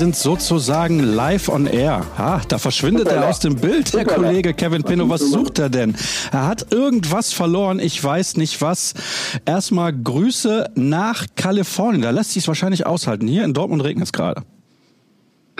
[0.00, 2.06] Wir sind sozusagen live on air.
[2.16, 5.10] Ha, da verschwindet er aus dem Bild, der Kollege Kevin Pinno.
[5.10, 5.94] Was sucht er denn?
[6.32, 8.94] Er hat irgendwas verloren, ich weiß nicht was.
[9.44, 12.00] Erstmal Grüße nach Kalifornien.
[12.00, 13.28] Da lässt sich es wahrscheinlich aushalten.
[13.28, 14.42] Hier in Dortmund regnet es gerade.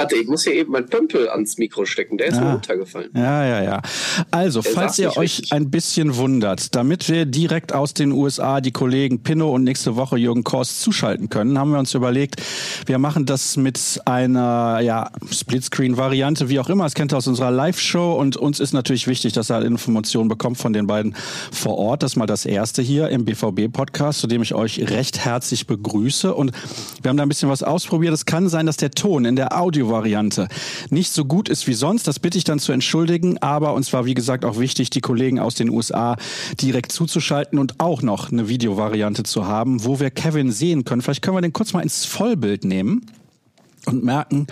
[0.00, 2.16] Warte, ich muss hier eben meinen Pömpel ans Mikro stecken.
[2.16, 2.40] Der ist ja.
[2.40, 3.10] mir runtergefallen.
[3.14, 3.82] Ja, ja, ja.
[4.30, 5.52] Also, Der falls ihr euch richtig.
[5.52, 10.16] ein bisschen wundert, damit wir direkt aus den USA die Kollegen Pinno und nächste Woche
[10.16, 12.40] Jürgen Kors zuschalten können, haben wir uns überlegt,
[12.86, 16.84] wir machen das mit einer ja, Splitscreen-Variante, wie auch immer.
[16.84, 20.56] Das kennt ihr aus unserer Live-Show und uns ist natürlich wichtig, dass er Informationen bekommt
[20.56, 21.14] von den beiden
[21.52, 22.02] vor Ort.
[22.02, 26.34] Das ist mal das erste hier im BVB-Podcast, zu dem ich euch recht herzlich begrüße.
[26.34, 26.52] Und
[27.02, 28.14] wir haben da ein bisschen was ausprobiert.
[28.14, 30.48] Es kann sein, dass der Ton in der Audio Variante
[30.90, 32.06] nicht so gut ist wie sonst.
[32.06, 33.38] Das bitte ich dann zu entschuldigen.
[33.38, 36.16] Aber uns war, wie gesagt, auch wichtig, die Kollegen aus den USA
[36.60, 41.02] direkt zuzuschalten und auch noch eine Videovariante zu haben, wo wir Kevin sehen können.
[41.02, 43.06] Vielleicht können wir den kurz mal ins Vollbild nehmen
[43.86, 44.46] und merken.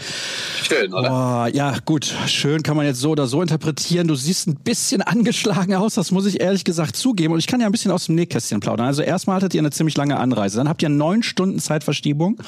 [0.62, 1.46] Schön, oder?
[1.48, 4.08] Oh, ja, gut, schön kann man jetzt so oder so interpretieren.
[4.08, 7.34] Du siehst ein bisschen angeschlagen aus, das muss ich ehrlich gesagt zugeben.
[7.34, 8.86] Und ich kann ja ein bisschen aus dem Nähkästchen plaudern.
[8.86, 10.58] Also erstmal hattet ihr eine ziemlich lange Anreise.
[10.58, 12.40] Dann habt ihr neun Stunden Zeitverschiebung.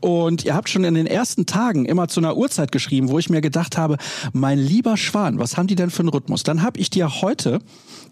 [0.00, 3.30] Und ihr habt schon in den ersten Tagen immer zu einer Uhrzeit geschrieben, wo ich
[3.30, 3.96] mir gedacht habe,
[4.32, 6.42] mein lieber Schwan, was haben die denn für einen Rhythmus?
[6.42, 7.60] Dann habe ich dir heute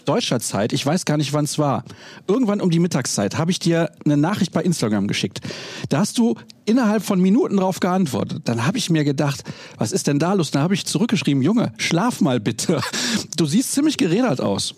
[0.08, 1.84] deutscher Zeit, ich weiß gar nicht, wann es war,
[2.26, 5.40] irgendwann um die Mittagszeit, habe ich dir eine Nachricht bei Instagram geschickt.
[5.88, 6.34] Da hast du
[6.64, 8.42] innerhalb von Minuten darauf geantwortet.
[8.44, 9.44] Dann habe ich mir gedacht,
[9.76, 10.50] was ist denn da los?
[10.50, 12.80] Dann habe ich zurückgeschrieben, Junge, schlaf mal bitte.
[13.36, 14.74] Du siehst ziemlich gerädert aus.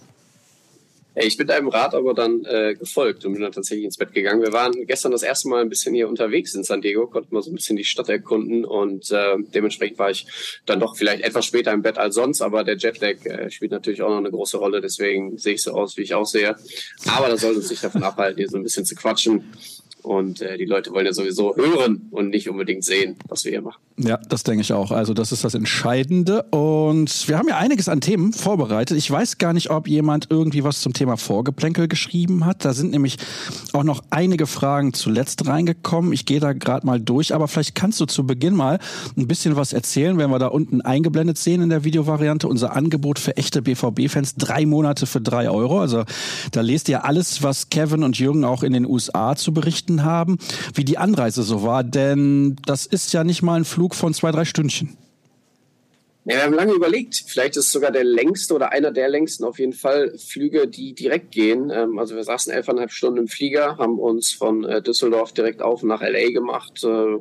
[1.16, 4.42] Ich bin deinem Rat aber dann äh, gefolgt und bin dann tatsächlich ins Bett gegangen.
[4.42, 7.42] Wir waren gestern das erste Mal ein bisschen hier unterwegs in San Diego, konnten mal
[7.42, 10.26] so ein bisschen die Stadt erkunden und äh, dementsprechend war ich
[10.66, 14.02] dann doch vielleicht etwas später im Bett als sonst, aber der Jetlag äh, spielt natürlich
[14.02, 16.54] auch noch eine große Rolle, deswegen sehe ich so aus, wie ich aussehe.
[17.06, 19.52] Aber das soll uns nicht davon abhalten, hier so ein bisschen zu quatschen.
[20.02, 23.62] Und äh, die Leute wollen ja sowieso hören und nicht unbedingt sehen, was wir hier
[23.62, 23.80] machen.
[23.98, 24.92] Ja, das denke ich auch.
[24.92, 26.44] Also das ist das Entscheidende.
[26.50, 28.96] Und wir haben ja einiges an Themen vorbereitet.
[28.96, 32.64] Ich weiß gar nicht, ob jemand irgendwie was zum Thema Vorgeplänkel geschrieben hat.
[32.64, 33.18] Da sind nämlich
[33.72, 36.12] auch noch einige Fragen zuletzt reingekommen.
[36.12, 37.34] Ich gehe da gerade mal durch.
[37.34, 38.78] Aber vielleicht kannst du zu Beginn mal
[39.16, 42.48] ein bisschen was erzählen, wenn wir da unten eingeblendet sehen in der Videovariante.
[42.48, 44.36] Unser Angebot für echte BVB-Fans.
[44.36, 45.80] Drei Monate für drei Euro.
[45.80, 46.04] Also
[46.52, 50.38] da lest ihr alles, was Kevin und Jürgen auch in den USA zu berichten haben,
[50.74, 51.84] wie die Anreise so war.
[51.84, 54.96] Denn das ist ja nicht mal ein Flug Flug von zwei, drei Stündchen.
[56.26, 57.24] Ja, wir haben lange überlegt.
[57.26, 60.92] Vielleicht ist es sogar der längste oder einer der längsten auf jeden Fall Flüge, die
[60.92, 61.70] direkt gehen.
[61.70, 65.82] Ähm, also wir saßen elfeinhalb Stunden im Flieger, haben uns von äh, Düsseldorf direkt auf
[65.82, 66.84] nach LA gemacht.
[66.84, 67.20] Äh,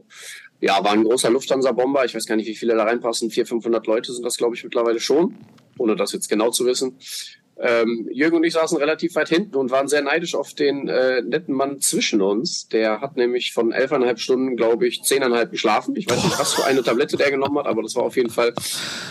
[0.60, 2.04] ja, war ein großer Lufthansa-Bomber.
[2.04, 3.32] Ich weiß gar nicht, wie viele da reinpassen.
[3.32, 5.38] 400, 500 Leute sind das, glaube ich, mittlerweile schon,
[5.78, 6.98] ohne das jetzt genau zu wissen.
[7.62, 11.22] Ähm, Jürgen und ich saßen relativ weit hinten und waren sehr neidisch auf den äh,
[11.22, 12.70] netten Mann zwischen uns.
[12.70, 15.96] Der hat nämlich von elfeinhalb Stunden, glaube ich, zehneinhalb geschlafen.
[15.98, 18.30] Ich weiß nicht, was für eine Tablette der genommen hat, aber das war auf jeden
[18.30, 18.54] Fall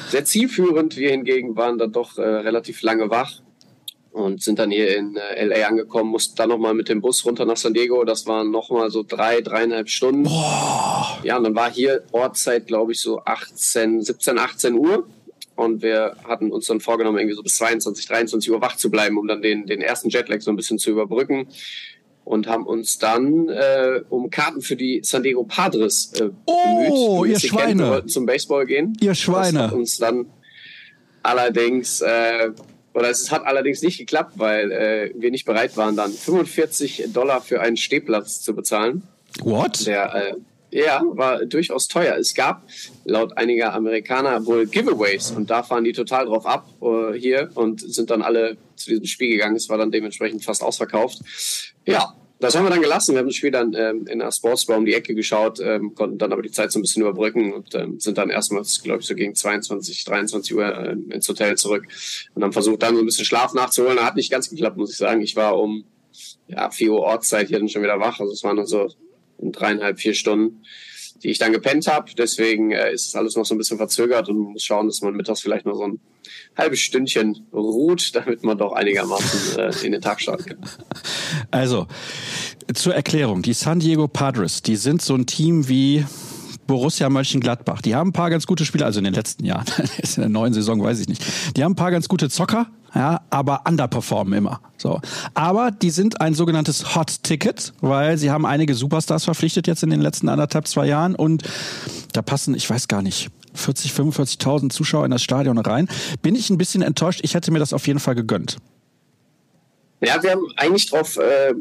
[0.09, 0.97] sehr zielführend.
[0.97, 3.43] Wir hingegen waren dann doch äh, relativ lange wach
[4.13, 7.45] und sind dann hier in äh, LA angekommen, mussten dann nochmal mit dem Bus runter
[7.45, 8.05] nach San Diego.
[8.05, 10.25] Das waren nochmal so drei, dreieinhalb Stunden.
[10.25, 11.19] Boah.
[11.23, 15.07] Ja, und dann war hier Ortszeit, glaube ich, so 18, 17, 18 Uhr.
[15.59, 19.19] Und wir hatten uns dann vorgenommen, irgendwie so bis 22, 23 Uhr wach zu bleiben,
[19.19, 21.49] um dann den, den ersten Jetlag so ein bisschen zu überbrücken.
[22.23, 27.43] Und haben uns dann äh, um Karten für die San Diego Padres äh, oh, bemüht.
[27.43, 27.67] ihr Schweine.
[27.67, 28.97] Kennt, wollten zum Baseball gehen.
[29.01, 29.59] Ihr Schweine.
[29.59, 30.27] Das hat uns dann
[31.25, 32.51] allerdings, äh,
[32.95, 37.41] oder es hat allerdings nicht geklappt, weil äh, wir nicht bereit waren, dann 45 Dollar
[37.41, 39.03] für einen Stehplatz zu bezahlen.
[39.41, 39.89] What?
[39.89, 40.35] Der, äh,
[40.71, 42.17] ja, war durchaus teuer.
[42.17, 42.69] Es gab
[43.05, 47.81] laut einiger Amerikaner wohl Giveaways und da fahren die total drauf ab uh, hier und
[47.81, 49.57] sind dann alle zu diesem Spiel gegangen.
[49.57, 51.19] Es war dann dementsprechend fast ausverkauft.
[51.87, 53.15] Ja, das haben wir dann gelassen.
[53.15, 56.19] Wir haben das Spiel dann ähm, in der Sportsbar um die Ecke geschaut, ähm, konnten
[56.19, 59.07] dann aber die Zeit so ein bisschen überbrücken und ähm, sind dann erstmals, glaube ich,
[59.07, 61.87] so gegen 22, 23 Uhr äh, ins Hotel zurück
[62.35, 63.99] und haben versucht, dann so ein bisschen Schlaf nachzuholen.
[64.01, 65.21] Hat nicht ganz geklappt, muss ich sagen.
[65.21, 65.85] Ich war um
[66.47, 68.21] ja, 4 Uhr Ortszeit hier dann schon wieder wach.
[68.21, 68.89] Also es waren dann so
[69.41, 70.63] dreieinhalb, vier Stunden,
[71.23, 72.13] die ich dann gepennt habe.
[72.17, 75.15] Deswegen äh, ist alles noch so ein bisschen verzögert und man muss schauen, dass man
[75.15, 76.01] mittags vielleicht noch so ein
[76.57, 80.59] halbes Stündchen ruht, damit man doch einigermaßen äh, in den Tag starten kann.
[81.51, 81.87] Also,
[82.75, 86.05] zur Erklärung, die San Diego Padres, die sind so ein Team wie
[86.69, 87.83] Borussia Mönchengladbach.
[87.83, 89.67] Die haben ein paar ganz gute Spieler, also in den letzten Jahren,
[89.99, 91.25] in der neuen Saison weiß ich nicht.
[91.57, 94.61] Die haben ein paar ganz gute Zocker, ja, aber underperformen immer.
[94.77, 95.01] So.
[95.35, 99.91] Aber die sind ein sogenanntes Hot Ticket, weil sie haben einige Superstars verpflichtet jetzt in
[99.91, 101.43] den letzten anderthalb, zwei Jahren und
[102.13, 105.89] da passen, ich weiß gar nicht, 40, 45.000 Zuschauer in das Stadion rein.
[106.23, 107.21] Bin ich ein bisschen enttäuscht.
[107.25, 108.59] Ich hätte mir das auf jeden Fall gegönnt.
[110.01, 111.55] Ja, wir haben eigentlich drauf äh,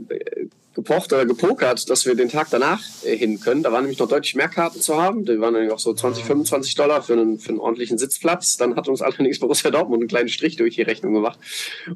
[0.77, 3.63] gepocht oder gepokert, dass wir den Tag danach äh, hin können.
[3.63, 5.25] Da waren nämlich noch deutlich mehr Karten zu haben.
[5.25, 8.57] Die waren nämlich auch so 20, 25 Dollar für einen, für einen ordentlichen Sitzplatz.
[8.57, 11.39] Dann hat uns allerdings Borussia Dortmund einen kleinen Strich durch die Rechnung gemacht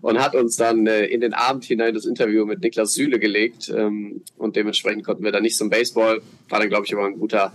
[0.01, 3.69] und hat uns dann äh, in den Abend hinein das Interview mit Niklas Süle gelegt.
[3.69, 6.23] Ähm, und dementsprechend konnten wir da nicht zum Baseball.
[6.49, 7.53] War dann, glaube ich, aber ein guter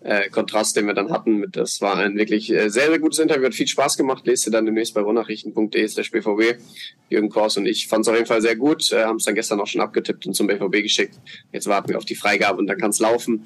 [0.00, 1.44] äh, Kontrast, den wir dann hatten.
[1.50, 4.26] Das war ein wirklich äh, sehr, sehr gutes Interview, hat viel Spaß gemacht.
[4.26, 6.60] Lest ihr dann demnächst bei ruhrnachrichten.de slash BVB.
[7.08, 9.34] Jürgen Kors und ich fand es auf jeden Fall sehr gut, äh, haben es dann
[9.34, 11.18] gestern auch schon abgetippt und zum BVB geschickt.
[11.52, 13.44] Jetzt warten wir auf die Freigabe und dann kann es laufen.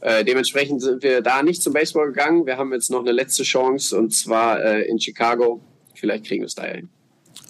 [0.00, 2.46] Äh, dementsprechend sind wir da nicht zum Baseball gegangen.
[2.46, 5.60] Wir haben jetzt noch eine letzte Chance und zwar äh, in Chicago.
[5.94, 6.88] Vielleicht kriegen wir es da hin.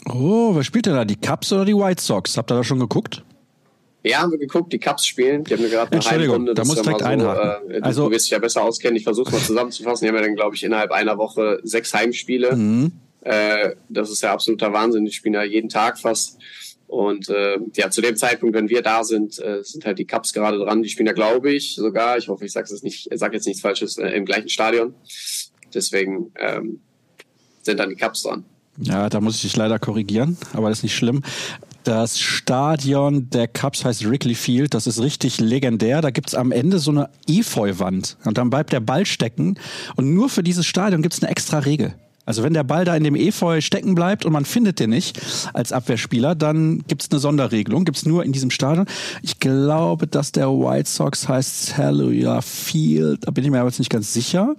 [0.07, 1.05] Oh, wer spielt denn da?
[1.05, 2.37] Die Cubs oder die White Sox?
[2.37, 3.25] Habt ihr da schon geguckt?
[4.05, 5.45] Ja, haben wir geguckt, die Cups spielen.
[5.45, 6.55] Die haben wir gerade eine halbe Runde.
[6.55, 7.71] Da muss direkt so, einhaken.
[7.71, 8.97] Äh, also, du wirst dich ja besser auskennen.
[8.97, 10.05] Ich versuche mal zusammenzufassen.
[10.05, 12.57] Die haben ja dann, glaube ich, innerhalb einer Woche sechs Heimspiele.
[12.57, 12.93] Mhm.
[13.21, 15.05] Äh, das ist ja absoluter Wahnsinn.
[15.05, 16.39] Die spielen ja jeden Tag fast.
[16.89, 20.33] Und äh, ja, zu dem Zeitpunkt, wenn wir da sind, äh, sind halt die Cups
[20.33, 20.83] gerade dran.
[20.83, 23.63] Die spielen ja, glaube ich, sogar, ich hoffe, ich sage es nicht, sage jetzt nichts
[23.63, 24.95] Falsches, äh, im gleichen Stadion.
[25.73, 26.81] Deswegen ähm,
[27.63, 28.45] sind dann die Cups dran.
[28.77, 31.23] Ja, da muss ich dich leider korrigieren, aber das ist nicht schlimm.
[31.85, 34.73] Das Stadion der Cubs heißt Wrigley Field.
[34.75, 36.01] Das ist richtig legendär.
[36.01, 38.19] Da gibt's am Ende so eine Efeu-Wand.
[38.25, 39.59] Und dann bleibt der Ball stecken.
[39.97, 41.95] Und nur für dieses Stadion gibt's eine extra Regel.
[42.25, 45.21] Also wenn der Ball da in dem Efeu stecken bleibt und man findet den nicht
[45.55, 47.85] als Abwehrspieler, dann gibt's eine Sonderregelung.
[47.85, 48.87] Gibt's nur in diesem Stadion.
[49.23, 53.27] Ich glaube, dass der White Sox heißt Cellular Field.
[53.27, 54.55] Da bin ich mir aber jetzt nicht ganz sicher.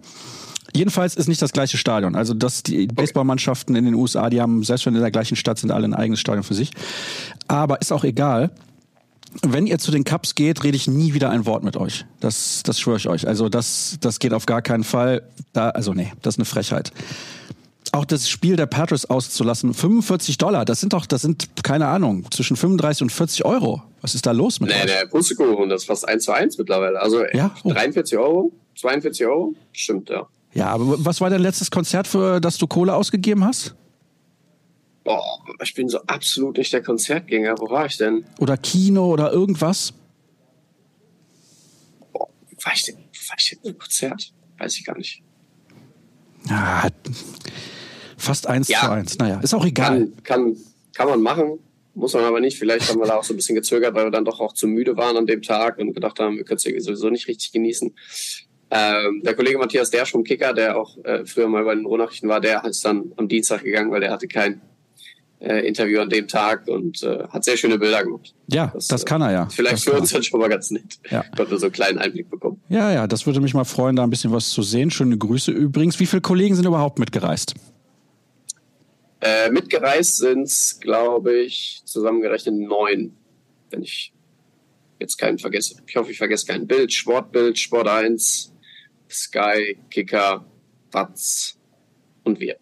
[0.76, 2.16] Jedenfalls ist nicht das gleiche Stadion.
[2.16, 5.60] Also dass die Baseballmannschaften in den USA, die haben, selbst wenn in der gleichen Stadt
[5.60, 6.72] sind, alle ein eigenes Stadion für sich.
[7.48, 8.52] Aber ist auch egal.
[9.42, 12.06] Wenn ihr zu den Cups geht, rede ich nie wieder ein Wort mit euch.
[12.20, 13.28] Das, das schwöre ich euch.
[13.28, 15.24] Also das, das geht auf gar keinen Fall.
[15.54, 16.92] Da, also nee, das ist eine Frechheit
[17.94, 19.74] auch das Spiel der Patriots auszulassen.
[19.74, 23.84] 45 Dollar, das sind doch, das sind, keine Ahnung, zwischen 35 und 40 Euro.
[24.02, 24.86] Was ist da los mit nee, euch?
[24.86, 27.00] der Pustekuchen, das ist fast 1 zu 1 mittlerweile.
[27.00, 27.56] Also ja?
[27.64, 27.72] oh.
[27.72, 30.28] 43 Euro, 42 Euro, stimmt, ja.
[30.54, 33.76] Ja, aber was war dein letztes Konzert, für das du Kohle ausgegeben hast?
[35.04, 35.24] Boah,
[35.62, 37.56] ich bin so absolut nicht der Konzertgänger.
[37.58, 38.26] Wo war ich denn?
[38.40, 39.94] Oder Kino oder irgendwas?
[42.14, 42.30] Boah,
[42.64, 44.32] war ich denn, war ich denn im Konzert?
[44.58, 45.24] Weiß ich gar nicht.
[46.48, 46.88] Ja,
[48.18, 49.18] fast eins ja, zu eins.
[49.18, 50.00] Naja, ist auch egal.
[50.00, 50.58] Kann, kann,
[50.94, 51.60] kann man machen,
[51.96, 52.58] muss man aber nicht.
[52.60, 54.68] Vielleicht haben wir da auch so ein bisschen gezögert, weil wir dann doch auch zu
[54.68, 57.94] müde waren an dem Tag und gedacht haben, wir können es sowieso nicht richtig genießen.
[58.76, 62.28] Ähm, der Kollege Matthias Dersch vom Kicker, der auch äh, früher mal bei den Rohnachrichten
[62.28, 64.62] war, der ist dann am Dienstag gegangen, weil der hatte kein
[65.40, 68.34] äh, Interview an dem Tag und äh, hat sehr schöne Bilder gemacht.
[68.48, 69.48] Ja, das, das kann er ja.
[69.50, 70.98] Vielleicht das für uns dann schon mal ganz nett.
[71.12, 71.24] Ja.
[71.38, 72.62] Konnte so einen kleinen Einblick bekommen.
[72.70, 74.90] Ja, ja, das würde mich mal freuen, da ein bisschen was zu sehen.
[74.90, 76.00] Schöne Grüße übrigens.
[76.00, 77.54] Wie viele Kollegen sind überhaupt mitgereist?
[79.22, 83.14] Äh, mitgereist sind es, glaube ich, zusammengerechnet neun,
[83.70, 84.14] wenn ich
[85.00, 85.76] jetzt keinen vergesse.
[85.86, 86.92] Ich hoffe, ich vergesse kein Bild.
[86.92, 88.53] Sportbild, Sport 1,
[89.14, 90.46] Sky, Kicker,
[90.92, 91.58] Watz
[92.24, 92.58] und wir.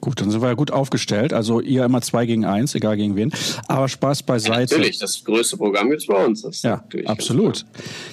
[0.00, 1.32] Gut, dann sind wir ja gut aufgestellt.
[1.32, 3.32] Also ihr immer zwei gegen eins, egal gegen wen.
[3.66, 4.74] Aber Spaß beiseite.
[4.74, 6.42] Ja, natürlich, das größte Programm gibt's bei uns.
[6.42, 7.64] Das ja, absolut.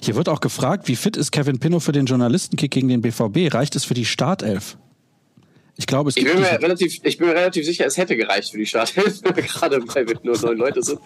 [0.04, 3.54] Hier wird auch gefragt, wie fit ist Kevin Pinnow für den Journalistenkick gegen den BVB?
[3.54, 4.78] Reicht es für die Startelf?
[5.78, 6.28] Ich glaube, es gibt.
[6.28, 9.22] Ich bin, mir relativ, ich bin mir relativ sicher, es hätte gereicht für die Startelf,
[9.24, 11.00] gerade weil wir nur neun Leute sind.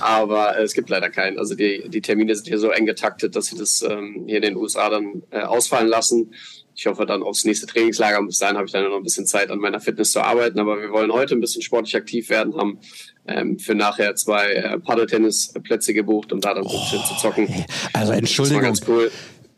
[0.00, 1.38] Aber äh, es gibt leider keinen.
[1.38, 4.42] Also die, die Termine sind hier so eng getaktet, dass sie das ähm, hier in
[4.42, 6.32] den USA dann äh, ausfallen lassen.
[6.76, 8.20] Ich hoffe dann aufs nächste Trainingslager.
[8.24, 10.58] Bis dahin habe ich dann noch ein bisschen Zeit, an meiner Fitness zu arbeiten.
[10.58, 12.78] Aber wir wollen heute ein bisschen sportlich aktiv werden, haben
[13.26, 17.64] ähm, für nachher zwei äh, Paddeltennisplätze gebucht, um da dann so ein bisschen zu zocken.
[17.92, 18.62] Also Entschuldigung.
[18.62, 19.12] Das war ganz cool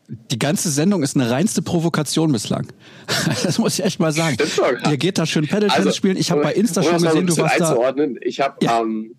[0.07, 2.67] die ganze Sendung ist eine reinste Provokation bislang.
[3.43, 4.35] Das muss ich echt mal sagen.
[4.35, 4.91] Stimmt schon.
[4.91, 6.17] Ihr geht da schön Paddle-Tennis also, spielen.
[6.17, 7.93] Ich habe bei Insta schon gesehen, du warst da.
[8.21, 8.79] Ich habe ja.
[8.79, 9.11] am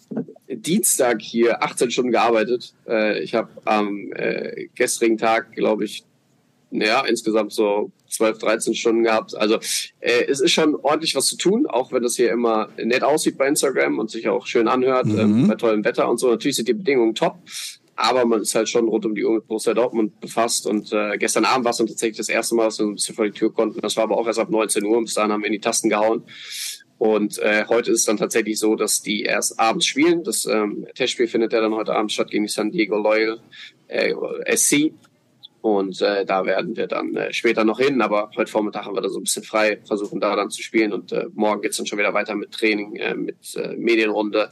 [0.48, 2.74] Dienstag hier 18 Stunden gearbeitet.
[2.86, 6.04] Äh, ich habe am äh, gestrigen Tag, glaube ich,
[6.70, 9.36] ja, insgesamt so 12, 13 Stunden gehabt.
[9.36, 9.56] Also
[10.00, 13.38] äh, es ist schon ordentlich was zu tun, auch wenn das hier immer nett aussieht
[13.38, 15.18] bei Instagram und sich auch schön anhört, mhm.
[15.18, 16.30] ähm, bei tollem Wetter und so.
[16.30, 17.38] Natürlich sind die Bedingungen top
[18.00, 20.68] aber man ist halt schon rund um die Uhr mit Borussia Dortmund befasst.
[20.68, 23.16] Und äh, gestern Abend war es dann tatsächlich das erste Mal, dass wir ein bisschen
[23.16, 23.80] vor die Tür konnten.
[23.80, 25.00] Das war aber auch erst ab 19 Uhr.
[25.00, 26.22] Bis dahin haben wir in die Tasten gehauen.
[26.98, 30.22] Und äh, heute ist es dann tatsächlich so, dass die erst abends spielen.
[30.22, 33.40] Das ähm, Testspiel findet ja dann heute Abend statt gegen die San Diego Loyal
[33.88, 34.14] äh,
[34.56, 34.92] SC.
[35.60, 39.00] Und äh, da werden wir dann äh, später noch hin, aber heute Vormittag haben wir
[39.00, 41.86] da so ein bisschen frei, versuchen da dann zu spielen und äh, morgen geht's dann
[41.86, 44.50] schon wieder weiter mit Training, äh, mit äh, Medienrunde.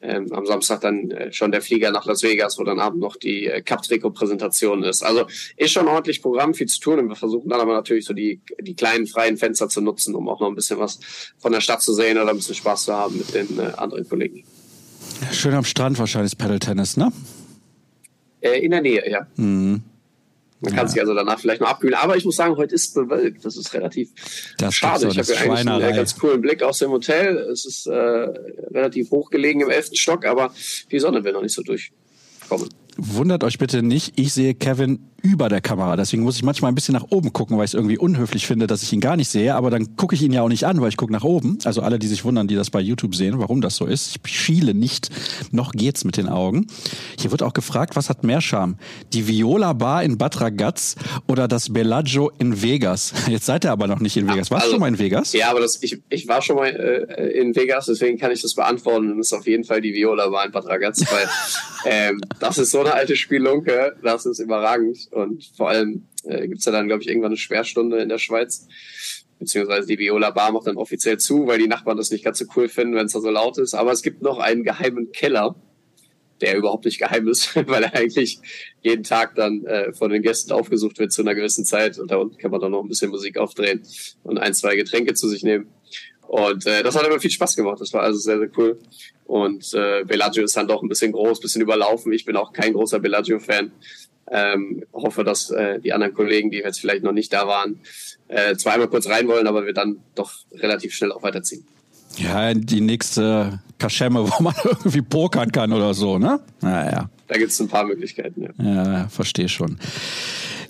[0.00, 3.16] Ähm, am Samstag dann äh, schon der Flieger nach Las Vegas, wo dann Abend noch
[3.16, 5.02] die äh, Cup-Trikot-Präsentation ist.
[5.02, 8.12] Also ist schon ordentlich Programm, viel zu tun und wir versuchen dann aber natürlich so
[8.12, 10.98] die, die kleinen freien Fenster zu nutzen, um auch noch ein bisschen was
[11.38, 14.08] von der Stadt zu sehen oder ein bisschen Spaß zu haben mit den äh, anderen
[14.08, 14.44] Kollegen.
[15.32, 17.12] Schön am Strand wahrscheinlich Paddle-Tennis, ne?
[18.40, 19.26] Äh, in der Nähe, ja.
[19.36, 19.82] Mhm.
[20.60, 20.88] Man kann ja.
[20.88, 21.94] sich also danach vielleicht noch abkühlen.
[21.94, 23.44] Aber ich muss sagen, heute ist bewölkt.
[23.44, 24.10] Das ist relativ
[24.58, 25.00] das schade.
[25.00, 27.36] So, ich habe ja eigentlich einen ganz coolen Blick aus dem Hotel.
[27.36, 30.52] Es ist äh, relativ hoch gelegen im elften Stock, aber
[30.90, 32.68] die Sonne will noch nicht so durchkommen.
[33.00, 35.96] Wundert euch bitte nicht, ich sehe Kevin über der Kamera.
[35.96, 38.66] Deswegen muss ich manchmal ein bisschen nach oben gucken, weil ich es irgendwie unhöflich finde,
[38.66, 39.54] dass ich ihn gar nicht sehe.
[39.54, 41.58] Aber dann gucke ich ihn ja auch nicht an, weil ich gucke nach oben.
[41.64, 44.16] Also alle, die sich wundern, die das bei YouTube sehen, warum das so ist.
[44.16, 45.10] Ich schiele nicht,
[45.50, 46.66] noch geht's mit den Augen.
[47.18, 48.76] Hier wird auch gefragt, was hat mehr Charme?
[49.12, 50.94] Die Viola Bar in Bad Ragaz
[51.26, 53.12] oder das Bellagio in Vegas?
[53.28, 54.50] Jetzt seid ihr aber noch nicht in Vegas.
[54.50, 55.32] Warst also, du schon mal in Vegas?
[55.32, 58.54] Ja, aber das, ich, ich war schon mal äh, in Vegas, deswegen kann ich das
[58.54, 59.10] beantworten.
[59.10, 61.28] Und das ist auf jeden Fall die Viola Bar in Bad Ragaz, weil
[61.86, 65.08] ähm, das ist so eine alte Spielunke, das ist überragend.
[65.10, 68.18] Und vor allem äh, gibt es ja dann, glaube ich, irgendwann eine Schwerstunde in der
[68.18, 68.66] Schweiz.
[69.38, 72.46] Beziehungsweise die Viola Bar macht dann offiziell zu, weil die Nachbarn das nicht ganz so
[72.56, 73.74] cool finden, wenn es da so laut ist.
[73.74, 75.54] Aber es gibt noch einen geheimen Keller,
[76.40, 78.40] der überhaupt nicht geheim ist, weil er eigentlich
[78.82, 81.98] jeden Tag dann äh, von den Gästen aufgesucht wird zu einer gewissen Zeit.
[81.98, 83.82] Und da unten kann man dann noch ein bisschen Musik aufdrehen
[84.24, 85.68] und ein, zwei Getränke zu sich nehmen.
[86.26, 87.80] Und äh, das hat immer viel Spaß gemacht.
[87.80, 88.78] Das war also sehr, sehr cool.
[89.28, 92.12] Und äh, Bellagio ist dann doch ein bisschen groß, bisschen überlaufen.
[92.14, 93.70] Ich bin auch kein großer Bellagio-Fan.
[94.30, 97.78] Ähm, hoffe, dass äh, die anderen Kollegen, die jetzt vielleicht noch nicht da waren,
[98.28, 101.66] äh, zwar einmal kurz rein wollen, aber wir dann doch relativ schnell auch weiterziehen.
[102.16, 106.40] Ja, die nächste Kaschemme, wo man irgendwie pokern kann oder so, ne?
[106.62, 107.10] Naja.
[107.26, 108.64] Da gibt es ein paar Möglichkeiten, ja.
[108.64, 109.78] Ja, verstehe schon.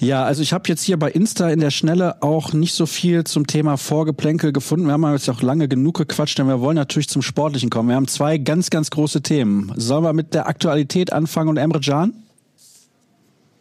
[0.01, 3.25] Ja, also ich habe jetzt hier bei Insta in der Schnelle auch nicht so viel
[3.25, 4.87] zum Thema Vorgeplänkel gefunden.
[4.87, 7.89] Wir haben jetzt auch lange genug gequatscht, denn wir wollen natürlich zum Sportlichen kommen.
[7.89, 9.73] Wir haben zwei ganz, ganz große Themen.
[9.75, 12.15] Sollen wir mit der Aktualität anfangen und Emre Can?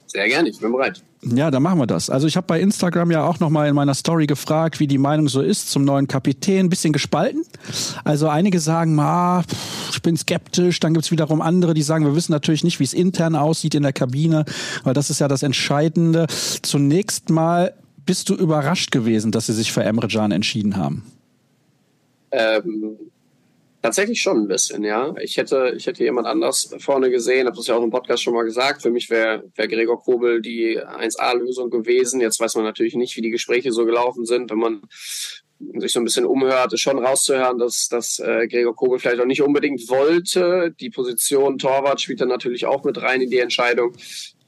[0.07, 1.03] Sehr gerne, ich bin bereit.
[1.21, 2.09] Ja, dann machen wir das.
[2.09, 5.27] Also ich habe bei Instagram ja auch nochmal in meiner Story gefragt, wie die Meinung
[5.27, 6.69] so ist zum neuen Kapitän.
[6.69, 7.43] Bisschen gespalten.
[8.03, 9.43] Also einige sagen, ah,
[9.91, 10.79] ich bin skeptisch.
[10.79, 13.83] Dann gibt's wiederum andere, die sagen, wir wissen natürlich nicht, wie es intern aussieht in
[13.83, 14.45] der Kabine,
[14.83, 16.27] weil das ist ja das Entscheidende.
[16.61, 17.73] Zunächst mal,
[18.05, 21.03] bist du überrascht gewesen, dass sie sich für Emre Can entschieden haben?
[22.31, 22.95] Ähm,
[23.87, 25.15] Tatsächlich schon ein bisschen, ja.
[25.21, 28.33] Ich hätte, ich hätte jemand anders vorne gesehen, habe das ja auch im Podcast schon
[28.33, 28.81] mal gesagt.
[28.81, 32.19] Für mich wäre wär Gregor Kobel die 1A-Lösung gewesen.
[32.19, 34.51] Jetzt weiß man natürlich nicht, wie die Gespräche so gelaufen sind.
[34.51, 34.81] Wenn man
[35.79, 39.25] sich so ein bisschen umhört, ist schon rauszuhören, dass, dass äh, Gregor Kobel vielleicht auch
[39.25, 40.75] nicht unbedingt wollte.
[40.81, 43.93] Die Position Torwart spielt dann natürlich auch mit rein in die Entscheidung.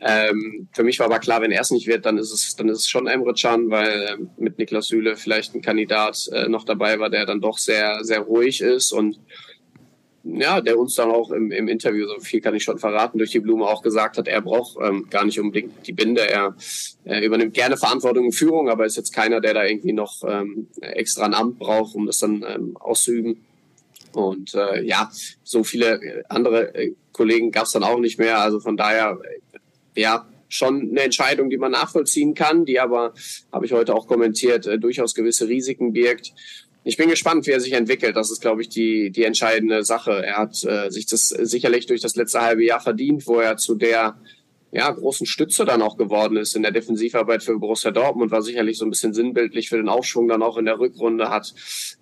[0.02, 2.70] Ähm, für mich war aber klar, wenn er es nicht wird, dann ist es, dann
[2.70, 6.64] ist es schon Emre Can, weil äh, mit Niklas Süle vielleicht ein Kandidat äh, noch
[6.64, 9.20] dabei war, der dann doch sehr, sehr ruhig ist und
[10.24, 13.32] ja, der uns dann auch im, im Interview, so viel kann ich schon verraten, durch
[13.32, 16.30] die Blume auch gesagt hat, er braucht ähm, gar nicht unbedingt die Binde.
[16.30, 16.56] Er,
[17.06, 20.68] er übernimmt gerne Verantwortung und Führung, aber ist jetzt keiner, der da irgendwie noch ähm,
[20.82, 23.46] extra ein Amt braucht, um das dann ähm, auszuüben.
[24.12, 25.10] Und äh, ja,
[25.44, 28.40] so viele andere äh, Kollegen gab es dann auch nicht mehr.
[28.40, 29.20] Also von daher
[29.96, 33.14] ja, schon eine Entscheidung, die man nachvollziehen kann, die aber,
[33.52, 36.34] habe ich heute auch kommentiert, äh, durchaus gewisse Risiken birgt.
[36.84, 38.16] Ich bin gespannt, wie er sich entwickelt.
[38.16, 40.26] Das ist, glaube ich, die, die entscheidende Sache.
[40.26, 43.76] Er hat äh, sich das sicherlich durch das letzte halbe Jahr verdient, wo er zu
[43.76, 44.18] der
[44.72, 48.78] ja, großen Stütze dann auch geworden ist in der Defensivarbeit für Borussia Dortmund, war sicherlich
[48.78, 51.54] so ein bisschen sinnbildlich für den Aufschwung dann auch in der Rückrunde, hat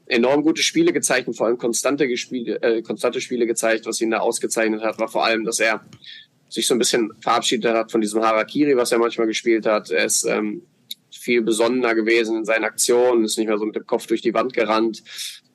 [0.05, 3.85] enorm gute Spiele gezeigt und vor allem konstante, Spiele, äh, konstante Spiele gezeigt.
[3.85, 5.85] Was ihn da ausgezeichnet hat, war vor allem, dass er
[6.49, 9.91] sich so ein bisschen verabschiedet hat von diesem Harakiri, was er manchmal gespielt hat.
[9.91, 10.61] Er ist ähm,
[11.11, 14.33] viel besonnener gewesen in seinen Aktionen, ist nicht mehr so mit dem Kopf durch die
[14.33, 15.03] Wand gerannt,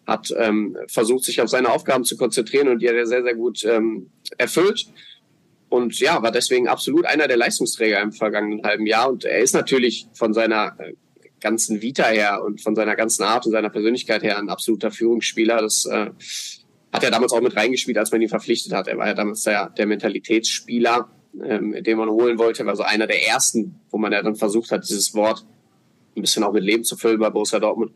[0.06, 3.34] hat ähm, versucht, sich auf seine Aufgaben zu konzentrieren und die hat er sehr, sehr
[3.34, 4.86] gut ähm, erfüllt.
[5.68, 9.08] Und ja, war deswegen absolut einer der Leistungsträger im vergangenen halben Jahr.
[9.08, 10.92] Und er ist natürlich von seiner äh,
[11.40, 15.62] ganzen Vita her und von seiner ganzen Art und seiner Persönlichkeit her ein absoluter Führungsspieler.
[15.62, 16.10] Das äh,
[16.92, 18.86] hat er damals auch mit reingespielt, als man ihn verpflichtet hat.
[18.86, 21.08] Er war ja damals der, der Mentalitätsspieler,
[21.42, 24.70] ähm, den man holen wollte, war so einer der ersten, wo man ja dann versucht
[24.70, 25.46] hat, dieses Wort
[26.14, 27.92] ein bisschen auch mit Leben zu füllen bei Borussia Dortmund.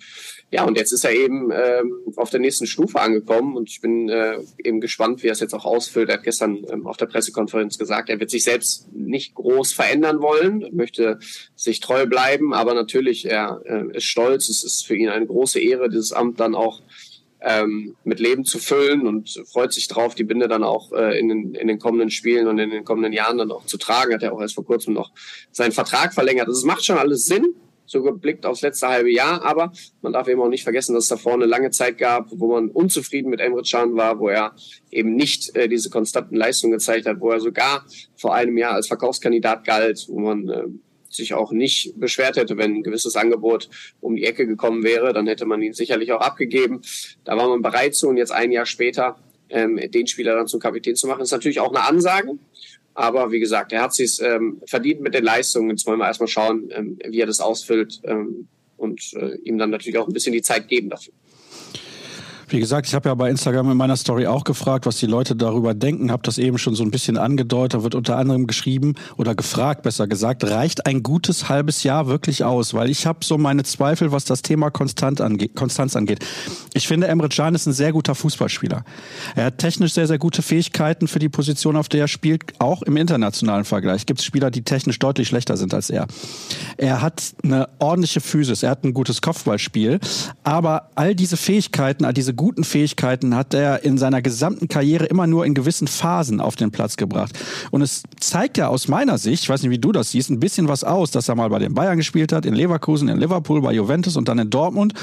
[0.51, 4.09] Ja, und jetzt ist er eben ähm, auf der nächsten Stufe angekommen und ich bin
[4.09, 6.09] äh, eben gespannt, wie er es jetzt auch ausfüllt.
[6.09, 10.21] Er hat gestern ähm, auf der Pressekonferenz gesagt, er wird sich selbst nicht groß verändern
[10.21, 11.19] wollen, möchte
[11.57, 14.49] sich treu bleiben, aber natürlich, er äh, ist stolz.
[14.49, 16.81] Es ist für ihn eine große Ehre, dieses Amt dann auch
[17.41, 21.29] ähm, mit Leben zu füllen und freut sich drauf, die Binde dann auch äh, in,
[21.29, 24.15] den, in den kommenden Spielen und in den kommenden Jahren dann auch zu tragen.
[24.15, 25.13] Hat er auch erst vor kurzem noch
[25.53, 26.49] seinen Vertrag verlängert.
[26.49, 27.55] Das macht schon alles Sinn,
[27.87, 31.09] so geblickt aufs letzte halbe Jahr, aber man darf eben auch nicht vergessen, dass es
[31.09, 34.55] davor eine lange Zeit gab, wo man unzufrieden mit Emre Can war, wo er
[34.91, 37.85] eben nicht äh, diese konstanten Leistungen gezeigt hat, wo er sogar
[38.17, 40.65] vor einem Jahr als Verkaufskandidat galt, wo man äh,
[41.17, 43.69] sich auch nicht beschwert hätte, wenn ein gewisses Angebot
[44.01, 46.83] um die Ecke gekommen wäre, dann hätte man ihn sicherlich auch abgegeben.
[47.25, 49.19] Da war man bereit zu und jetzt ein Jahr später
[49.49, 52.39] ähm, den Spieler dann zum Kapitän zu machen, ist natürlich auch eine Ansage.
[52.95, 55.71] Aber wie gesagt, er hat sich ähm, verdient mit den Leistungen.
[55.71, 59.71] Jetzt wollen wir erstmal schauen, ähm, wie er das ausfüllt ähm, und äh, ihm dann
[59.71, 61.13] natürlich auch ein bisschen die Zeit geben dafür.
[62.49, 65.35] Wie gesagt, ich habe ja bei Instagram in meiner Story auch gefragt, was die Leute
[65.35, 66.13] darüber denken.
[66.13, 67.81] Habe das eben schon so ein bisschen angedeutet.
[67.81, 72.45] Da wird unter anderem geschrieben oder gefragt, besser gesagt, reicht ein gutes halbes Jahr wirklich
[72.45, 72.73] aus?
[72.73, 76.25] Weil ich habe so meine Zweifel, was das Thema Konstant ange Konstanz angeht.
[76.73, 78.85] Ich finde, Emre Can ist ein sehr guter Fußballspieler.
[79.35, 82.45] Er hat technisch sehr, sehr gute Fähigkeiten für die Position, auf der er spielt.
[82.61, 86.07] Auch im internationalen Vergleich gibt es Spieler, die technisch deutlich schlechter sind als er.
[86.77, 89.99] Er hat eine ordentliche Physis, er hat ein gutes Kopfballspiel.
[90.45, 95.27] Aber all diese Fähigkeiten, all diese guten Fähigkeiten hat er in seiner gesamten Karriere immer
[95.27, 97.39] nur in gewissen Phasen auf den Platz gebracht.
[97.71, 100.41] Und es zeigt ja aus meiner Sicht, ich weiß nicht, wie du das siehst, ein
[100.41, 103.61] bisschen was aus, dass er mal bei den Bayern gespielt hat, in Leverkusen, in Liverpool,
[103.61, 104.95] bei Juventus und dann in Dortmund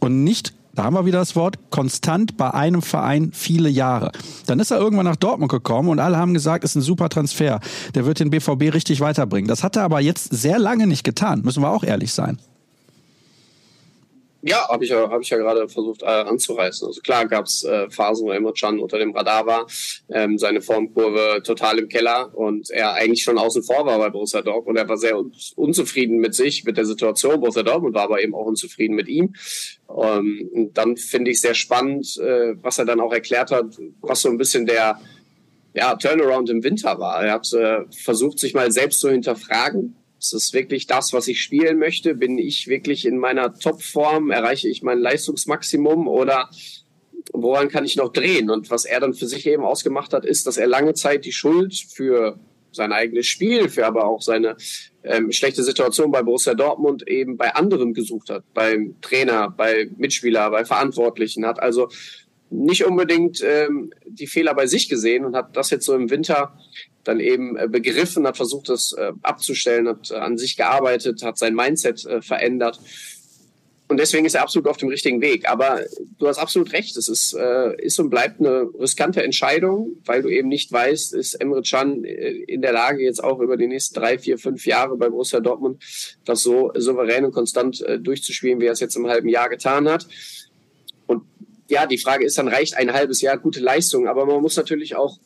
[0.00, 4.12] und nicht da haben wir wieder das Wort, konstant bei einem Verein viele Jahre.
[4.46, 7.58] Dann ist er irgendwann nach Dortmund gekommen und alle haben gesagt, ist ein super Transfer.
[7.96, 9.48] Der wird den BVB richtig weiterbringen.
[9.48, 12.38] Das hat er aber jetzt sehr lange nicht getan, müssen wir auch ehrlich sein.
[14.42, 16.86] Ja, habe ich ja, hab ich ja gerade versucht äh, anzureißen.
[16.86, 19.66] Also klar gab es äh, Phasen, wo Emre Can unter dem Radar war,
[20.10, 24.40] ähm, seine Formkurve total im Keller und er eigentlich schon außen vor war bei Borussia
[24.40, 27.40] Dortmund und er war sehr un unzufrieden mit sich, mit der Situation.
[27.40, 29.34] Borussia Dortmund war aber eben auch unzufrieden mit ihm.
[29.88, 34.22] Ähm, und dann finde ich sehr spannend, äh, was er dann auch erklärt hat, was
[34.22, 35.00] so ein bisschen der
[35.74, 37.24] ja, Turnaround im Winter war.
[37.24, 41.42] Er hat äh, versucht, sich mal selbst zu hinterfragen ist es wirklich das, was ich
[41.42, 42.14] spielen möchte?
[42.14, 44.30] Bin ich wirklich in meiner Topform?
[44.30, 46.50] Erreiche ich mein Leistungsmaximum oder
[47.32, 48.50] woran kann ich noch drehen?
[48.50, 51.32] Und was er dann für sich eben ausgemacht hat, ist, dass er lange Zeit die
[51.32, 52.38] Schuld für
[52.72, 54.56] sein eigenes Spiel, für aber auch seine
[55.02, 60.50] ähm, schlechte Situation bei Borussia Dortmund eben bei anderen gesucht hat, beim Trainer, bei Mitspieler,
[60.50, 61.88] bei Verantwortlichen, hat also
[62.50, 66.58] nicht unbedingt ähm, die Fehler bei sich gesehen und hat das jetzt so im Winter
[67.08, 71.38] dann eben äh, begriffen, hat versucht, das äh, abzustellen, hat äh, an sich gearbeitet, hat
[71.38, 72.78] sein Mindset verändert.
[73.88, 75.48] Und deswegen ist er absolut auf dem richtigen Weg.
[75.48, 75.80] Aber
[76.18, 76.94] du hast absolut recht.
[76.98, 77.34] Es ist,
[77.78, 82.60] ist und bleibt eine riskante Entscheidung, weil du eben nicht weißt, ist Emre Can in
[82.60, 85.82] der Lage, jetzt auch über die nächsten drei, vier, fünf Jahre bei Borussia Dortmund
[86.26, 90.06] das so souverän und konstant durchzuspielen, wie er es jetzt im halben Jahr getan hat.
[91.06, 91.22] Und
[91.70, 94.06] ja, die Frage ist dann, reicht ein halbes Jahr gute Leistung?
[94.06, 95.18] Aber man muss natürlich auch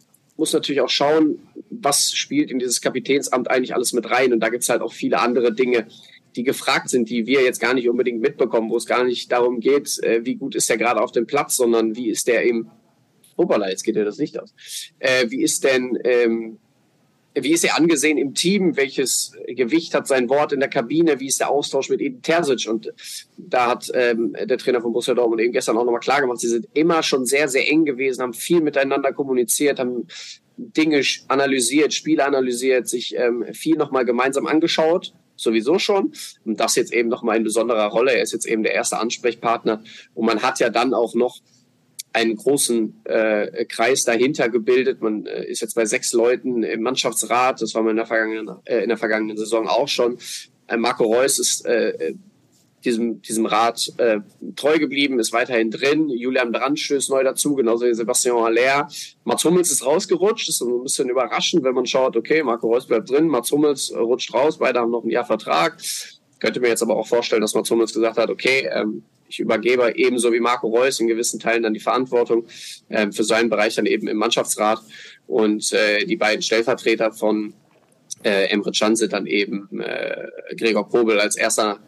[0.43, 1.39] muss natürlich auch schauen,
[1.71, 4.33] was spielt in dieses Kapitänsamt eigentlich alles mit rein.
[4.33, 5.87] Und da gibt es halt auch viele andere Dinge,
[6.35, 9.61] die gefragt sind, die wir jetzt gar nicht unbedingt mitbekommen, wo es gar nicht darum
[9.61, 12.69] geht, äh, wie gut ist der gerade auf dem Platz, sondern wie ist der im
[13.39, 14.53] Hoppala, jetzt geht ja das Licht aus.
[14.99, 16.59] Äh, wie ist denn ähm,
[17.35, 18.77] wie ist er angesehen im Team?
[18.77, 21.19] Welches Gewicht hat sein Wort in der Kabine?
[21.21, 22.69] Wie ist der Austausch mit Edin Terzic?
[22.69, 22.93] Und
[23.37, 26.49] da hat ähm, der Trainer von Borussia Dortmund eben gestern auch nochmal klar gemacht, sie
[26.49, 30.07] sind immer schon sehr, sehr eng gewesen, haben viel miteinander kommuniziert, haben
[30.57, 36.13] Dinge analysiert, Spiele analysiert, sich ähm, viel nochmal gemeinsam angeschaut sowieso schon.
[36.45, 38.13] Und das jetzt eben nochmal in besonderer Rolle.
[38.13, 39.83] Er ist jetzt eben der erste Ansprechpartner.
[40.15, 41.41] Und man hat ja dann auch noch
[42.13, 45.01] einen großen äh, Kreis dahinter gebildet.
[45.01, 47.63] Man äh, ist jetzt bei sechs Leuten im Mannschaftsrat.
[47.63, 50.19] Das war man in der vergangenen, äh, in der vergangenen Saison auch schon.
[50.67, 52.15] Äh, Marco Reus ist äh,
[52.85, 54.21] diesem, diesem Rat äh,
[54.57, 56.09] treu geblieben, ist weiterhin drin.
[56.09, 58.89] Julian Brandt stößt neu dazu, genauso wie Sebastian Haller.
[59.25, 60.49] Mats Hummels ist rausgerutscht.
[60.49, 63.95] Das ist ein bisschen überraschend, wenn man schaut, okay, Marco Reus bleibt drin, Mats Hummels
[63.95, 65.81] rutscht raus, beide haben noch ein Jahr Vertrag.
[66.41, 69.95] Könnte mir jetzt aber auch vorstellen, dass Mats Hummels gesagt hat, okay, ähm, ich übergebe
[69.97, 72.47] ebenso wie Marco Reus in gewissen Teilen dann die Verantwortung
[72.91, 74.81] äh, für seinen Bereich dann eben im Mannschaftsrat.
[75.27, 77.55] Und äh, die beiden Stellvertreter von
[78.23, 81.81] äh, Emre Can sind dann eben äh, Gregor Kobel als erster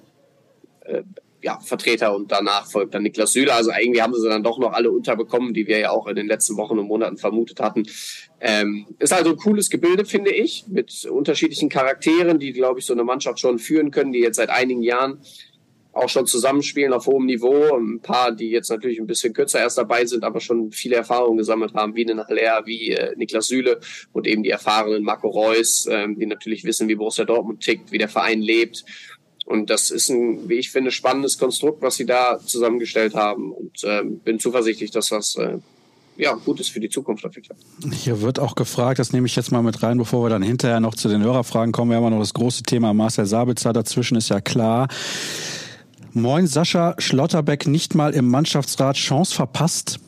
[0.86, 1.02] äh,
[1.42, 3.52] ja, Vertreter und danach folgt dann Niklas Süle.
[3.52, 6.26] Also irgendwie haben sie dann doch noch alle unterbekommen, die wir ja auch in den
[6.26, 7.82] letzten Wochen und Monaten vermutet hatten.
[8.40, 12.94] Ähm, ist also ein cooles Gebilde, finde ich, mit unterschiedlichen Charakteren, die, glaube ich, so
[12.94, 15.20] eine Mannschaft schon führen können, die jetzt seit einigen Jahren
[15.94, 17.76] auch schon zusammenspielen auf hohem Niveau.
[17.76, 21.38] Ein paar, die jetzt natürlich ein bisschen kürzer erst dabei sind, aber schon viele Erfahrungen
[21.38, 23.80] gesammelt haben, wie Haller, wie äh, Niklas Süle
[24.12, 27.98] und eben die erfahrenen Marco Reus, ähm, die natürlich wissen, wie Borussia Dortmund tickt, wie
[27.98, 28.84] der Verein lebt.
[29.46, 33.52] Und das ist ein, wie ich finde, spannendes Konstrukt, was sie da zusammengestellt haben.
[33.52, 35.58] Und ähm, bin zuversichtlich, dass das äh,
[36.16, 37.56] ja, gut ist für die Zukunft auf jeden Fall.
[37.92, 40.80] Hier wird auch gefragt, das nehme ich jetzt mal mit rein, bevor wir dann hinterher
[40.80, 41.90] noch zu den Hörerfragen kommen.
[41.90, 44.88] Wir haben ja noch das große Thema Marcel Sabitzer dazwischen, ist ja klar.
[46.16, 49.98] Moin, Sascha Schlotterbeck nicht mal im Mannschaftsrat Chance verpasst?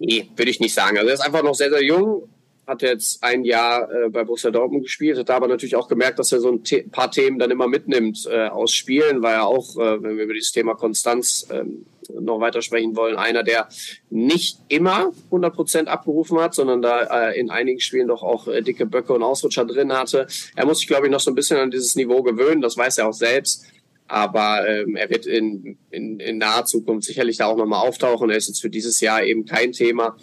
[0.00, 0.98] Nee, würde ich nicht sagen.
[0.98, 2.28] Also er ist einfach noch sehr, sehr jung.
[2.66, 6.32] hat jetzt ein Jahr äh, bei Borussia Dortmund gespielt, hat aber natürlich auch gemerkt, dass
[6.32, 9.76] er so ein The paar Themen dann immer mitnimmt äh, aus Spielen, war ja auch,
[9.76, 13.68] äh, wenn wir über dieses Thema Konstanz ähm, noch weiter sprechen wollen, einer, der
[14.10, 18.62] nicht immer 100 Prozent abgerufen hat, sondern da äh, in einigen Spielen doch auch äh,
[18.62, 20.26] dicke Böcke und Ausrutscher drin hatte.
[20.56, 22.98] Er muss sich, glaube ich, noch so ein bisschen an dieses Niveau gewöhnen, das weiß
[22.98, 23.66] er auch selbst.
[24.06, 28.30] Aber ähm, er wird in, in, in naher Zukunft sicherlich da auch nochmal auftauchen.
[28.30, 30.16] Er ist jetzt für dieses Jahr eben kein Thema.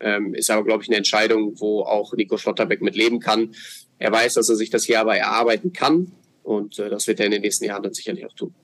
[0.00, 3.54] Ähm, ist aber, glaube ich, eine Entscheidung, wo auch Nico Schlotterbeck mit leben kann.
[3.98, 6.12] Er weiß, dass er sich das hier aber erarbeiten kann.
[6.42, 8.54] Und äh, das wird er in den nächsten Jahren dann sicherlich auch tun.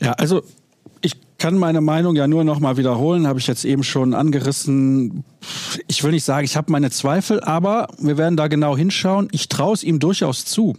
[0.00, 0.42] Ja, also
[1.02, 5.24] ich kann meine Meinung ja nur noch mal wiederholen, habe ich jetzt eben schon angerissen.
[5.86, 9.28] Ich will nicht sagen, ich habe meine Zweifel, aber wir werden da genau hinschauen.
[9.32, 10.76] Ich traue es ihm durchaus zu.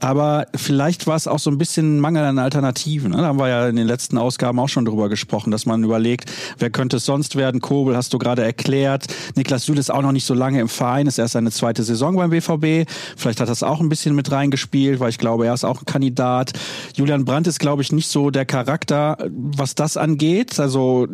[0.00, 3.12] Aber vielleicht war es auch so ein bisschen Mangel an Alternativen.
[3.12, 3.18] Ne?
[3.18, 6.30] Da haben wir ja in den letzten Ausgaben auch schon drüber gesprochen, dass man überlegt,
[6.58, 7.60] wer könnte es sonst werden?
[7.60, 9.06] Kobel hast du gerade erklärt.
[9.36, 12.16] Niklas Süle ist auch noch nicht so lange im Verein, ist erst seine zweite Saison
[12.16, 12.90] beim BVB.
[13.16, 15.86] Vielleicht hat das auch ein bisschen mit reingespielt, weil ich glaube, er ist auch ein
[15.86, 16.52] Kandidat.
[16.94, 20.60] Julian Brandt ist, glaube ich, nicht so der Charakter, was das angeht.
[20.60, 21.08] Also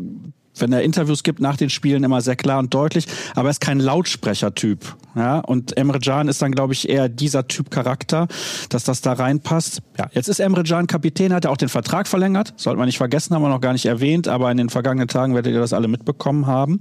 [0.56, 3.60] wenn er Interviews gibt nach den Spielen immer sehr klar und deutlich, aber er ist
[3.60, 4.96] kein Lautsprechertyp.
[5.14, 8.28] Ja, und Emre Can ist dann, glaube ich, eher dieser Typ Charakter,
[8.70, 9.82] dass das da reinpasst.
[9.98, 12.54] Ja, jetzt ist Emre Can Kapitän, hat er auch den Vertrag verlängert.
[12.56, 15.34] Sollte man nicht vergessen, haben wir noch gar nicht erwähnt, aber in den vergangenen Tagen
[15.34, 16.80] werdet ihr das alle mitbekommen haben.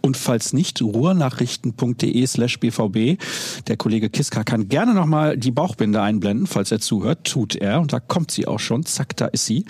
[0.00, 3.18] Und falls nicht, ruhrnachrichten.de slash bvb.
[3.68, 7.24] Der Kollege Kiska kann gerne nochmal die Bauchbinde einblenden, falls er zuhört.
[7.24, 7.80] Tut er.
[7.80, 8.84] Und da kommt sie auch schon.
[8.84, 9.64] Zack, da ist sie.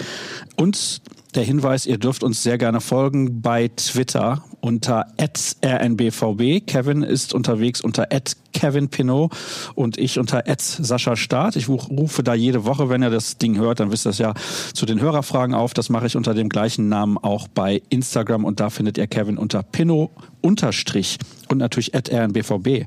[0.56, 1.02] Und
[1.36, 6.60] der Hinweis, ihr dürft uns sehr gerne folgen bei Twitter unter rnbvb.
[6.66, 8.08] Kevin ist unterwegs unter
[8.52, 9.32] Kevin Pinot
[9.74, 11.56] und ich unter Sascha Start.
[11.56, 14.34] Ich rufe da jede Woche, wenn ihr das Ding hört, dann wisst ihr es ja
[14.74, 15.74] zu den Hörerfragen auf.
[15.74, 19.38] Das mache ich unter dem gleichen Namen auch bei Instagram und da findet ihr Kevin
[19.38, 22.86] unter Pinot unterstrich und natürlich at rnbvb.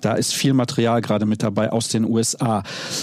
[0.00, 2.62] Da ist viel Material gerade mit dabei aus den USA.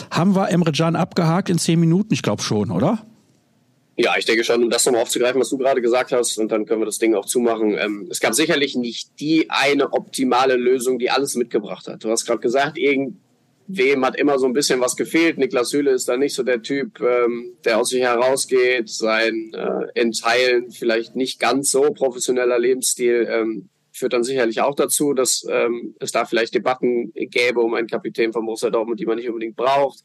[0.10, 2.14] Haben wir Emre Can abgehakt in zehn Minuten?
[2.14, 3.00] Ich glaube schon, oder?
[4.04, 6.66] Ja, ich denke schon, um das nochmal aufzugreifen, was du gerade gesagt hast, und dann
[6.66, 7.78] können wir das Ding auch zumachen.
[7.78, 12.04] Ähm, es gab sicherlich nicht die eine optimale Lösung, die alles mitgebracht hat.
[12.04, 15.38] Du hast gerade gesagt, irgendwem hat immer so ein bisschen was gefehlt.
[15.38, 20.00] Niklas Hühle ist da nicht so der Typ, ähm, der aus sich herausgeht, sein äh,
[20.00, 23.70] in Teilen vielleicht nicht ganz so professioneller Lebensstil ähm,
[24.02, 28.34] führt dann sicherlich auch dazu, dass ähm, es da vielleicht Debatten gäbe um einen Kapitän
[28.34, 30.00] von Borussia Dortmund, die man nicht unbedingt braucht.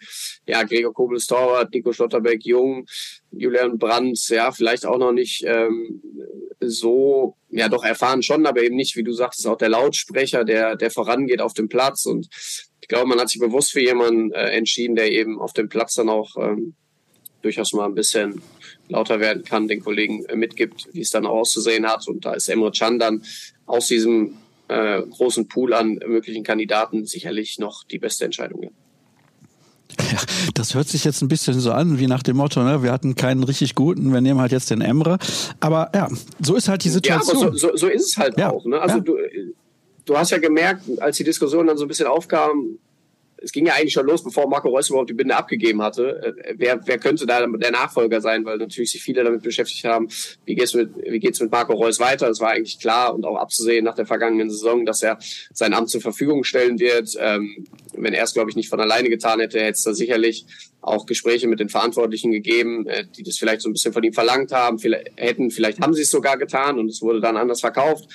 [0.46, 2.86] Ja, Gregor Kobel ist Torwart, Nico Schlotterbeck jung,
[3.32, 6.02] Julian Brandt, ja, vielleicht auch noch nicht ähm,
[6.60, 10.76] so, ja doch erfahren schon, aber eben nicht, wie du sagtest, auch der Lautsprecher, der,
[10.76, 12.04] der vorangeht auf dem Platz.
[12.04, 12.28] Und
[12.82, 15.94] ich glaube, man hat sich bewusst für jemanden äh, entschieden, der eben auf dem Platz
[15.94, 16.74] dann auch ähm,
[17.40, 18.42] durchaus mal ein bisschen
[18.88, 22.06] lauter werden kann, den Kollegen äh, mitgibt, wie es dann auszusehen hat.
[22.08, 23.22] Und da ist Emre Can dann
[23.66, 24.36] aus diesem
[24.68, 28.62] äh, großen Pool an möglichen Kandidaten sicherlich noch die beste Entscheidung.
[28.64, 28.70] Ja.
[30.12, 30.18] Ja,
[30.54, 33.14] das hört sich jetzt ein bisschen so an, wie nach dem Motto, ne, wir hatten
[33.14, 35.18] keinen richtig guten, wir nehmen halt jetzt den Emre.
[35.60, 36.08] Aber ja,
[36.40, 37.38] so ist halt die Situation.
[37.38, 38.50] Ja, aber so, so, so ist es halt ja.
[38.50, 38.64] auch.
[38.66, 38.78] Ne?
[38.80, 39.02] Also ja.
[39.02, 39.16] du,
[40.04, 42.78] du hast ja gemerkt, als die Diskussion dann so ein bisschen aufkam,
[43.46, 46.34] es ging ja eigentlich schon los, bevor Marco Reus überhaupt die Binde abgegeben hatte.
[46.44, 48.44] Äh, wer, wer könnte da der Nachfolger sein?
[48.44, 50.08] Weil natürlich sich viele damit beschäftigt haben,
[50.44, 52.28] wie geht's mit, wie geht's mit Marco Reus weiter?
[52.28, 55.18] Es war eigentlich klar und auch abzusehen nach der vergangenen Saison, dass er
[55.52, 57.14] sein Amt zur Verfügung stellen wird.
[57.20, 60.44] Ähm, wenn er es, glaube ich, nicht von alleine getan hätte, hätte es da sicherlich
[60.80, 64.12] auch Gespräche mit den Verantwortlichen gegeben, äh, die das vielleicht so ein bisschen von ihm
[64.12, 67.60] verlangt haben, vielleicht, hätten, vielleicht haben sie es sogar getan und es wurde dann anders
[67.60, 68.08] verkauft.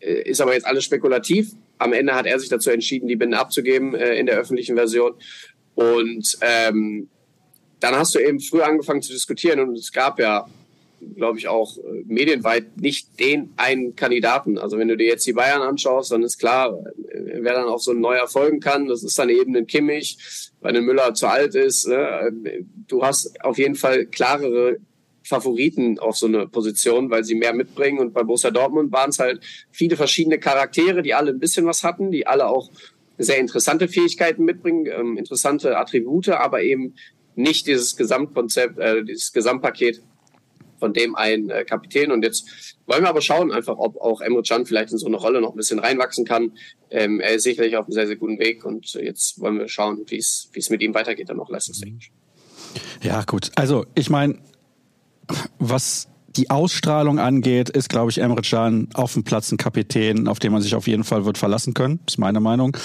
[0.00, 1.52] Äh, ist aber jetzt alles spekulativ.
[1.78, 5.14] Am Ende hat er sich dazu entschieden, die Binde abzugeben äh, in der öffentlichen Version.
[5.74, 7.08] Und ähm,
[7.80, 10.46] dann hast du eben früh angefangen zu diskutieren und es gab ja,
[11.16, 14.56] glaube ich, auch äh, medienweit nicht den einen Kandidaten.
[14.56, 17.80] Also wenn du dir jetzt die Bayern anschaust, dann ist klar, äh, wer dann auch
[17.80, 18.86] so ein neuer folgen kann.
[18.86, 20.18] Das ist dann eben ein Kimmich,
[20.60, 21.88] weil ein Müller zu alt ist.
[21.88, 22.32] Ne?
[22.86, 24.78] Du hast auf jeden Fall klarere
[25.24, 27.98] Favoriten auf so eine Position, weil sie mehr mitbringen.
[27.98, 31.82] Und bei Borussia Dortmund waren es halt viele verschiedene Charaktere, die alle ein bisschen was
[31.82, 32.70] hatten, die alle auch
[33.16, 36.94] sehr interessante Fähigkeiten mitbringen, ähm, interessante Attribute, aber eben
[37.36, 40.02] nicht dieses Gesamtkonzept, äh, dieses Gesamtpaket
[40.78, 42.12] von dem ein äh, Kapitän.
[42.12, 45.16] Und jetzt wollen wir aber schauen einfach, ob auch Emre Can vielleicht in so eine
[45.16, 46.52] Rolle noch ein bisschen reinwachsen kann.
[46.90, 50.04] Ähm, er ist sicherlich auf einem sehr, sehr guten Weg und jetzt wollen wir schauen,
[50.08, 52.10] wie es mit ihm weitergeht, dann noch leistungstechnisch.
[53.02, 53.50] Ja, gut.
[53.54, 54.38] Also ich meine,
[55.58, 60.38] was die Ausstrahlung angeht, ist, glaube ich, Emre Can auf dem Platz ein Kapitän, auf
[60.38, 62.76] den man sich auf jeden Fall wird verlassen können, ist meine Meinung.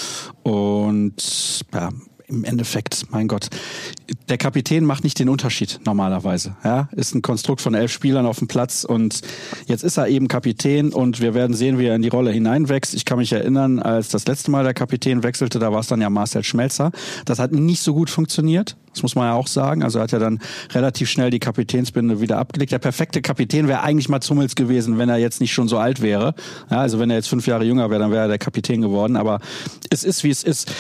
[0.43, 1.89] Und ja,
[2.29, 3.49] im Endeffekt, mein Gott,
[4.29, 6.55] der Kapitän macht nicht den Unterschied normalerweise.
[6.63, 9.21] Ja, ist ein Konstrukt von elf Spielern auf dem Platz und
[9.65, 12.93] jetzt ist er eben Kapitän und wir werden sehen, wie er in die Rolle hineinwächst.
[12.93, 16.01] Ich kann mich erinnern, als das letzte Mal der Kapitän wechselte, da war es dann
[16.01, 16.91] ja Marcel Schmelzer.
[17.25, 18.77] Das hat nicht so gut funktioniert.
[18.93, 19.83] Das muss man ja auch sagen.
[19.83, 20.39] Also hat er dann
[20.73, 22.71] relativ schnell die Kapitänsbinde wieder abgelegt.
[22.71, 26.01] Der perfekte Kapitän wäre eigentlich mal Zummels gewesen, wenn er jetzt nicht schon so alt
[26.01, 26.33] wäre.
[26.69, 29.15] Ja, also wenn er jetzt fünf Jahre jünger wäre, dann wäre er der Kapitän geworden.
[29.15, 29.39] Aber
[29.89, 30.71] es ist, wie es ist.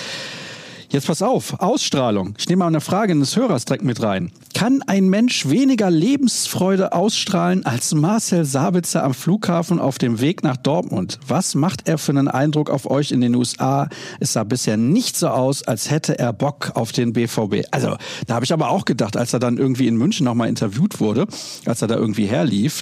[0.91, 2.33] Jetzt pass auf, Ausstrahlung.
[2.39, 4.31] Ich nehme mal eine Frage des Hörers direkt mit rein.
[4.55, 10.57] Kann ein Mensch weniger Lebensfreude ausstrahlen als Marcel Sabitzer am Flughafen auf dem Weg nach
[10.57, 11.19] Dortmund?
[11.27, 13.87] Was macht er für einen Eindruck auf euch in den USA?
[14.19, 17.67] Es sah bisher nicht so aus, als hätte er Bock auf den BVB.
[17.69, 20.99] Also, da habe ich aber auch gedacht, als er dann irgendwie in München nochmal interviewt
[20.99, 21.27] wurde,
[21.65, 22.81] als er da irgendwie herlief,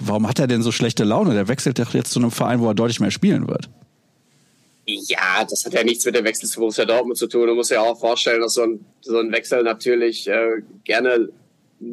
[0.00, 1.34] warum hat er denn so schlechte Laune?
[1.34, 3.70] Der wechselt doch jetzt zu einem Verein, wo er deutlich mehr spielen wird.
[4.84, 7.46] Ja, das hat ja nichts mit dem Wechsel zu Borussia Dortmund zu tun.
[7.46, 11.28] Du musst ja auch vorstellen, dass so ein, so ein Wechsel natürlich äh, gerne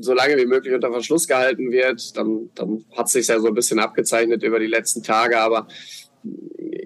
[0.02, 2.16] so lange wie möglich unter Verschluss gehalten wird.
[2.18, 5.40] Dann, dann hat sich ja so ein bisschen abgezeichnet über die letzten Tage.
[5.40, 5.68] Aber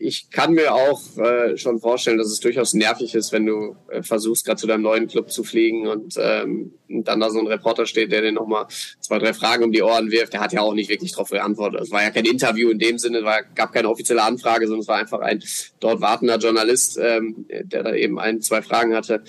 [0.03, 4.03] ich kann mir auch äh, schon vorstellen, dass es durchaus nervig ist, wenn du äh,
[4.03, 7.85] versuchst, gerade zu deinem neuen Club zu fliegen und ähm, dann da so ein Reporter
[7.85, 8.67] steht, der dir nochmal
[8.99, 10.33] zwei, drei Fragen um die Ohren wirft.
[10.33, 11.81] Der hat ja auch nicht wirklich darauf geantwortet.
[11.81, 14.87] Es war ja kein Interview in dem Sinne, war, gab keine offizielle Anfrage, sondern es
[14.87, 15.41] war einfach ein
[15.79, 19.23] dort wartender Journalist, ähm, der da eben ein, zwei Fragen hatte.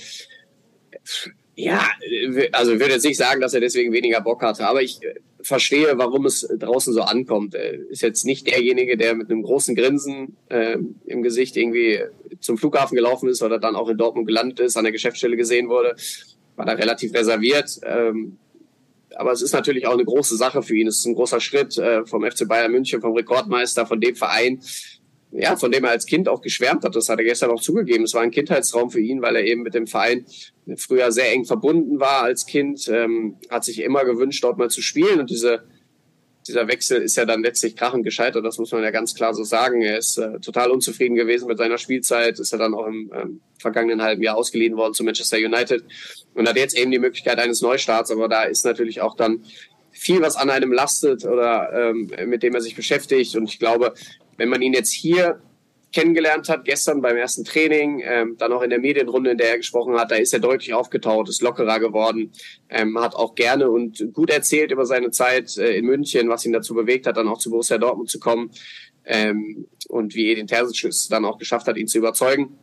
[1.54, 1.88] Ja,
[2.50, 5.14] also ich würde jetzt nicht sagen, dass er deswegen weniger Bock hatte, aber ich äh,
[5.44, 7.54] verstehe, warum es draußen so ankommt.
[7.54, 12.00] Er ist jetzt nicht derjenige, der mit einem großen Grinsen äh, im Gesicht irgendwie
[12.40, 15.68] zum Flughafen gelaufen ist oder dann auch in Dortmund gelandet ist, an der Geschäftsstelle gesehen
[15.68, 15.94] wurde.
[16.56, 17.78] War da relativ reserviert.
[17.84, 18.38] Ähm,
[19.16, 20.88] aber es ist natürlich auch eine große Sache für ihn.
[20.88, 24.60] Es ist ein großer Schritt äh, vom FC Bayern München, vom Rekordmeister, von dem Verein,
[25.36, 26.94] ja, von dem er als Kind auch geschwärmt hat.
[26.94, 28.04] Das hat er gestern auch zugegeben.
[28.04, 30.24] Es war ein Kindheitsraum für ihn, weil er eben mit dem Verein
[30.76, 34.80] früher sehr eng verbunden war als Kind, ähm, hat sich immer gewünscht, dort mal zu
[34.80, 35.18] spielen.
[35.18, 35.64] Und diese,
[36.46, 38.44] dieser Wechsel ist ja dann letztlich krachend gescheitert.
[38.44, 39.82] Das muss man ja ganz klar so sagen.
[39.82, 43.40] Er ist äh, total unzufrieden gewesen mit seiner Spielzeit, ist ja dann auch im ähm,
[43.58, 45.82] vergangenen halben Jahr ausgeliehen worden zu Manchester United
[46.34, 48.12] und hat jetzt eben die Möglichkeit eines Neustarts.
[48.12, 49.44] Aber da ist natürlich auch dann
[49.90, 53.34] viel, was an einem lastet oder ähm, mit dem er sich beschäftigt.
[53.36, 53.94] Und ich glaube,
[54.36, 55.40] wenn man ihn jetzt hier
[55.94, 59.58] kennengelernt hat, gestern beim ersten Training, ähm, dann auch in der Medienrunde, in der er
[59.58, 62.32] gesprochen hat, da ist er deutlich aufgetaut, ist lockerer geworden,
[62.68, 66.52] ähm, hat auch gerne und gut erzählt über seine Zeit äh, in München, was ihn
[66.52, 68.50] dazu bewegt hat, dann auch zu Borussia Dortmund zu kommen
[69.04, 72.58] ähm, und wie Edin Terzic es dann auch geschafft hat, ihn zu überzeugen.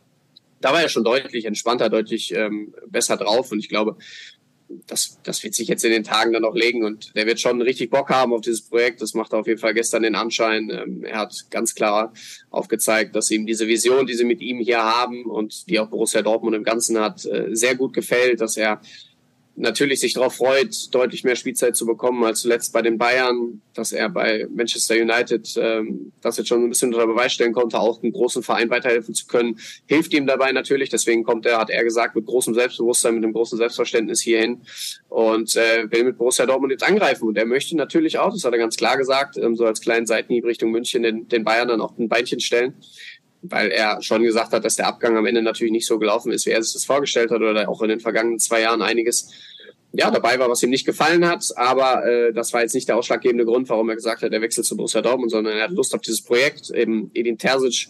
[0.60, 3.96] Da war er schon deutlich entspannter, deutlich ähm, besser drauf und ich glaube,
[4.88, 7.62] das, das wird sich jetzt in den Tagen dann noch legen und der wird schon
[7.62, 9.02] richtig Bock haben auf dieses Projekt.
[9.02, 10.70] Das macht auf jeden Fall gestern den Anschein.
[10.70, 12.14] Ähm, er hat ganz klar
[12.50, 16.22] aufgezeigt, dass ihm diese Vision, die sie mit ihm hier haben und die auch Borussia
[16.22, 18.82] Dortmund im Ganzen hat, äh, sehr gut gefällt, dass er
[19.56, 23.92] natürlich sich darauf freut, deutlich mehr Spielzeit zu bekommen als zuletzt bei den Bayern, dass
[23.92, 28.02] er bei Manchester United ähm, das jetzt schon ein bisschen unter Beweis stellen konnte, auch
[28.02, 30.90] einem großen Verein weiterhelfen zu können, hilft ihm dabei natürlich.
[30.90, 34.62] Deswegen kommt er, hat er gesagt, mit großem Selbstbewusstsein, mit einem großen Selbstverständnis hierhin
[35.10, 37.28] und äh, will mit Borussia Dortmund jetzt angreifen.
[37.28, 40.06] Und er möchte natürlich auch, das hat er ganz klar gesagt, ähm, so als kleinen
[40.06, 42.76] Seitenhieb Richtung München den, den Bayern dann auch ein Beinchen stellen
[43.42, 46.46] weil er schon gesagt hat, dass der Abgang am Ende natürlich nicht so gelaufen ist,
[46.46, 49.32] wie er sich das vorgestellt hat oder auch in den vergangenen zwei Jahren einiges
[49.94, 51.46] ja, dabei war, was ihm nicht gefallen hat.
[51.56, 54.66] Aber äh, das war jetzt nicht der ausschlaggebende Grund, warum er gesagt hat, er wechselt
[54.66, 56.70] zu Borussia Dortmund, sondern er hat Lust auf dieses Projekt.
[56.70, 57.90] Eben Edin Terzic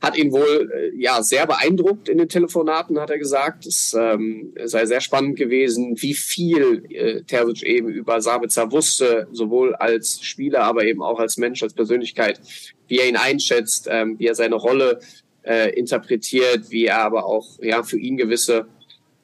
[0.00, 3.66] hat ihn wohl äh, ja sehr beeindruckt in den Telefonaten, hat er gesagt.
[3.66, 9.74] Es ähm, sei sehr spannend gewesen, wie viel äh, Terzic eben über Sabitzer wusste, sowohl
[9.74, 12.40] als Spieler, aber eben auch als Mensch, als Persönlichkeit,
[12.88, 15.00] wie er ihn einschätzt, ähm, wie er seine Rolle
[15.42, 18.66] äh, interpretiert, wie er aber auch ja für ihn gewisse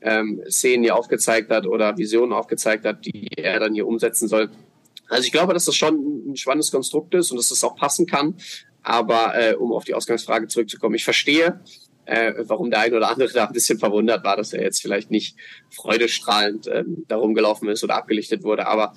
[0.01, 4.51] ähm, Szenen hier aufgezeigt hat oder Visionen aufgezeigt hat, die er dann hier umsetzen soll.
[5.09, 8.07] Also ich glaube, dass das schon ein spannendes Konstrukt ist und dass das auch passen
[8.07, 8.35] kann.
[8.83, 11.61] Aber äh, um auf die Ausgangsfrage zurückzukommen, ich verstehe,
[12.05, 15.11] äh, warum der ein oder andere da ein bisschen verwundert war, dass er jetzt vielleicht
[15.11, 15.37] nicht
[15.71, 18.67] freudestrahlend ähm, darum gelaufen ist oder abgelichtet wurde.
[18.67, 18.95] Aber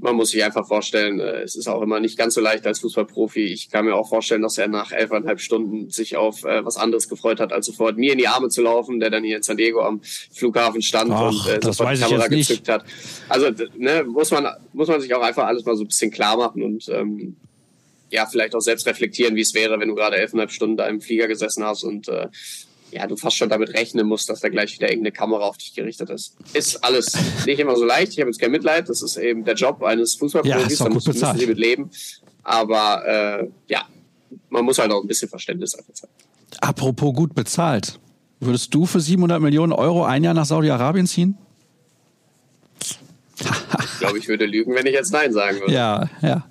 [0.00, 2.80] man muss sich einfach vorstellen, äh, es ist auch immer nicht ganz so leicht als
[2.80, 3.44] Fußballprofi.
[3.44, 7.08] Ich kann mir auch vorstellen, dass er nach elfeinhalb Stunden sich auf äh, was anderes
[7.08, 9.56] gefreut hat, als sofort mir in die Arme zu laufen, der dann hier in San
[9.56, 12.84] Diego am Flughafen stand Ach, und äh, sofort die Kamera gezückt hat.
[13.28, 16.36] Also ne, muss man muss man sich auch einfach alles mal so ein bisschen klar
[16.36, 17.36] machen und ähm,
[18.10, 21.00] ja, vielleicht auch selbst reflektieren, wie es wäre, wenn du gerade elfeinhalb Stunden da im
[21.00, 22.28] Flieger gesessen hast und äh,
[22.90, 25.74] ja, du fast schon damit rechnen musst, dass da gleich wieder irgendeine Kamera auf dich
[25.74, 26.36] gerichtet ist.
[26.52, 28.12] Ist alles nicht immer so leicht.
[28.12, 28.88] Ich habe jetzt kein Mitleid.
[28.88, 30.78] Das ist eben der Job eines Fußballprofis.
[30.78, 31.90] Ja, da musst, müssen sie mit leben.
[32.42, 33.86] Aber äh, ja,
[34.48, 36.12] man muss halt auch ein bisschen Verständnis dafür zeigen.
[36.60, 37.98] Apropos gut bezahlt.
[38.40, 41.36] Würdest du für 700 Millionen Euro ein Jahr nach Saudi-Arabien ziehen?
[43.38, 45.72] ich glaube, ich würde lügen, wenn ich jetzt Nein sagen würde.
[45.72, 46.44] Ja, ja,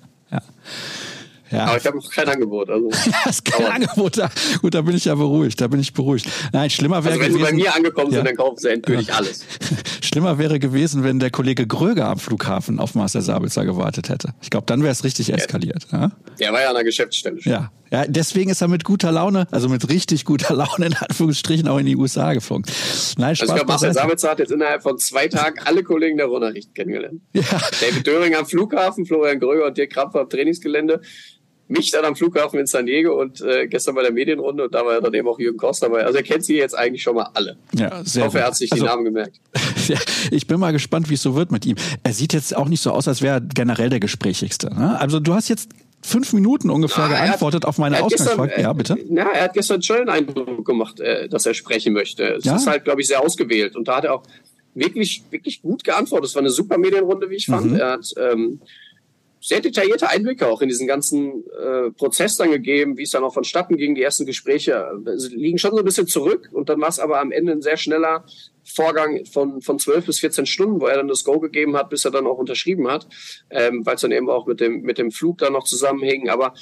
[1.50, 1.66] ja.
[1.66, 2.70] Aber ich habe noch kein Angebot.
[2.70, 4.18] Also ja, ist kein Angebot.
[4.18, 5.60] Da, gut, da bin ich ja beruhigt.
[5.60, 6.28] Da bin ich beruhigt.
[6.52, 7.46] Nein, schlimmer wäre also wenn gewesen.
[7.46, 8.18] Wenn sie bei mir angekommen ja.
[8.18, 9.14] sind, dann kaufen sie endgültig ja.
[9.14, 9.44] alles.
[10.02, 14.34] schlimmer wäre gewesen, wenn der Kollege Gröger am Flughafen auf Marcel Sabitzer gewartet hätte.
[14.42, 15.86] Ich glaube, dann wäre es richtig eskaliert.
[15.92, 16.10] Ja?
[16.38, 17.40] Der war ja an der Geschäftsstelle.
[17.40, 17.52] Schon.
[17.52, 17.70] Ja.
[17.92, 21.78] Ja, deswegen ist er mit guter Laune, also mit richtig guter Laune in Anführungsstrichen auch
[21.78, 22.64] in die USA geflogen.
[23.18, 26.16] Nein, Spaß also ich glaube, Marcel Sabitzer hat jetzt innerhalb von zwei Tagen alle Kollegen
[26.16, 27.20] der Runterricht kennengelernt.
[27.32, 27.42] Ja.
[27.80, 31.00] David Döring am Flughafen, Florian Gröger und Dirk Krampfer am Trainingsgelände
[31.70, 34.84] mich dann am Flughafen in San Diego und äh, gestern bei der Medienrunde und da
[34.84, 36.04] war ja dann eben auch Jürgen Kost dabei.
[36.04, 37.56] Also er kennt sie jetzt eigentlich schon mal alle.
[37.72, 39.40] Ja, sehr ich hoffe, er hat sich also, die Namen gemerkt.
[39.88, 39.98] Ja,
[40.30, 41.74] ich bin mal gespannt, wie es so wird mit ihm.
[42.04, 44.72] Er sieht jetzt auch nicht so aus, als wäre er generell der Gesprächigste.
[44.72, 45.00] Ne?
[45.00, 45.70] Also du hast jetzt
[46.02, 48.48] fünf Minuten ungefähr ah, geantwortet hat, auf meine Ausgangsfrage.
[48.48, 48.96] Gestern, ja, bitte.
[49.10, 52.24] Ja, er hat gestern schon einen Eindruck gemacht, äh, dass er sprechen möchte.
[52.24, 52.56] Es ja?
[52.56, 53.74] ist halt, glaube ich, sehr ausgewählt.
[53.74, 54.22] Und da hat er auch
[54.74, 56.28] wirklich, wirklich gut geantwortet.
[56.28, 57.72] Es war eine super Medienrunde, wie ich fand.
[57.72, 57.76] Mhm.
[57.76, 58.60] Er hat ähm,
[59.40, 63.32] sehr detaillierte Einblicke auch in diesen ganzen äh, Prozess dann gegeben, wie es dann auch
[63.32, 63.94] vonstatten ging.
[63.94, 64.72] Die ersten Gespräche
[65.06, 67.62] äh, liegen schon so ein bisschen zurück und dann war es aber am Ende ein
[67.62, 68.24] sehr schneller
[68.62, 72.04] Vorgang von, von 12 bis 14 Stunden, wo er dann das Go gegeben hat, bis
[72.04, 73.08] er dann auch unterschrieben hat,
[73.48, 76.28] ähm, weil es dann eben auch mit dem, mit dem Flug dann noch zusammenhing.
[76.28, 76.54] Aber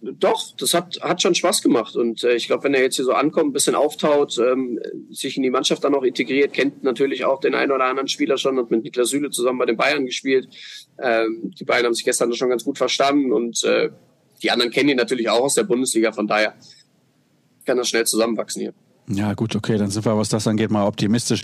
[0.00, 1.96] doch, das hat, hat schon Spaß gemacht.
[1.96, 4.78] Und äh, ich glaube, wenn er jetzt hier so ankommt, ein bisschen auftaut, ähm,
[5.10, 8.38] sich in die Mannschaft dann auch integriert, kennt natürlich auch den einen oder anderen Spieler
[8.38, 10.48] schon, hat mit Niklas Süle zusammen bei den Bayern gespielt.
[11.02, 13.90] Ähm, die beiden haben sich gestern schon ganz gut verstanden und äh,
[14.42, 16.12] die anderen kennen ihn natürlich auch aus der Bundesliga.
[16.12, 16.54] Von daher
[17.66, 18.74] kann das schnell zusammenwachsen hier.
[19.08, 21.42] Ja, gut, okay, dann sind wir, was das angeht, mal optimistisch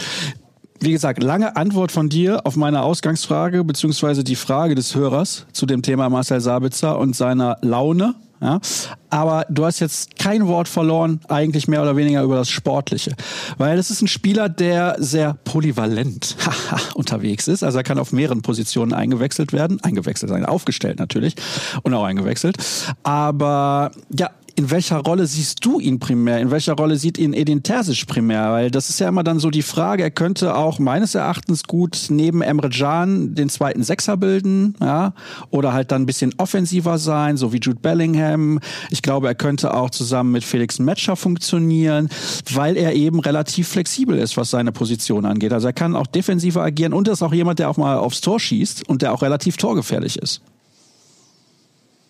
[0.80, 5.66] wie gesagt, lange Antwort von dir auf meine Ausgangsfrage, beziehungsweise die Frage des Hörers zu
[5.66, 8.14] dem Thema Marcel Sabitzer und seiner Laune.
[8.44, 8.60] Ja?
[9.08, 13.14] Aber du hast jetzt kein Wort verloren, eigentlich mehr oder weniger über das Sportliche.
[13.56, 16.36] Weil es ist ein Spieler, der sehr polyvalent
[16.94, 17.62] unterwegs ist.
[17.62, 19.82] Also er kann auf mehreren Positionen eingewechselt werden.
[19.82, 21.36] Eingewechselt sein, aufgestellt natürlich
[21.82, 22.58] und auch eingewechselt.
[23.02, 26.40] Aber ja, in welcher Rolle siehst du ihn primär?
[26.40, 28.52] In welcher Rolle sieht ihn Edin Terzic primär?
[28.52, 32.06] Weil das ist ja immer dann so die Frage, er könnte auch meines Erachtens gut
[32.08, 35.12] neben Emre Can den zweiten Sechser bilden, ja,
[35.50, 38.60] oder halt dann ein bisschen offensiver sein, so wie Jude Bellingham.
[38.90, 42.08] Ich glaube, er könnte auch zusammen mit Felix Metscher funktionieren,
[42.52, 45.52] weil er eben relativ flexibel ist, was seine Position angeht.
[45.52, 48.38] Also er kann auch defensiver agieren und ist auch jemand, der auch mal aufs Tor
[48.38, 50.42] schießt und der auch relativ torgefährlich ist.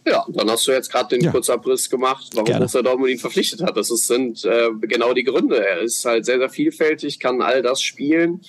[0.07, 1.31] Ja, dann hast du jetzt gerade den ja.
[1.31, 2.61] Kurzabriss gemacht, warum Gerne.
[2.61, 3.77] Borussia Dortmund ihn verpflichtet hat.
[3.77, 5.65] Das ist, sind äh, genau die Gründe.
[5.67, 8.43] Er ist halt sehr, sehr vielfältig, kann all das spielen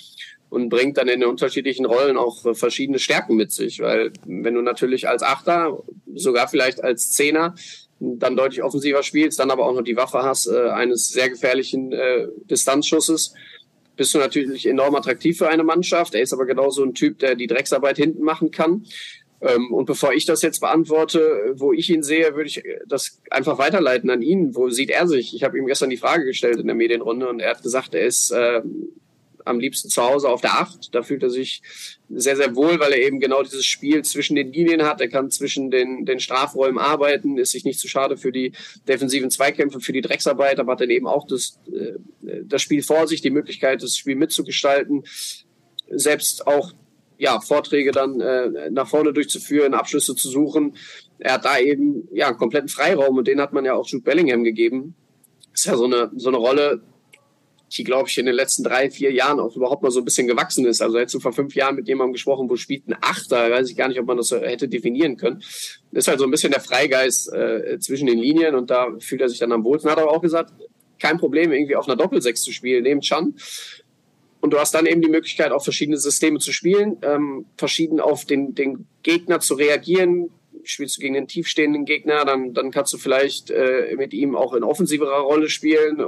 [0.50, 3.80] und bringt dann in den unterschiedlichen Rollen auch äh, verschiedene Stärken mit sich.
[3.80, 5.82] Weil wenn du natürlich als Achter,
[6.14, 7.54] sogar vielleicht als Zehner,
[7.98, 11.92] dann deutlich offensiver spielst, dann aber auch noch die Waffe hast äh, eines sehr gefährlichen
[11.92, 13.32] äh, Distanzschusses,
[13.96, 16.14] bist du natürlich enorm attraktiv für eine Mannschaft.
[16.14, 18.84] Er ist aber genauso ein Typ, der die Drecksarbeit hinten machen kann.
[19.40, 23.58] Ähm, und bevor ich das jetzt beantworte, wo ich ihn sehe, würde ich das einfach
[23.58, 24.54] weiterleiten an ihn.
[24.54, 25.34] Wo sieht er sich?
[25.34, 28.06] Ich habe ihm gestern die Frage gestellt in der Medienrunde und er hat gesagt, er
[28.06, 28.62] ist äh,
[29.46, 30.94] am liebsten zu Hause auf der Acht.
[30.94, 31.62] Da fühlt er sich
[32.08, 35.00] sehr, sehr wohl, weil er eben genau dieses Spiel zwischen den Linien hat.
[35.00, 38.52] Er kann zwischen den, den Strafräumen arbeiten, ist sich nicht zu schade für die
[38.88, 41.94] defensiven Zweikämpfe, für die Drecksarbeit, aber hat dann eben auch das, äh,
[42.44, 45.04] das Spiel vor sich, die Möglichkeit, das Spiel mitzugestalten.
[45.88, 46.72] Selbst auch
[47.18, 50.76] ja, Vorträge dann äh, nach vorne durchzuführen, Abschlüsse zu suchen.
[51.18, 54.04] Er hat da eben ja einen kompletten Freiraum und den hat man ja auch Jude
[54.04, 54.94] Bellingham gegeben.
[55.52, 56.82] ist ja so eine, so eine Rolle,
[57.76, 60.26] die, glaube ich, in den letzten drei, vier Jahren auch überhaupt mal so ein bisschen
[60.26, 60.82] gewachsen ist.
[60.82, 63.76] Also hättest du vor fünf Jahren mit jemandem gesprochen, wo spielt ein Achter, weiß ich
[63.76, 65.42] gar nicht, ob man das hätte definieren können.
[65.92, 69.28] Ist halt so ein bisschen der Freigeist äh, zwischen den Linien und da fühlt er
[69.28, 69.90] sich dann am wohlsten.
[69.90, 70.52] Hat aber auch gesagt,
[70.98, 73.34] kein Problem, irgendwie auf einer Doppelsechs zu spielen, neben Chan.
[74.40, 78.24] Und du hast dann eben die Möglichkeit, auch verschiedene Systeme zu spielen, ähm, verschieden auf
[78.24, 80.30] den, den Gegner zu reagieren.
[80.62, 84.54] Spielst du gegen einen tiefstehenden Gegner, dann, dann kannst du vielleicht äh, mit ihm auch
[84.54, 86.02] in offensiverer Rolle spielen.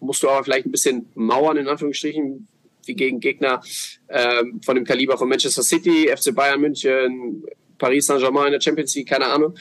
[0.00, 2.48] Musst du aber vielleicht ein bisschen mauern, in Anführungsstrichen,
[2.86, 3.62] wie gegen Gegner
[4.08, 7.44] ähm, von dem Kaliber von Manchester City, FC Bayern München,
[7.78, 9.54] Paris Saint-Germain in der Champions League, keine Ahnung.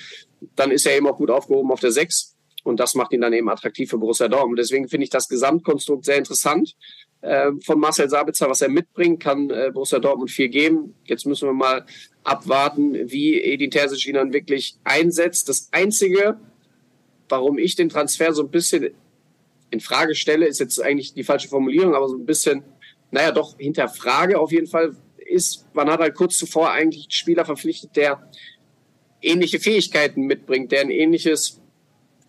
[0.55, 2.35] Dann ist er eben auch gut aufgehoben auf der 6.
[2.63, 4.57] Und das macht ihn dann eben attraktiv für Borussia Dortmund.
[4.57, 6.75] Deswegen finde ich das Gesamtkonstrukt sehr interessant
[7.61, 10.95] von Marcel Sabitzer, was er mitbringt, kann äh, Borussia Dortmund viel geben.
[11.05, 11.85] Jetzt müssen wir mal
[12.23, 15.47] abwarten, wie Edin Terzic ihn dann wirklich einsetzt.
[15.47, 16.37] Das Einzige,
[17.29, 18.89] warum ich den Transfer so ein bisschen
[19.71, 22.63] in Frage stelle, ist jetzt eigentlich die falsche Formulierung, aber so ein bisschen,
[23.11, 27.45] naja, doch hinterfrage auf jeden Fall, ist, man hat halt kurz zuvor eigentlich einen Spieler
[27.45, 28.29] verpflichtet, der
[29.21, 31.61] ähnliche Fähigkeiten mitbringt, der ein ähnliches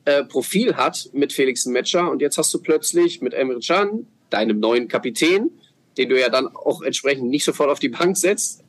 [0.04, 4.58] äh, Profil hat mit Felix Metscher und jetzt hast du plötzlich mit Emre Can, deinem
[4.58, 5.50] neuen Kapitän,
[5.96, 8.64] den du ja dann auch entsprechend nicht sofort auf die Bank setzt,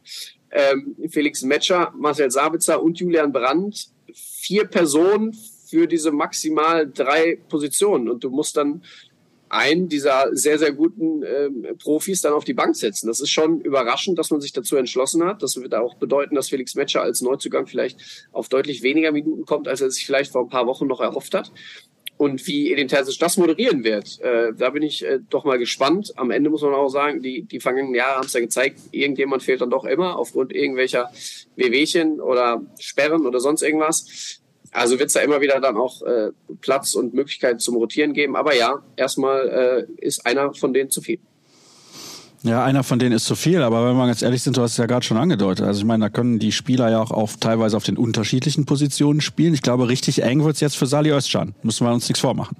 [0.51, 5.35] ähm, Felix Metscher, Marcel Sabitzer und Julian Brandt, vier Personen
[5.67, 8.83] für diese maximal drei Positionen und du musst dann
[9.49, 13.07] einen dieser sehr, sehr guten ähm, Profis dann auf die Bank setzen.
[13.07, 15.43] Das ist schon überraschend, dass man sich dazu entschlossen hat.
[15.43, 19.67] Das wird auch bedeuten, dass Felix Metscher als Neuzugang vielleicht auf deutlich weniger Minuten kommt,
[19.67, 21.51] als er sich vielleicht vor ein paar Wochen noch erhofft hat.
[22.17, 26.13] Und wie Edin Terzic das moderieren wird, äh, da bin ich äh, doch mal gespannt.
[26.15, 29.43] Am Ende muss man auch sagen, die, die vergangenen Jahre haben es ja gezeigt, irgendjemand
[29.43, 31.11] fehlt dann doch immer aufgrund irgendwelcher
[31.57, 34.39] Wehwehchen oder Sperren oder sonst irgendwas.
[34.71, 38.35] Also wird es da immer wieder dann auch äh, Platz und Möglichkeiten zum Rotieren geben.
[38.35, 41.19] Aber ja, erstmal äh, ist einer von denen zu viel.
[42.45, 44.73] Ja, einer von denen ist zu viel, aber wenn wir ganz ehrlich sind, du hast
[44.73, 45.65] es ja gerade schon angedeutet.
[45.65, 49.19] Also ich meine, da können die Spieler ja auch auf, teilweise auf den unterschiedlichen Positionen
[49.19, 49.55] spielen.
[49.55, 51.55] Ich glaube, richtig eng wird es jetzt für Sali Özcan.
[51.63, 52.55] Müssen wir uns nichts vormachen.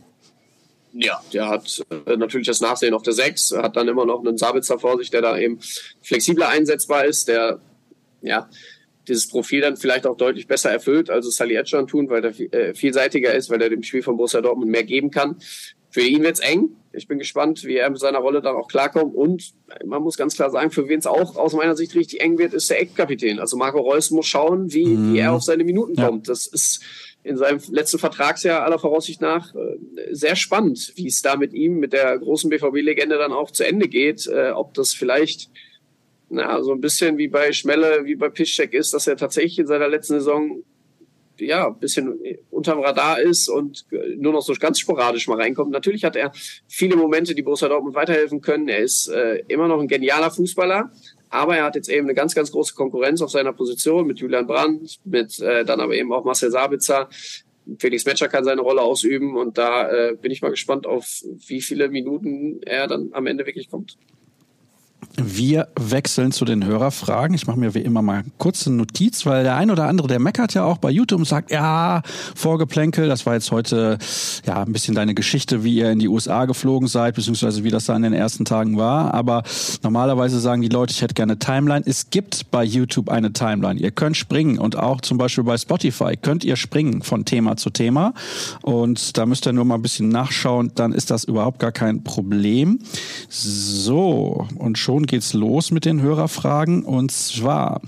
[0.93, 4.39] Ja, der hat äh, natürlich das Nachsehen auf der 6, hat dann immer noch einen
[4.39, 5.59] Sabitzer vor sich, der da eben
[6.01, 7.59] flexibler einsetzbar ist, der
[8.23, 8.49] ja
[9.07, 12.53] dieses Profil dann vielleicht auch deutlich besser erfüllt, als es Sally Edgeron tun, weil er
[12.53, 15.37] äh, vielseitiger ist, weil er dem Spiel von Borussia Dortmund mehr geben kann.
[15.95, 16.75] Für ihn wird's eng.
[16.91, 19.15] Ich bin gespannt, wie er mit seiner Rolle dann auch klarkommt.
[19.15, 19.53] Und
[19.85, 22.53] man muss ganz klar sagen, für wen es auch aus meiner Sicht richtig eng wird,
[22.53, 23.39] ist der Eckkapitän.
[23.39, 25.13] Also Marco Reus muss schauen, wie, mhm.
[25.13, 26.05] wie er auf seine Minuten ja.
[26.05, 26.27] kommt.
[26.27, 26.83] Das ist
[27.23, 29.77] in seinem letzten Vertragsjahr aller Voraussicht nach äh,
[30.11, 33.87] sehr spannend, wie es da mit ihm, mit der großen BVB-Legende dann auch zu Ende
[33.87, 34.27] geht.
[34.27, 35.49] Äh, ob das vielleicht
[36.27, 39.67] na, so ein bisschen wie bei Schmelle, wie bei Piszczek ist, dass er tatsächlich in
[39.67, 40.61] seiner letzten Saison
[41.39, 42.19] ja, ein bisschen
[42.49, 43.85] unterm Radar ist und
[44.17, 45.71] nur noch so ganz sporadisch mal reinkommt.
[45.71, 46.31] Natürlich hat er
[46.67, 48.67] viele Momente, die Borussia Dortmund weiterhelfen können.
[48.67, 50.91] Er ist äh, immer noch ein genialer Fußballer,
[51.29, 54.47] aber er hat jetzt eben eine ganz, ganz große Konkurrenz auf seiner Position mit Julian
[54.47, 57.09] Brandt, mit äh, dann aber eben auch Marcel Sabitzer.
[57.79, 61.61] Felix Metscher kann seine Rolle ausüben und da äh, bin ich mal gespannt auf, wie
[61.61, 63.97] viele Minuten er dann am Ende wirklich kommt.
[65.17, 67.35] Wir wechseln zu den Hörerfragen.
[67.35, 70.53] Ich mache mir wie immer mal kurze Notiz, weil der ein oder andere, der meckert
[70.53, 72.01] ja auch bei YouTube und sagt, ja,
[72.35, 73.97] Vorgeplänkel, das war jetzt heute
[74.45, 77.85] ja ein bisschen deine Geschichte, wie ihr in die USA geflogen seid, beziehungsweise wie das
[77.85, 79.13] da in den ersten Tagen war.
[79.13, 79.43] Aber
[79.83, 81.83] normalerweise sagen die Leute, ich hätte gerne Timeline.
[81.85, 83.79] Es gibt bei YouTube eine Timeline.
[83.79, 87.69] Ihr könnt springen und auch zum Beispiel bei Spotify könnt ihr springen von Thema zu
[87.69, 88.13] Thema.
[88.63, 92.03] Und da müsst ihr nur mal ein bisschen nachschauen, dann ist das überhaupt gar kein
[92.03, 92.79] Problem.
[93.29, 96.83] So, und schon geht's los mit den Hörerfragen.
[96.83, 97.81] Und zwar,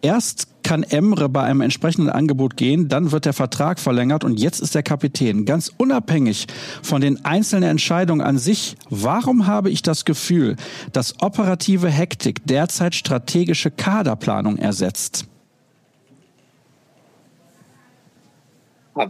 [0.00, 4.60] erst kann Emre bei einem entsprechenden Angebot gehen, dann wird der Vertrag verlängert und jetzt
[4.60, 5.44] ist der Kapitän.
[5.44, 6.46] Ganz unabhängig
[6.82, 10.56] von den einzelnen Entscheidungen an sich, warum habe ich das Gefühl,
[10.92, 15.26] dass operative Hektik derzeit strategische Kaderplanung ersetzt?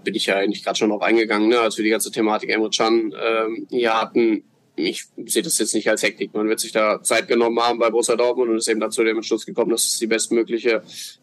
[0.04, 2.70] bin ich ja eigentlich gerade schon drauf eingegangen, ne, als wir die ganze Thematik Emre
[2.70, 4.44] Can ähm, hier hatten
[4.76, 6.32] ich sehe das jetzt nicht als Hektik.
[6.34, 9.16] Man wird sich da Zeit genommen haben bei Borussia Dortmund und ist eben dazu dem
[9.16, 10.82] Entschluss gekommen, dass es die bestmögliche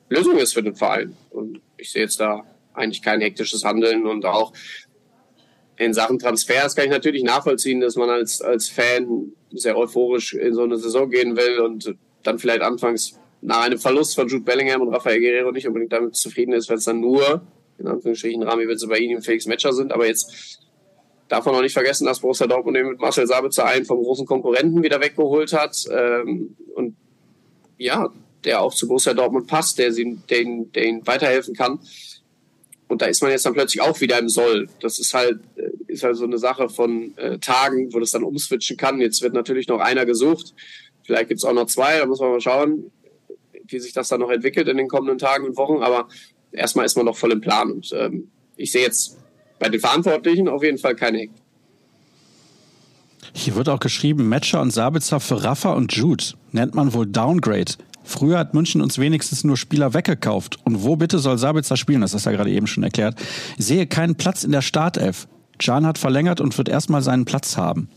[0.09, 1.15] Lösung ist für den Verein.
[1.31, 2.43] Und ich sehe jetzt da
[2.73, 4.53] eigentlich kein hektisches Handeln und auch
[5.77, 10.53] in Sachen Transfers kann ich natürlich nachvollziehen, dass man als, als Fan sehr euphorisch in
[10.53, 14.81] so eine Saison gehen will und dann vielleicht anfangs nach einem Verlust von Jude Bellingham
[14.81, 17.41] und Rafael Guerrero nicht unbedingt damit zufrieden ist, wenn es dann nur,
[17.77, 19.93] in Anführungsstrichen, Rami ihnen und Felix Matcher sind.
[19.93, 20.59] Aber jetzt
[21.29, 24.25] darf man auch nicht vergessen, dass Borussia Dortmund eben mit Marcel Sabitzer einen vom großen
[24.25, 25.85] Konkurrenten wieder weggeholt hat.
[25.89, 26.95] Ähm, und
[27.77, 28.09] ja,
[28.43, 31.79] der auch zu Borussia Dortmund passt, der, sie, der, ihn, weiterhelfen kann.
[32.87, 34.67] Und da ist man jetzt dann plötzlich auch wieder im Soll.
[34.81, 38.23] Das ist halt, äh, ist halt so eine Sache von äh, Tagen, wo das dann
[38.23, 38.99] umswitchen kann.
[38.99, 40.55] Jetzt wird natürlich noch einer gesucht.
[41.03, 42.91] Vielleicht gibt's auch noch zwei, da muss man mal schauen,
[43.67, 45.83] wie sich das dann noch entwickelt in den kommenden Tagen und Wochen.
[45.83, 46.07] Aber
[46.51, 47.71] erstmal ist man noch voll im Plan.
[47.71, 49.19] Und ähm, ich sehe jetzt
[49.59, 51.41] bei den Verantwortlichen auf jeden Fall keine Hektik.
[53.33, 56.23] Hier wird auch geschrieben, Matcher und Sabitzer für Rafa und Jude.
[56.51, 57.73] Nennt man wohl Downgrade.
[58.03, 60.57] Früher hat München uns wenigstens nur Spieler weggekauft.
[60.65, 62.01] Und wo bitte soll Sabitzer spielen?
[62.01, 63.15] Das du ja gerade eben schon erklärt.
[63.57, 65.27] Ich sehe keinen Platz in der Startelf.
[65.59, 67.89] Can hat verlängert und wird erstmal seinen Platz haben.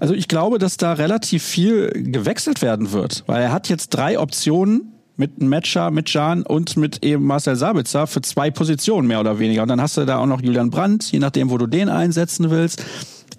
[0.00, 4.18] Also ich glaube, dass da relativ viel gewechselt werden wird, weil er hat jetzt drei
[4.18, 9.38] Optionen, mit Metscher, mit Jan und mit eben Marcel Sabitzer für zwei Positionen mehr oder
[9.38, 9.62] weniger.
[9.62, 12.50] Und dann hast du da auch noch Julian Brandt, je nachdem, wo du den einsetzen
[12.50, 12.84] willst.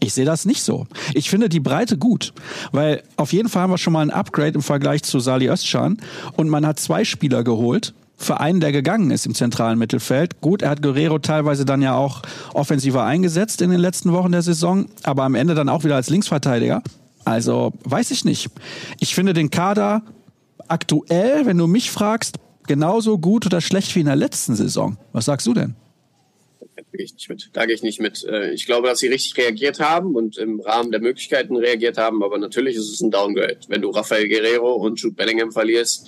[0.02, 0.88] Ich sehe das nicht so.
[1.14, 2.34] Ich finde die Breite gut,
[2.72, 5.98] weil auf jeden Fall haben wir schon mal ein Upgrade im Vergleich zu Sali Özcan
[6.38, 10.42] und man hat zwei Spieler geholt, für einen, der gegangen ist im zentralen Mittelfeld.
[10.42, 12.22] Gut, er hat Guerrero teilweise dann ja auch
[12.54, 16.10] offensiver eingesetzt in den letzten Wochen der Saison, aber am Ende dann auch wieder als
[16.10, 16.84] Linksverteidiger.
[17.24, 18.50] Also weiß ich nicht.
[19.00, 20.04] Ich finde den Kader
[20.70, 24.98] aktuell, wenn du mich fragst, genauso gut oder schlecht wie in der letzten Saison.
[25.12, 25.76] Was sagst du denn?
[26.80, 27.50] da gehe ich nicht mit.
[27.54, 28.24] Da gehe ich nicht mit.
[28.26, 32.24] Äh, ich glaube, dass sie richtig reagiert haben und im Rahmen der Möglichkeiten reagiert haben,
[32.24, 33.60] aber natürlich ist es ein Downgrade.
[33.68, 36.08] Wenn du Rafael Guerrero und Jude Bellingham verlierst,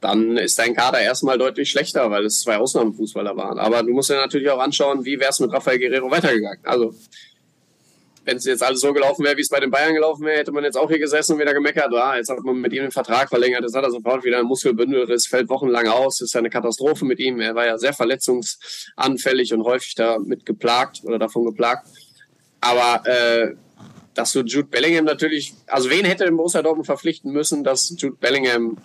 [0.00, 3.58] dann ist dein Kader erstmal deutlich schlechter, weil es zwei Ausnahmefußballer waren.
[3.58, 6.60] Aber du musst ja natürlich auch anschauen, wie wäre es mit Rafael Guerrero weitergegangen.
[6.64, 6.94] Also
[8.26, 10.50] wenn es jetzt alles so gelaufen wäre, wie es bei den Bayern gelaufen wäre, hätte
[10.50, 12.90] man jetzt auch hier gesessen und wieder gemeckert, ah, jetzt hat man mit ihm den
[12.90, 16.40] Vertrag verlängert, jetzt hat er sofort wieder ein Muskelbündel, das fällt wochenlang aus, ist ja
[16.40, 17.40] eine Katastrophe mit ihm.
[17.40, 21.86] Er war ja sehr verletzungsanfällig und häufig damit geplagt oder davon geplagt.
[22.60, 23.54] Aber äh,
[24.14, 28.76] dass du Jude Bellingham natürlich, also wen hätte Borussia Dortmund verpflichten müssen, dass Jude Bellingham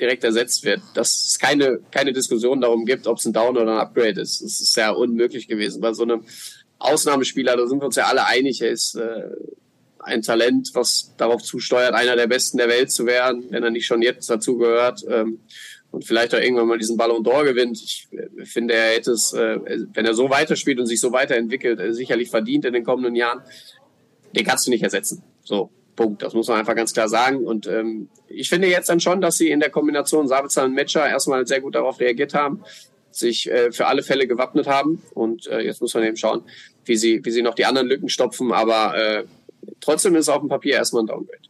[0.00, 3.72] direkt ersetzt wird, dass es keine, keine Diskussion darum gibt, ob es ein Down oder
[3.72, 4.42] ein Upgrade ist.
[4.42, 5.80] Das ist ja unmöglich gewesen.
[5.80, 6.24] Bei so einem
[6.78, 9.30] Ausnahmespieler, da sind wir uns ja alle einig, er ist äh,
[9.98, 13.86] ein Talent, was darauf zusteuert, einer der Besten der Welt zu werden, wenn er nicht
[13.86, 15.40] schon jetzt dazu gehört ähm,
[15.90, 17.78] und vielleicht auch irgendwann mal diesen Ballon d'Or gewinnt.
[17.82, 19.58] Ich äh, finde, er hätte es, äh,
[19.94, 23.40] wenn er so weiterspielt und sich so weiterentwickelt, äh, sicherlich verdient in den kommenden Jahren.
[24.34, 25.22] Den kannst du nicht ersetzen.
[25.42, 26.22] So, Punkt.
[26.22, 27.44] Das muss man einfach ganz klar sagen.
[27.44, 31.08] Und ähm, ich finde jetzt dann schon, dass sie in der Kombination Sabitzer und Matcher
[31.08, 32.62] erstmal sehr gut darauf reagiert haben
[33.16, 35.02] sich äh, für alle Fälle gewappnet haben.
[35.14, 36.42] Und äh, jetzt muss man eben schauen,
[36.84, 38.52] wie sie, wie sie noch die anderen Lücken stopfen.
[38.52, 39.24] Aber äh,
[39.80, 41.45] trotzdem ist es auf dem Papier erstmal ein Downgrade.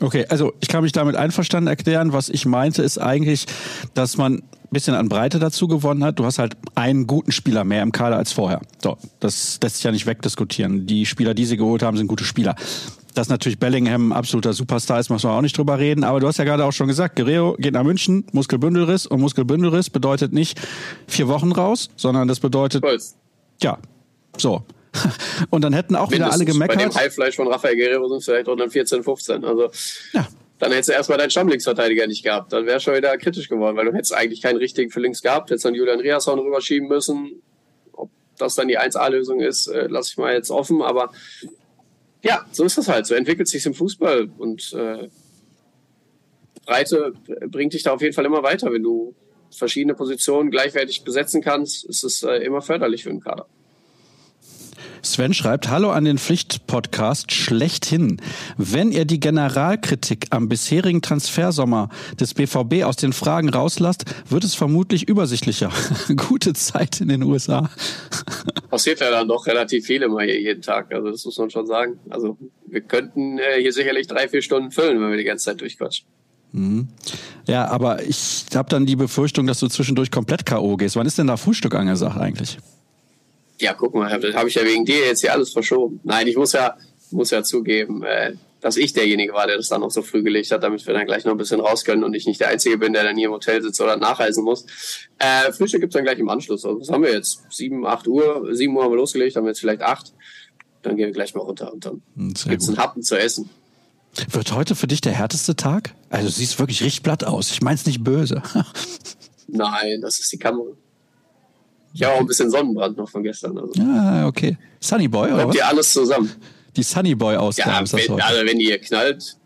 [0.00, 2.12] Okay, also ich kann mich damit einverstanden erklären.
[2.12, 3.46] Was ich meinte, ist eigentlich,
[3.94, 6.18] dass man ein bisschen an Breite dazu gewonnen hat.
[6.18, 8.60] Du hast halt einen guten Spieler mehr im Kader als vorher.
[8.82, 10.86] So, das lässt sich ja nicht wegdiskutieren.
[10.86, 12.54] Die Spieler, die sie geholt haben, sind gute Spieler.
[13.14, 16.04] Dass natürlich Bellingham ein absoluter Superstar ist, muss man auch nicht drüber reden.
[16.04, 19.06] Aber du hast ja gerade auch schon gesagt, Guerrero geht nach München, Muskelbündelriss.
[19.06, 20.60] Und Muskelbündelriss bedeutet nicht
[21.06, 22.84] vier Wochen raus, sondern das bedeutet...
[22.84, 23.16] Holz.
[23.62, 23.78] Ja,
[24.36, 24.62] so.
[25.50, 26.40] Und dann hätten auch Mindestens.
[26.40, 26.76] wieder alle gemeckert.
[26.76, 29.44] Bei dem Highfleisch von Rafael Guerrero sind es vielleicht auch dann 14, 15.
[29.44, 29.70] Also
[30.12, 30.26] ja.
[30.58, 32.52] dann hättest du erstmal deinen Stammlinksverteidiger nicht gehabt.
[32.52, 35.50] Dann wäre schon wieder kritisch geworden, weil du hättest eigentlich keinen richtigen für links gehabt.
[35.50, 37.42] Hättest dann Julian Riasson rüberschieben müssen.
[37.92, 40.82] Ob das dann die 1A-Lösung ist, äh, lasse ich mal jetzt offen.
[40.82, 41.12] Aber
[42.22, 43.06] ja, so ist das halt.
[43.06, 45.08] So entwickelt sich im Fußball und äh,
[46.66, 47.12] Breite
[47.46, 48.72] bringt dich da auf jeden Fall immer weiter.
[48.72, 49.14] Wenn du
[49.50, 53.46] verschiedene Positionen gleichwertig besetzen kannst, ist es äh, immer förderlich für den Kader.
[55.06, 58.20] Sven schreibt, hallo an den Pflichtpodcast schlechthin.
[58.56, 61.88] Wenn ihr die Generalkritik am bisherigen Transfersommer
[62.18, 65.70] des BVB aus den Fragen rauslasst, wird es vermutlich übersichtlicher.
[66.28, 67.70] Gute Zeit in den USA.
[68.70, 70.92] Passiert ja dann doch relativ viel immer hier jeden Tag.
[70.92, 71.98] Also das muss man schon sagen.
[72.10, 72.36] Also
[72.66, 76.06] wir könnten äh, hier sicherlich drei, vier Stunden füllen, wenn wir die ganze Zeit durchquatschen.
[76.52, 76.88] Mhm.
[77.46, 80.76] Ja, aber ich habe dann die Befürchtung, dass du zwischendurch komplett K.O.
[80.76, 80.96] gehst.
[80.96, 82.58] Wann ist denn da Frühstück angesagt eigentlich?
[83.60, 86.00] Ja, guck mal, das habe ich ja wegen dir jetzt hier alles verschoben.
[86.04, 86.76] Nein, ich muss ja,
[87.10, 90.50] muss ja zugeben, äh, dass ich derjenige war, der das dann noch so früh gelegt
[90.50, 92.78] hat, damit wir dann gleich noch ein bisschen raus können und ich nicht der Einzige
[92.78, 94.66] bin, der dann hier im Hotel sitzt oder nachreisen muss.
[95.18, 96.64] Äh, Frühstück gibt's dann gleich im Anschluss.
[96.64, 97.42] Also was haben wir jetzt?
[97.50, 98.48] Sieben, acht Uhr.
[98.54, 100.12] Sieben Uhr haben wir losgelegt, haben wir jetzt vielleicht acht.
[100.82, 102.76] Dann gehen wir gleich mal runter und dann hm, Sehr gibt's gut.
[102.76, 103.50] einen Happen zu essen.
[104.30, 105.94] Wird heute für dich der härteste Tag?
[106.10, 107.50] Also du siehst wirklich richtig blatt aus.
[107.50, 108.42] Ich mein's nicht böse.
[109.48, 110.70] Nein, das ist die Kamera.
[111.96, 113.56] Ich habe auch ein bisschen Sonnenbrand noch von gestern.
[113.56, 113.72] Also.
[113.80, 114.58] Ah, okay.
[114.80, 115.44] Sunny Boy, oder?
[115.44, 116.30] Habt ihr alles zusammen?
[116.76, 119.36] Die Sunny Boy Ausgabe ja, ist das wenn, Also wenn die hier knallt,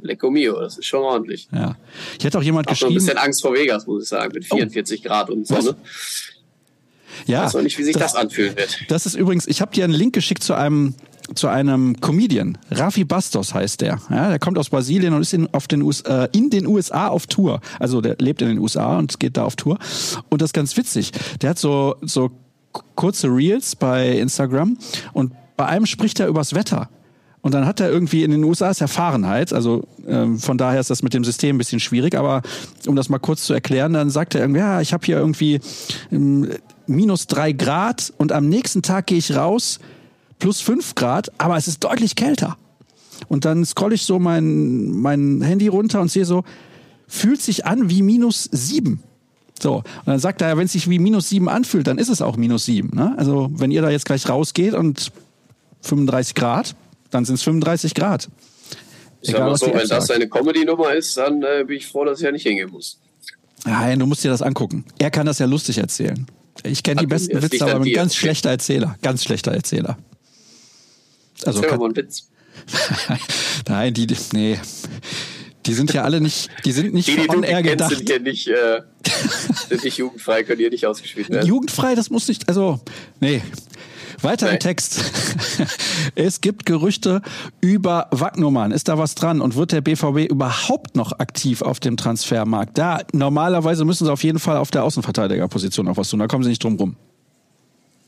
[0.00, 1.48] Lecco mio, das ist schon ordentlich.
[1.52, 1.76] Ja.
[2.16, 2.92] Ich hätte auch jemand Hab geschrieben.
[2.92, 5.08] Ich ein bisschen Angst vor Vegas, muss ich sagen, mit 44 oh.
[5.08, 5.70] Grad und Sonne.
[5.70, 5.76] Was?
[7.26, 7.40] Ja.
[7.40, 8.78] Ich weiß noch nicht, wie sich das, das anfühlen wird.
[8.88, 10.94] Das ist übrigens, ich habe dir einen Link geschickt zu einem
[11.34, 12.58] zu einem Comedian.
[12.70, 14.00] Rafi Bastos heißt der.
[14.10, 17.08] Ja, der kommt aus Brasilien und ist in, auf den US, äh, in den USA
[17.08, 17.60] auf Tour.
[17.78, 19.78] Also der lebt in den USA und geht da auf Tour.
[20.28, 21.12] Und das ist ganz witzig.
[21.40, 22.30] Der hat so, so
[22.94, 24.76] kurze Reels bei Instagram
[25.12, 26.88] und bei einem spricht er übers Wetter.
[27.42, 30.90] Und dann hat er irgendwie in den USA ist Erfahrenheit, also ähm, von daher ist
[30.90, 32.42] das mit dem System ein bisschen schwierig, aber
[32.86, 35.60] um das mal kurz zu erklären, dann sagt er irgendwie, ja, ich habe hier irgendwie
[36.12, 36.50] ähm,
[36.86, 39.80] minus drei Grad und am nächsten Tag gehe ich raus,
[40.40, 42.56] plus fünf Grad, aber es ist deutlich kälter.
[43.28, 46.42] Und dann scroll ich so mein, mein Handy runter und sehe so,
[47.06, 49.02] fühlt sich an wie minus sieben.
[49.60, 52.08] So, und dann sagt er, ja, wenn es sich wie minus sieben anfühlt, dann ist
[52.08, 52.90] es auch minus sieben.
[52.94, 53.14] Ne?
[53.18, 55.12] Also wenn ihr da jetzt gleich rausgeht und
[55.82, 56.74] 35 Grad,
[57.10, 58.28] dann sind es 35 Grad.
[59.20, 62.04] Ich Egal, sag mal so, wenn das seine Comedy-Nummer ist, dann äh, bin ich froh,
[62.06, 62.98] dass ich ja nicht hingehen muss.
[63.66, 64.86] Nein, du musst dir das angucken.
[64.98, 66.26] Er kann das ja lustig erzählen.
[66.62, 68.96] Ich kenne die besten Witze, aber ein ganz schlechter Erzähler.
[69.02, 69.98] Ganz schlechter Erzähler.
[71.46, 72.28] Also mal einen Witz.
[73.68, 74.58] Nein, die, nee.
[75.66, 77.94] Die sind ja alle nicht, die sind nicht die, die on air gedacht.
[77.94, 78.80] Sind hier nicht, äh,
[79.68, 81.46] sind nicht jugendfrei, können hier nicht ausgespielt werden.
[81.46, 82.80] Jugendfrei, das muss nicht, also,
[83.20, 83.42] nee.
[84.22, 84.56] Weiter Nein.
[84.56, 85.02] im Text.
[86.14, 87.22] es gibt Gerüchte
[87.60, 88.70] über Wagnummern.
[88.70, 89.40] Ist da was dran?
[89.40, 92.76] Und wird der BVB überhaupt noch aktiv auf dem Transfermarkt?
[92.76, 96.20] Da, normalerweise müssen sie auf jeden Fall auf der Außenverteidigerposition auch was tun.
[96.20, 96.96] Da kommen sie nicht drum rum.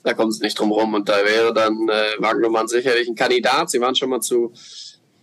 [0.05, 0.95] Da kommen sie nicht drum rum.
[0.95, 3.71] Und da wäre dann äh, Wagnermann sicherlich ein Kandidat.
[3.71, 4.53] Sie waren schon mal zu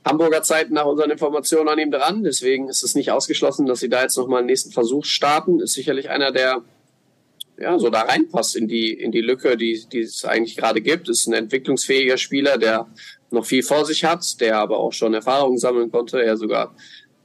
[0.06, 2.24] Hamburger Zeiten nach unseren Informationen an ihm dran.
[2.24, 5.60] Deswegen ist es nicht ausgeschlossen, dass sie da jetzt nochmal einen nächsten Versuch starten.
[5.60, 6.62] Ist sicherlich einer, der
[7.60, 11.10] ja, so da reinpasst in die, in die Lücke, die, die es eigentlich gerade gibt.
[11.10, 12.88] Ist ein entwicklungsfähiger Spieler, der
[13.32, 16.74] noch viel vor sich hat, der aber auch schon Erfahrungen sammeln konnte, er sogar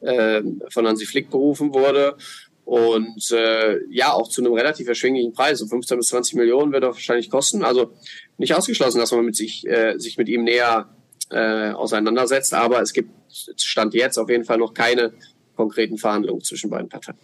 [0.00, 2.16] äh, von Hansi Flick berufen wurde
[2.64, 5.58] und äh, ja, auch zu einem relativ erschwinglichen Preis.
[5.58, 7.62] So 15 bis 20 Millionen wird er wahrscheinlich kosten.
[7.62, 7.92] Also
[8.38, 10.88] nicht ausgeschlossen, dass man mit sich, äh, sich mit ihm näher
[11.30, 12.54] äh, auseinandersetzt.
[12.54, 13.10] Aber es gibt
[13.56, 15.12] Stand jetzt auf jeden Fall noch keine
[15.56, 17.18] konkreten Verhandlungen zwischen beiden Parteien.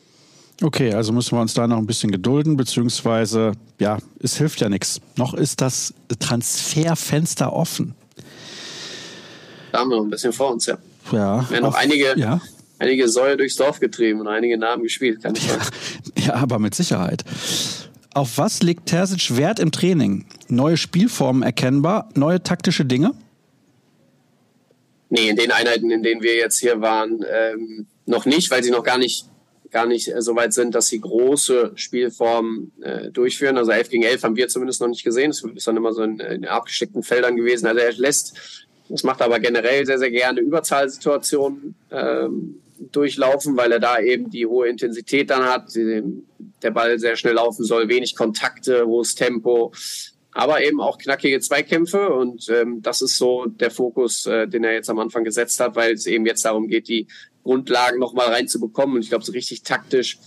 [0.63, 4.69] Okay, also müssen wir uns da noch ein bisschen gedulden, beziehungsweise, ja, es hilft ja
[4.69, 5.01] nichts.
[5.17, 7.95] Noch ist das Transferfenster offen.
[9.73, 10.77] Da haben wir noch ein bisschen vor uns, ja.
[11.13, 11.49] Ja.
[11.49, 12.43] Wir haben noch einige, ja
[12.81, 15.63] einige Säue durchs Dorf getrieben und einige Namen gespielt, kann ich sagen.
[16.17, 17.25] Ja, ja, aber mit Sicherheit.
[18.13, 20.27] Auf was legt Terzic Wert im Training?
[20.49, 22.09] Neue Spielformen erkennbar?
[22.15, 23.13] Neue taktische Dinge?
[25.11, 28.71] Nee, in den Einheiten, in denen wir jetzt hier waren, ähm, noch nicht, weil sie
[28.71, 29.27] noch gar nicht
[29.71, 33.57] gar nicht äh, so weit sind, dass sie große Spielformen äh, durchführen.
[33.57, 35.31] Also 11 gegen 11 haben wir zumindest noch nicht gesehen.
[35.31, 37.67] Das ist dann immer so in, in abgesteckten Feldern gewesen.
[37.67, 43.81] Also er lässt, das macht aber generell sehr, sehr gerne Überzahlsituationen ähm, durchlaufen, weil er
[43.81, 48.87] da eben die hohe Intensität dann hat, der Ball sehr schnell laufen soll, wenig Kontakte,
[48.87, 49.73] hohes Tempo,
[50.33, 54.73] aber eben auch knackige Zweikämpfe und ähm, das ist so der Fokus, äh, den er
[54.73, 57.07] jetzt am Anfang gesetzt hat, weil es eben jetzt darum geht, die
[57.43, 60.19] Grundlagen nochmal reinzubekommen und ich glaube, so richtig taktisch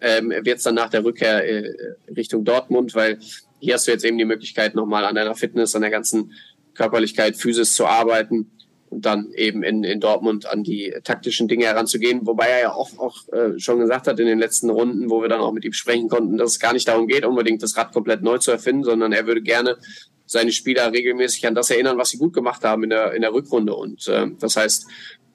[0.00, 1.72] ähm, wird es dann nach der Rückkehr äh,
[2.16, 3.18] Richtung Dortmund, weil
[3.60, 6.32] hier hast du jetzt eben die Möglichkeit, nochmal an deiner Fitness, an der ganzen
[6.74, 8.50] Körperlichkeit, Physis zu arbeiten
[8.92, 12.26] und dann eben in, in Dortmund an die taktischen Dinge heranzugehen.
[12.26, 15.30] Wobei er ja auch, auch äh, schon gesagt hat in den letzten Runden, wo wir
[15.30, 17.92] dann auch mit ihm sprechen konnten, dass es gar nicht darum geht, unbedingt das Rad
[17.92, 19.78] komplett neu zu erfinden, sondern er würde gerne
[20.26, 23.32] seine Spieler regelmäßig an das erinnern, was sie gut gemacht haben in der, in der
[23.32, 23.74] Rückrunde.
[23.74, 24.86] Und äh, das heißt,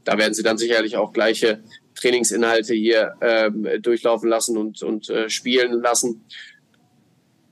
[0.04, 1.64] da werden sie dann sicherlich auch gleiche
[1.96, 6.26] Trainingsinhalte hier ähm, durchlaufen lassen und, und äh, spielen lassen.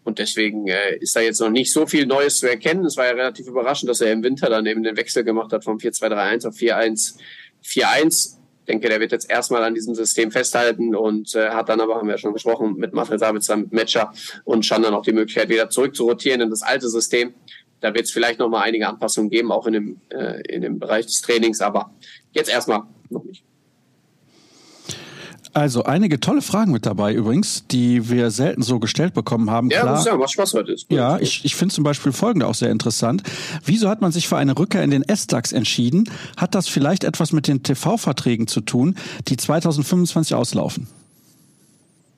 [0.05, 2.85] Und deswegen äh, ist da jetzt noch nicht so viel Neues zu erkennen.
[2.85, 5.63] Es war ja relativ überraschend, dass er im Winter dann eben den Wechsel gemacht hat
[5.63, 8.37] vom 4-2-3-1 auf 4-1-4-1.
[8.59, 11.95] Ich denke, der wird jetzt erstmal an diesem System festhalten und äh, hat dann aber,
[11.95, 15.11] haben wir ja schon gesprochen, mit Marcel Sabitzer, mit Matcher und Schan dann auch die
[15.11, 17.33] Möglichkeit, wieder zurück zu rotieren in das alte System.
[17.81, 20.77] Da wird es vielleicht noch mal einige Anpassungen geben, auch in dem, äh, in dem
[20.79, 21.91] Bereich des Trainings, aber
[22.31, 23.43] jetzt erstmal noch nicht.
[25.55, 29.69] Also einige tolle Fragen mit dabei übrigens, die wir selten so gestellt bekommen haben.
[29.69, 30.73] Ja, Klar, muss ja, macht Spaß heute.
[30.73, 30.97] Ist gut.
[30.97, 33.23] Ja, ich, ich finde zum Beispiel folgende auch sehr interessant.
[33.63, 36.09] Wieso hat man sich für eine Rückkehr in den S-DAX entschieden?
[36.35, 38.97] Hat das vielleicht etwas mit den TV-Verträgen zu tun,
[39.29, 40.87] die 2025 auslaufen?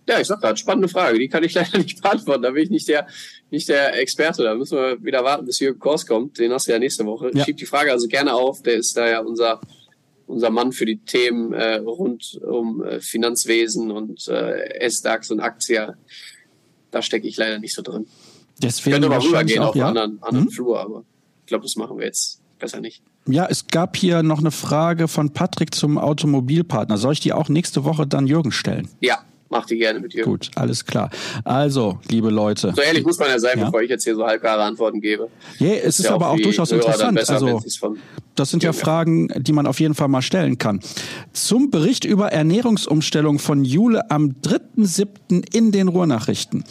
[0.10, 1.20] Ja, ich sag gerade, spannende Frage.
[1.20, 2.42] Die kann ich leider nicht beantworten.
[2.42, 3.06] Da bin ich nicht der,
[3.52, 4.42] nicht der Experte.
[4.42, 6.40] Da müssen wir wieder warten, bis Jürgen Kors kommt.
[6.40, 7.30] Den hast du ja nächste Woche.
[7.36, 7.46] Ja.
[7.46, 8.64] Schieb die Frage also gerne auf.
[8.64, 9.62] Der ist da ja unser
[10.28, 15.96] unser Mann für die Themen äh, rund um äh, Finanzwesen und äh, S-DAX und Aktia.
[16.92, 18.06] Da stecke ich leider nicht so drin.
[18.62, 19.88] Deswegen könnte mal rübergehen auf ja?
[19.88, 20.52] einen anderen, anderen hm?
[20.52, 21.04] Flur, aber
[21.42, 23.02] ich glaube, das machen wir jetzt besser nicht.
[23.28, 26.98] Ja, es gab hier noch eine Frage von Patrick zum Automobilpartner.
[26.98, 28.90] Soll ich die auch nächste Woche dann Jürgen stellen?
[29.02, 29.20] Ja,
[29.50, 30.24] Mach die gerne mit dir.
[30.24, 31.10] Gut, alles klar.
[31.44, 32.74] Also, liebe Leute.
[32.76, 33.66] So ehrlich muss man ja sein, ja.
[33.66, 35.30] bevor ich jetzt hier so halbgare Antworten gebe.
[35.60, 37.30] Yeah, es ist, ist ja aber auch durchaus Hörer interessant.
[37.30, 37.62] Also,
[38.38, 40.80] das sind ja, ja Fragen, die man auf jeden Fall mal stellen kann.
[41.34, 45.56] Zum Bericht über Ernährungsumstellung von Jule am 3.7.
[45.56, 46.64] in den Ruhrnachrichten.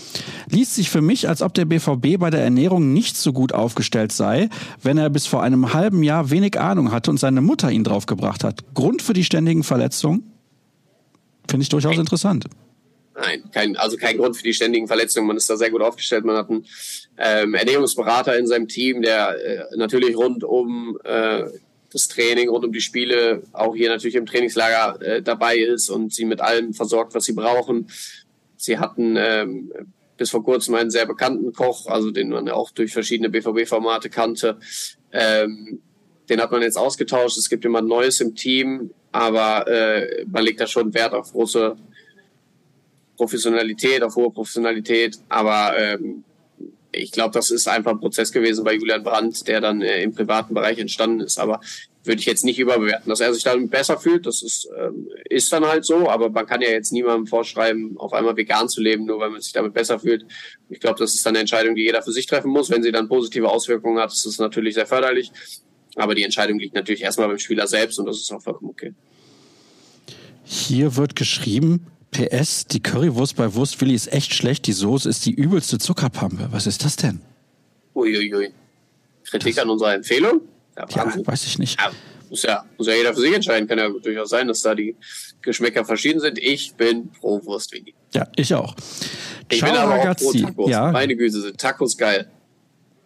[0.49, 4.13] Liest sich für mich, als ob der BVB bei der Ernährung nicht so gut aufgestellt
[4.13, 4.49] sei,
[4.83, 8.45] wenn er bis vor einem halben Jahr wenig Ahnung hatte und seine Mutter ihn draufgebracht
[8.45, 8.75] hat.
[8.75, 10.31] Grund für die ständigen Verletzungen?
[11.49, 12.47] Finde ich durchaus interessant.
[13.19, 15.27] Nein, kein, also kein Grund für die ständigen Verletzungen.
[15.27, 16.25] Man ist da sehr gut aufgestellt.
[16.25, 16.67] Man hat einen
[17.17, 21.45] ähm, Ernährungsberater in seinem Team, der äh, natürlich rund um äh,
[21.91, 26.13] das Training, rund um die Spiele, auch hier natürlich im Trainingslager äh, dabei ist und
[26.13, 27.89] sie mit allem versorgt, was sie brauchen.
[28.59, 29.73] Sie hatten ähm,
[30.19, 34.59] bis vor kurzem einen sehr bekannten Koch, also den man auch durch verschiedene BVB-Formate kannte.
[35.13, 35.81] Ähm,
[36.29, 37.39] den hat man jetzt ausgetauscht.
[37.39, 41.77] Es gibt jemand Neues im Team, aber äh, man legt da schon Wert auf große
[43.17, 46.25] Professionalität, auf hohe Professionalität, aber ähm,
[46.93, 50.15] ich glaube, das ist einfach ein Prozess gewesen bei Julian Brandt, der dann äh, im
[50.15, 51.39] privaten Bereich entstanden ist.
[51.39, 51.61] Aber
[52.07, 53.11] würde ich jetzt nicht überbewerten.
[53.11, 56.47] Dass er sich dann besser fühlt, das ist, ähm, ist dann halt so, aber man
[56.47, 59.75] kann ja jetzt niemandem vorschreiben, auf einmal vegan zu leben, nur weil man sich damit
[59.75, 60.25] besser fühlt.
[60.71, 62.71] Ich glaube, das ist dann eine Entscheidung, die jeder für sich treffen muss.
[62.71, 65.31] Wenn sie dann positive Auswirkungen hat, ist das natürlich sehr förderlich.
[65.97, 68.93] Aber die Entscheidung liegt natürlich erstmal beim Spieler selbst und das ist auch vollkommen okay.
[70.45, 71.87] Hier wird geschrieben,
[72.17, 76.49] PS, die Currywurst bei Wurstwilli ist echt schlecht, die Soße ist die übelste Zuckerpampe.
[76.51, 77.21] Was ist das denn?
[77.95, 78.53] Uiuiui.
[79.25, 80.41] Kritik das, an unserer Empfehlung?
[80.79, 81.79] Ja, ja weiß ich nicht.
[81.79, 81.91] Ja,
[82.31, 83.69] muss, ja, muss ja jeder für sich entscheiden.
[83.69, 84.97] Kann ja durchaus sein, dass da die
[85.43, 86.39] Geschmäcker verschieden sind.
[86.39, 87.95] Ich bin pro Wurstwingi.
[88.15, 88.75] Ja, ich auch.
[89.51, 90.27] Ich Ciao, bin aber ragazzi.
[90.27, 90.71] auch pro Tacos.
[90.71, 90.93] Ja.
[90.93, 92.31] Meine Güte, sind Tacos geil.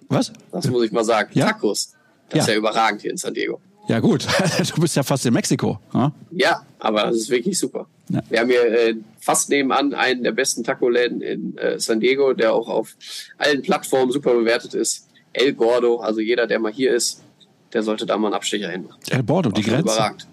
[0.09, 0.33] Was?
[0.53, 1.31] Das muss ich mal sagen.
[1.35, 1.47] Ja?
[1.47, 1.95] Tacos.
[2.29, 3.61] Das ist ja überragend hier in San Diego.
[3.89, 4.25] Ja gut,
[4.75, 5.81] du bist ja fast in Mexiko.
[5.93, 7.87] Ja, ja aber das ist wirklich super.
[8.09, 8.21] Ja.
[8.29, 12.53] Wir haben hier äh, fast nebenan einen der besten Taco-Läden in äh, San Diego, der
[12.53, 12.97] auch auf
[13.39, 15.07] allen Plattformen super bewertet ist.
[15.33, 17.23] El Gordo, also jeder, der mal hier ist,
[17.73, 18.89] der sollte da mal einen Abstecher hin.
[19.11, 19.95] El Gordo, die Grenze.
[19.95, 20.27] Überragend.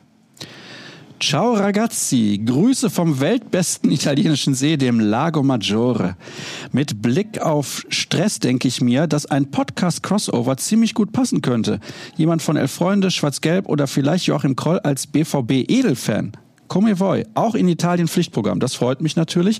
[1.19, 6.15] Ciao ragazzi, Grüße vom weltbesten italienischen See, dem Lago Maggiore.
[6.71, 11.79] Mit Blick auf Stress denke ich mir, dass ein Podcast-Crossover ziemlich gut passen könnte.
[12.17, 16.33] Jemand von Elf Freunde, Schwarz-Gelb oder vielleicht Joachim Kroll als BVB-Edelfan.
[16.67, 18.59] Come voi, auch in Italien Pflichtprogramm.
[18.59, 19.59] Das freut mich natürlich.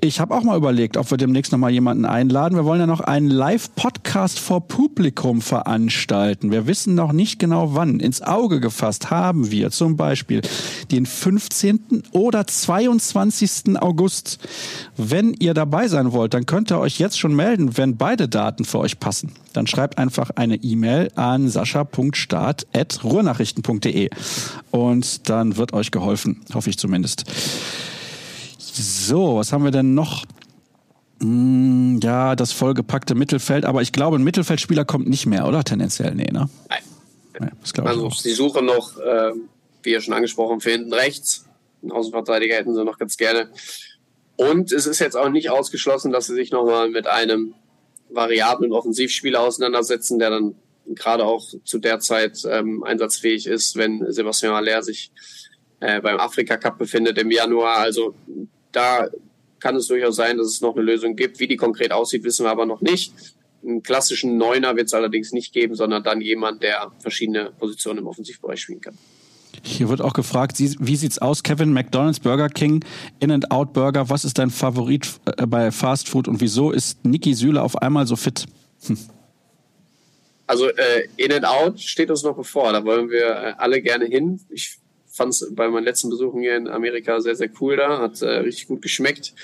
[0.00, 2.56] Ich habe auch mal überlegt, ob wir demnächst noch mal jemanden einladen.
[2.56, 6.50] Wir wollen ja noch einen Live-Podcast vor Publikum veranstalten.
[6.50, 8.00] Wir wissen noch nicht genau wann.
[8.00, 10.40] Ins Auge gefasst haben wir zum Beispiel
[10.90, 12.04] den 15.
[12.12, 13.78] oder 22.
[13.80, 14.38] August.
[14.96, 18.64] Wenn ihr dabei sein wollt, dann könnt ihr euch jetzt schon melden, wenn beide Daten
[18.64, 19.32] für euch passen.
[19.52, 24.08] Dann schreibt einfach eine E-Mail an sascha.start.ruhrnachrichten.de
[24.70, 27.26] und dann wird euch geholfen, hoffe ich zumindest.
[28.72, 30.24] So, was haben wir denn noch?
[31.20, 35.62] Hm, ja, das vollgepackte Mittelfeld, aber ich glaube, ein Mittelfeldspieler kommt nicht mehr, oder?
[35.62, 36.48] Tendenziell, nee, ne?
[36.68, 36.82] Nein.
[37.40, 37.48] Nee,
[37.82, 39.32] also, sie suchen noch, äh,
[39.82, 41.46] wie ja schon angesprochen, für hinten rechts.
[41.82, 43.50] Einen Außenverteidiger hätten sie noch ganz gerne.
[44.36, 47.54] Und es ist jetzt auch nicht ausgeschlossen, dass sie sich nochmal mit einem
[48.10, 50.54] variablen Offensivspieler auseinandersetzen, der dann
[50.86, 55.10] gerade auch zu der Zeit ähm, einsatzfähig ist, wenn Sebastian Aller sich
[55.80, 57.78] äh, beim Afrika Cup befindet im Januar.
[57.78, 58.14] Also
[58.72, 59.08] da
[59.60, 61.38] kann es durchaus sein, dass es noch eine Lösung gibt.
[61.38, 63.14] Wie die konkret aussieht, wissen wir aber noch nicht.
[63.64, 68.06] Einen klassischen Neuner wird es allerdings nicht geben, sondern dann jemand, der verschiedene Positionen im
[68.08, 68.98] Offensivbereich spielen kann.
[69.62, 71.72] Hier wird auch gefragt, wie sieht's aus, Kevin?
[71.72, 72.84] McDonald's, Burger King,
[73.20, 77.62] In-N-Out Burger, was ist dein Favorit äh, bei Fast Food und wieso ist Niki Süle
[77.62, 78.46] auf einmal so fit?
[78.86, 78.98] Hm.
[80.46, 84.40] Also äh, In-N-Out steht uns noch bevor, da wollen wir äh, alle gerne hin.
[84.50, 84.78] Ich
[85.12, 87.98] fand es bei meinen letzten Besuchen hier in Amerika sehr, sehr cool da.
[87.98, 89.34] Hat äh, richtig gut geschmeckt.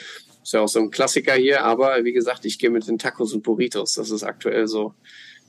[0.42, 1.64] Ist ja auch so ein Klassiker hier.
[1.64, 3.94] Aber wie gesagt, ich gehe mit den Tacos und Burritos.
[3.94, 4.94] Das ist aktuell so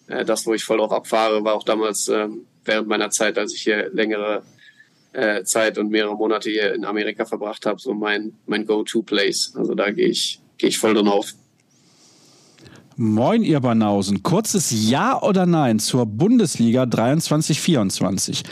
[0.07, 1.43] äh, das, wo ich voll drauf abfahre.
[1.43, 2.28] War auch damals äh,
[2.65, 4.43] während meiner Zeit, als ich hier längere
[5.13, 9.53] äh, Zeit und mehrere Monate hier in Amerika verbracht habe, so mein, mein Go-To-Place.
[9.55, 11.34] Also da gehe ich, gehe ich voll drauf.
[12.95, 14.24] Moin, ihr Banausen.
[14.24, 18.43] Kurzes Ja oder Nein zur Bundesliga 23-24.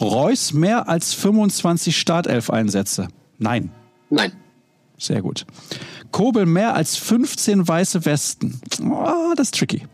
[0.00, 3.08] Reus mehr als 25 Startelf-Einsätze?
[3.38, 3.70] Nein.
[4.10, 4.32] Nein.
[4.98, 5.46] Sehr gut.
[6.10, 8.60] Kobel mehr als 15 weiße Westen?
[8.82, 9.86] Oh, das ist tricky.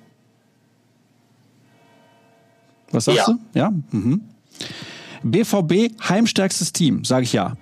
[2.91, 3.27] Was sagst ja.
[3.27, 3.39] du?
[3.55, 3.73] Ja.
[3.91, 4.23] Mhm.
[5.23, 7.57] BVB heimstärkstes Team, sage ich ja.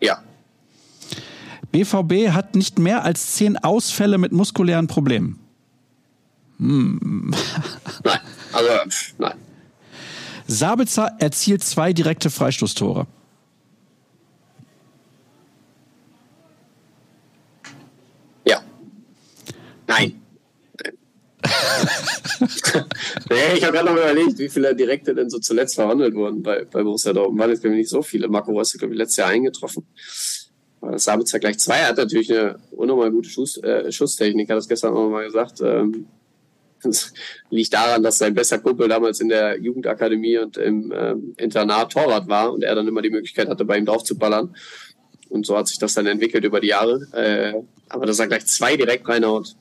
[0.00, 0.22] Ja.
[1.70, 5.38] BVB hat nicht mehr als zehn Ausfälle mit muskulären Problemen.
[6.58, 7.34] Hm.
[8.04, 8.20] Nein,
[8.52, 8.68] also
[9.18, 9.34] nein.
[10.52, 13.06] Sabitzer erzielt zwei direkte Freistoßtore.
[18.46, 18.62] Ja.
[19.86, 20.20] Nein.
[23.30, 26.64] nee, ich habe gerade noch überlegt, wie viele Direkte denn so zuletzt verwandelt wurden bei,
[26.64, 27.40] bei Borussia Dortmund.
[27.40, 28.28] Waren jetzt, glaube ich, nicht so viele.
[28.28, 29.86] Marco Reus hat, glaube ich, letztes Jahr eingetroffen.
[30.96, 31.78] Sabitzer gleich zwei.
[31.84, 35.60] Hat natürlich eine unnormal gute Schuss, äh, Schusstechnik, hat das gestern auch mal gesagt.
[35.62, 36.06] Ähm,
[36.82, 37.12] das
[37.50, 42.28] liegt daran, dass sein bester Kumpel damals in der Jugendakademie und im ähm, Internat Torwart
[42.28, 44.54] war und er dann immer die Möglichkeit hatte, bei ihm drauf zu ballern.
[45.28, 47.06] Und so hat sich das dann entwickelt über die Jahre.
[47.12, 49.54] Äh, aber dass er gleich zwei direkt reinhaut,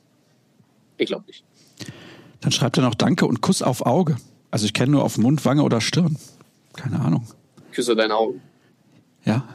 [0.97, 1.43] ich glaube nicht.
[2.41, 4.17] Dann schreibt er noch Danke und Kuss auf Auge.
[4.49, 6.17] Also ich kenne nur auf Mund, Wange oder Stirn.
[6.75, 7.25] Keine Ahnung.
[7.71, 8.41] Küsse deine Augen.
[9.23, 9.47] Ja,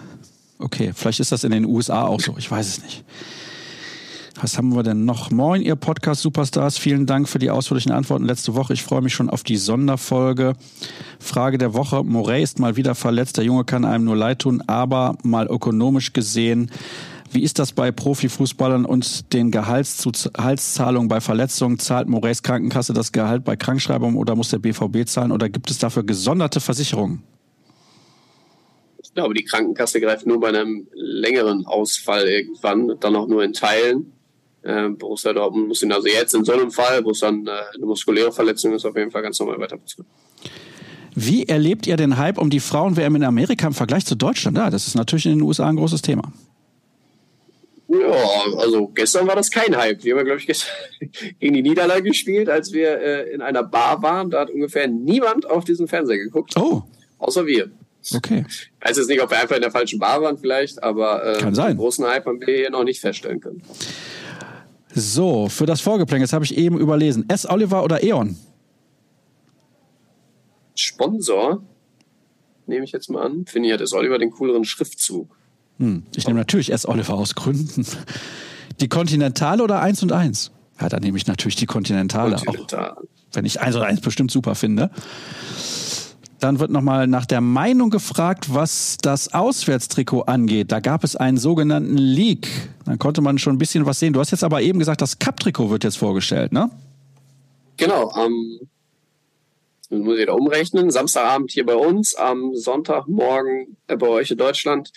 [0.58, 0.92] okay.
[0.94, 2.36] Vielleicht ist das in den USA auch so.
[2.38, 3.04] Ich weiß es nicht.
[4.38, 5.30] Was haben wir denn noch?
[5.30, 6.76] Moin, ihr Podcast-Superstars.
[6.76, 8.74] Vielen Dank für die ausführlichen Antworten letzte Woche.
[8.74, 10.52] Ich freue mich schon auf die Sonderfolge.
[11.18, 12.04] Frage der Woche.
[12.04, 13.38] Morey ist mal wieder verletzt.
[13.38, 16.70] Der Junge kann einem nur leid tun, aber mal ökonomisch gesehen.
[17.32, 21.78] Wie ist das bei Profifußballern und den Gehaltszahlungen bei Verletzungen?
[21.78, 25.78] Zahlt Morays Krankenkasse das Gehalt bei Krankschreibung oder muss der BVB zahlen oder gibt es
[25.78, 27.22] dafür gesonderte Versicherungen?
[29.02, 33.54] Ich glaube, die Krankenkasse greift nur bei einem längeren Ausfall irgendwann, dann auch nur in
[33.54, 34.12] Teilen.
[34.66, 37.50] Äh, Borussia Dortmund muss ihn also jetzt in so einem Fall, wo es dann äh,
[37.74, 39.78] eine muskuläre Verletzung ist, auf jeden Fall ganz normal weiter.
[41.14, 44.58] Wie erlebt ihr den Hype um die Frauen-WM in Amerika im Vergleich zu Deutschland?
[44.58, 46.32] Ja, das ist natürlich in den USA ein großes Thema.
[47.88, 50.02] Ja, also gestern war das kein Hype.
[50.02, 50.74] Wir haben, glaube ich, gestern
[51.40, 54.30] gegen die Niederlage gespielt, als wir äh, in einer Bar waren.
[54.30, 56.54] Da hat ungefähr niemand auf diesen Fernseher geguckt.
[56.58, 56.82] Oh.
[57.18, 57.70] Außer wir.
[58.14, 58.44] Okay.
[58.48, 61.38] Ich weiß jetzt nicht, ob wir einfach in der falschen Bar waren vielleicht, aber äh,
[61.38, 61.72] Kann sein.
[61.72, 63.62] den großen Hype haben wir hier noch nicht feststellen können.
[64.98, 67.28] So, für das Vorgeplänkel, das habe ich eben überlesen.
[67.28, 67.46] S.
[67.46, 68.34] Oliver oder E.ON?
[70.74, 71.62] Sponsor,
[72.66, 73.92] nehme ich jetzt mal an, finde ich, hat S.
[73.92, 75.36] Oliver den cooleren Schriftzug.
[75.78, 76.88] Hm, ich nehme natürlich S.
[76.88, 77.86] Oliver aus Gründen.
[78.80, 80.50] Die Kontinentale oder 1 und 1?
[80.80, 82.36] Ja, dann nehme ich natürlich die Kontinentale.
[82.36, 82.92] Kontinental.
[82.92, 83.02] Auch,
[83.34, 84.90] wenn ich 1 und 1 bestimmt super finde.
[86.40, 90.70] Dann wird nochmal nach der Meinung gefragt, was das Auswärtstrikot angeht.
[90.70, 92.48] Da gab es einen sogenannten Leak.
[92.84, 94.12] Dann konnte man schon ein bisschen was sehen.
[94.12, 96.70] Du hast jetzt aber eben gesagt, das Cup-Trikot wird jetzt vorgestellt, ne?
[97.78, 98.60] Genau, ähm,
[99.90, 100.90] muss ich da umrechnen.
[100.90, 104.92] Samstagabend hier bei uns, am Sonntagmorgen bei euch in Deutschland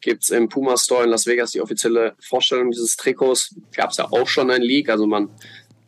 [0.00, 3.54] gibt es im Puma Store in Las Vegas die offizielle Vorstellung dieses Trikots.
[3.74, 5.30] Gab es ja auch schon ein Leak, also man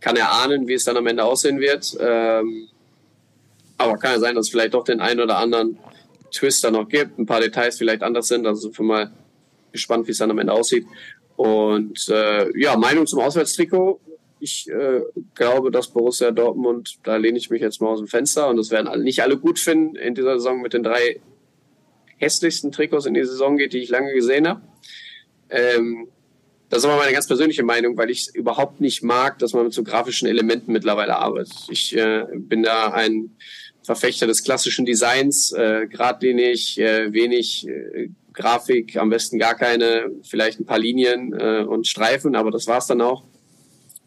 [0.01, 1.97] kann erahnen, wie es dann am Ende aussehen wird.
[2.01, 2.69] Ähm,
[3.79, 5.79] aber kann ja sein, dass es vielleicht doch den einen oder anderen
[6.33, 8.47] Twist da noch gibt, ein paar Details vielleicht anders sind.
[8.47, 9.13] Also sind wir mal
[9.73, 10.87] gespannt, wie es dann am Ende aussieht.
[11.37, 14.01] Und äh, ja, Meinung zum Auswärtstrikot.
[14.39, 15.01] Ich äh,
[15.35, 18.71] glaube, dass Borussia Dortmund, da lehne ich mich jetzt mal aus dem Fenster und das
[18.71, 21.21] werden nicht alle gut finden in dieser Saison mit den drei
[22.19, 24.63] hässlichsten Trikots in die Saison geht, die ich lange gesehen habe.
[25.51, 26.09] Ähm,
[26.69, 29.65] das ist aber meine ganz persönliche Meinung, weil ich es überhaupt nicht mag, dass man
[29.65, 31.55] mit so grafischen Elementen mittlerweile arbeitet.
[31.71, 33.37] Ich äh, bin da ein
[33.87, 40.59] Verfechter des klassischen Designs, äh, geradlinig, äh, wenig äh, Grafik, am besten gar keine, vielleicht
[40.59, 43.23] ein paar Linien äh, und Streifen, aber das war's dann auch.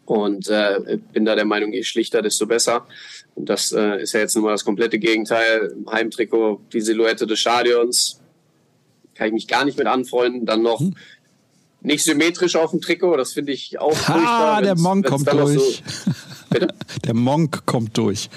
[0.03, 2.87] Und äh, bin da der Meinung, je schlichter, desto besser.
[3.35, 5.73] Und das äh, ist ja jetzt nun mal das komplette Gegenteil.
[5.77, 8.19] Im Heimtrikot die Silhouette des Stadions.
[9.15, 10.45] Kann ich mich gar nicht mit anfreunden.
[10.45, 10.93] Dann noch hm.
[11.81, 14.61] nicht symmetrisch auf dem Trikot, das finde ich auch furchtbar.
[14.63, 15.53] Der Monk kommt durch.
[15.53, 16.67] So,
[17.05, 18.29] der Monk kommt durch.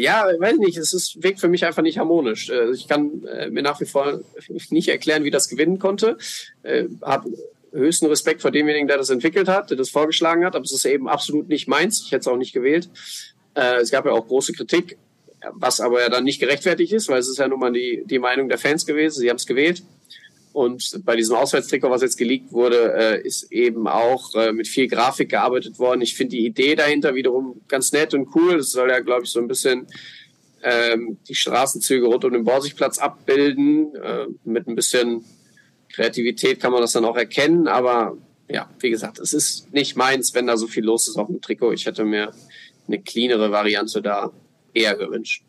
[0.00, 2.50] Ja, weiß nicht, es ist, wirkt für mich einfach nicht harmonisch.
[2.50, 4.20] Äh, ich kann äh, mir nach wie vor
[4.70, 6.16] nicht erklären, wie das gewinnen konnte.
[6.62, 7.26] Äh, hab
[7.72, 10.84] höchsten Respekt vor demjenigen, der das entwickelt hat, der das vorgeschlagen hat, aber es ist
[10.86, 12.02] eben absolut nicht meins.
[12.04, 12.88] Ich hätte es auch nicht gewählt.
[13.54, 14.96] Es gab ja auch große Kritik,
[15.52, 18.18] was aber ja dann nicht gerechtfertigt ist, weil es ist ja nun mal die, die
[18.18, 19.20] Meinung der Fans gewesen.
[19.20, 19.84] Sie haben es gewählt.
[20.52, 24.88] Und bei diesem Auswärtstrikot, was jetzt geleakt wurde, äh, ist eben auch äh, mit viel
[24.88, 26.00] Grafik gearbeitet worden.
[26.00, 28.58] Ich finde die Idee dahinter wiederum ganz nett und cool.
[28.58, 29.86] Das soll ja, glaube ich, so ein bisschen
[30.62, 33.94] ähm, die Straßenzüge rund um den Borsigplatz abbilden.
[33.94, 35.24] Äh, mit ein bisschen
[35.92, 37.68] Kreativität kann man das dann auch erkennen.
[37.68, 38.16] Aber
[38.48, 41.40] ja, wie gesagt, es ist nicht meins, wenn da so viel los ist auf dem
[41.40, 41.72] Trikot.
[41.72, 42.32] Ich hätte mir
[42.88, 44.32] eine cleanere Variante da
[44.74, 45.44] eher gewünscht.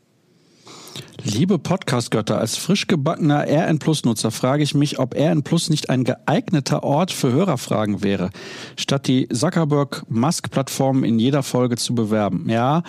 [1.24, 6.04] Liebe Podcast-Götter, als frisch gebackener RN Plus-Nutzer frage ich mich, ob RN Plus nicht ein
[6.04, 8.32] geeigneter Ort für Hörerfragen wäre,
[8.76, 12.50] statt die Zuckerberg-Musk-Plattform in jeder Folge zu bewerben.
[12.50, 12.84] Ja,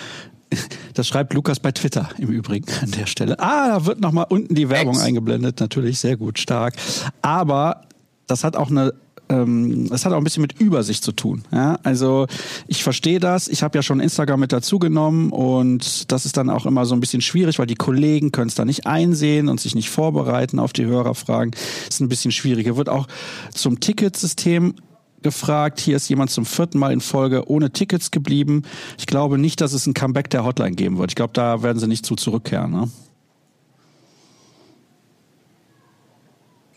[0.94, 3.38] das schreibt Lukas bei Twitter im Übrigen an der Stelle.
[3.38, 5.04] Ah, da wird nochmal unten die Werbung Ex.
[5.04, 5.60] eingeblendet.
[5.60, 6.74] Natürlich sehr gut, stark.
[7.20, 7.82] Aber
[8.26, 8.94] das hat auch eine
[9.32, 11.42] ähm, es hat auch ein bisschen mit Übersicht zu tun.
[11.50, 11.78] Ja?
[11.82, 12.26] Also
[12.66, 13.48] ich verstehe das.
[13.48, 16.94] Ich habe ja schon Instagram mit dazu genommen und das ist dann auch immer so
[16.94, 20.58] ein bisschen schwierig, weil die Kollegen können es da nicht einsehen und sich nicht vorbereiten
[20.58, 21.52] auf die Hörerfragen.
[21.52, 22.76] Das ist ein bisschen schwieriger.
[22.76, 23.08] Wird auch
[23.52, 24.74] zum Ticketsystem
[25.22, 25.80] gefragt.
[25.80, 28.62] Hier ist jemand zum vierten Mal in Folge ohne Tickets geblieben.
[28.98, 31.12] Ich glaube nicht, dass es ein Comeback der Hotline geben wird.
[31.12, 32.70] Ich glaube, da werden sie nicht zu zurückkehren.
[32.72, 32.90] Ne?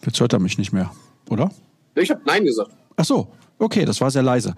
[0.06, 0.92] Jetzt hört er mich nicht mehr,
[1.30, 1.50] oder?
[1.96, 2.72] Ich habe Nein gesagt.
[2.96, 3.28] Ach so,
[3.60, 4.54] okay, das war sehr leise.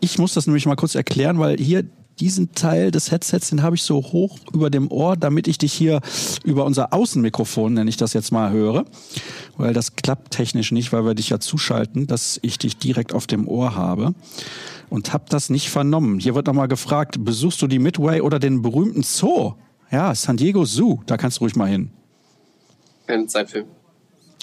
[0.00, 1.84] Ich muss das nämlich mal kurz erklären, weil hier
[2.20, 5.72] diesen Teil des Headsets, den habe ich so hoch über dem Ohr, damit ich dich
[5.72, 6.00] hier
[6.44, 8.84] über unser Außenmikrofon, nenne ich das jetzt mal, höre.
[9.56, 13.26] Weil das klappt technisch nicht, weil wir dich ja zuschalten, dass ich dich direkt auf
[13.26, 14.14] dem Ohr habe.
[14.90, 16.18] Und habe das nicht vernommen.
[16.18, 19.54] Hier wird nochmal gefragt, besuchst du die Midway oder den berühmten Zoo?
[19.90, 21.90] Ja, San Diego Zoo, da kannst du ruhig mal hin.
[23.06, 23.64] Keine Zeit für.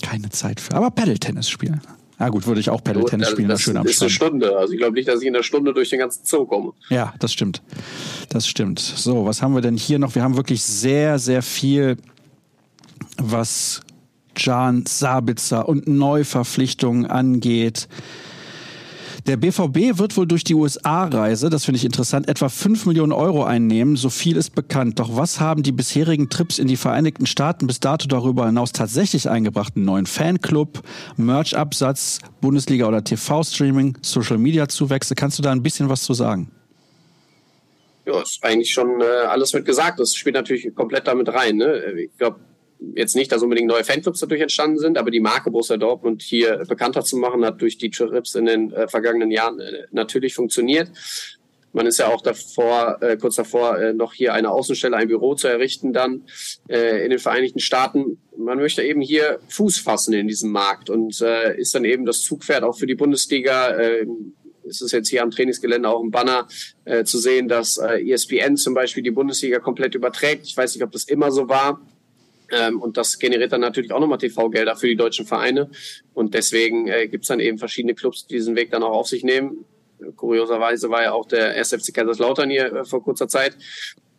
[0.01, 0.73] Keine Zeit für.
[0.73, 1.81] Aber Paddle-Tennis spielen.
[2.19, 4.57] Ja gut, würde ich auch Paddle-Tennis spielen, das, das schön am ist eine Stunde.
[4.57, 6.73] Also ich glaube nicht, dass ich in der Stunde durch den ganzen Zoo komme.
[6.89, 7.61] Ja, das stimmt.
[8.29, 8.79] Das stimmt.
[8.79, 10.15] So, was haben wir denn hier noch?
[10.15, 11.97] Wir haben wirklich sehr, sehr viel,
[13.17, 13.81] was
[14.35, 17.87] Jan Sabitzer und Neuverpflichtungen angeht.
[19.27, 23.43] Der BVB wird wohl durch die USA-Reise, das finde ich interessant, etwa 5 Millionen Euro
[23.43, 23.97] einnehmen.
[23.97, 24.99] So viel ist bekannt.
[24.99, 29.29] Doch was haben die bisherigen Trips in die Vereinigten Staaten bis dato darüber hinaus tatsächlich
[29.29, 29.73] eingebracht?
[29.75, 30.81] Einen neuen Fanclub,
[31.17, 35.13] Merch-Absatz, Bundesliga oder TV-Streaming, Social-Media-Zuwächse?
[35.13, 36.49] Kannst du da ein bisschen was zu sagen?
[38.05, 39.99] Ja, ist eigentlich schon äh, alles mit gesagt.
[39.99, 41.57] Das spielt natürlich komplett damit rein.
[41.57, 41.75] Ne?
[41.97, 42.39] Ich glaube,
[42.95, 46.63] jetzt nicht, dass unbedingt neue Fanclubs dadurch entstanden sind, aber die Marke Borussia Dortmund hier
[46.67, 50.89] bekannter zu machen, hat durch die Trips in den äh, vergangenen Jahren äh, natürlich funktioniert.
[51.73, 55.35] Man ist ja auch davor, äh, kurz davor, äh, noch hier eine Außenstelle, ein Büro
[55.35, 56.23] zu errichten, dann
[56.67, 58.19] äh, in den Vereinigten Staaten.
[58.35, 62.21] Man möchte eben hier Fuß fassen in diesem Markt und äh, ist dann eben das
[62.21, 63.77] Zugpferd auch für die Bundesliga.
[63.77, 64.07] Äh,
[64.67, 66.47] es ist jetzt hier am Trainingsgelände auch ein Banner
[66.85, 70.45] äh, zu sehen, dass äh, ESPN zum Beispiel die Bundesliga komplett überträgt.
[70.45, 71.81] Ich weiß nicht, ob das immer so war.
[72.51, 75.69] Ähm, und das generiert dann natürlich auch nochmal TV-Gelder für die deutschen Vereine.
[76.13, 79.07] Und deswegen äh, gibt es dann eben verschiedene Clubs, die diesen Weg dann auch auf
[79.07, 79.65] sich nehmen.
[80.15, 83.57] Kurioserweise war ja auch der SFC Kaiserslautern hier äh, vor kurzer Zeit.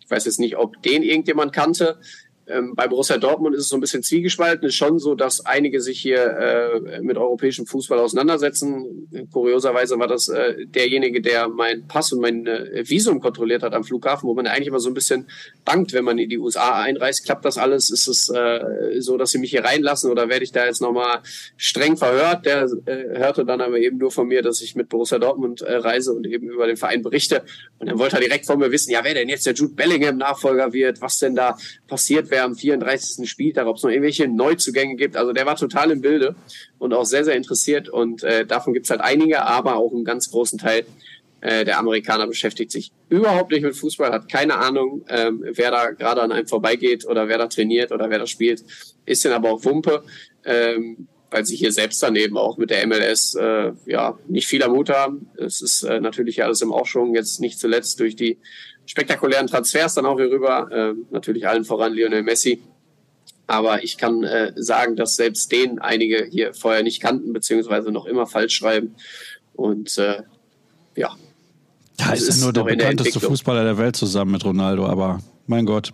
[0.00, 2.00] Ich weiß jetzt nicht, ob den irgendjemand kannte.
[2.48, 4.66] Ähm, bei Borussia Dortmund ist es so ein bisschen zwiegespalten.
[4.66, 9.08] Es ist schon so, dass einige sich hier äh, mit europäischem Fußball auseinandersetzen.
[9.32, 13.84] Kurioserweise war das äh, derjenige, der mein Pass und mein äh, Visum kontrolliert hat am
[13.84, 15.26] Flughafen, wo man eigentlich immer so ein bisschen
[15.64, 17.24] bangt, wenn man in die USA einreist.
[17.24, 17.90] Klappt das alles?
[17.90, 21.20] Ist es äh, so, dass sie mich hier reinlassen oder werde ich da jetzt nochmal
[21.56, 22.46] streng verhört?
[22.46, 25.74] Der äh, hörte dann aber eben nur von mir, dass ich mit Borussia Dortmund äh,
[25.76, 27.42] reise und eben über den Verein berichte.
[27.78, 30.16] Und dann wollte er direkt von mir wissen, ja, wer denn jetzt der Jude Bellingham
[30.16, 33.28] Nachfolger wird, was denn da passiert wäre am 34.
[33.28, 35.16] Spieltag, ob es noch irgendwelche Neuzugänge gibt.
[35.16, 36.34] Also der war total im Bilde
[36.78, 37.88] und auch sehr, sehr interessiert.
[37.88, 40.84] Und äh, davon gibt es halt einige, aber auch einen ganz großen Teil
[41.40, 45.90] äh, der Amerikaner beschäftigt sich überhaupt nicht mit Fußball, hat keine Ahnung, ähm, wer da
[45.90, 48.64] gerade an einem vorbeigeht oder wer da trainiert oder wer da spielt.
[49.06, 50.02] Ist denn aber auch Wumpe.
[50.44, 54.72] Ähm, weil sie hier selbst daneben auch mit der MLS äh, ja nicht viel am
[54.72, 55.28] Hut haben.
[55.36, 58.38] Es ist äh, natürlich alles im Aufschwung, jetzt nicht zuletzt durch die
[58.88, 60.68] spektakulären Transfers dann auch hier rüber.
[60.72, 62.62] Äh, natürlich allen voran Lionel Messi.
[63.46, 68.06] Aber ich kann äh, sagen, dass selbst den einige hier vorher nicht kannten, beziehungsweise noch
[68.06, 68.94] immer falsch schreiben.
[69.54, 70.22] Und äh,
[70.96, 71.14] ja.
[71.96, 75.92] Da ist er nur der bekannteste Fußballer der Welt zusammen mit Ronaldo, aber mein Gott.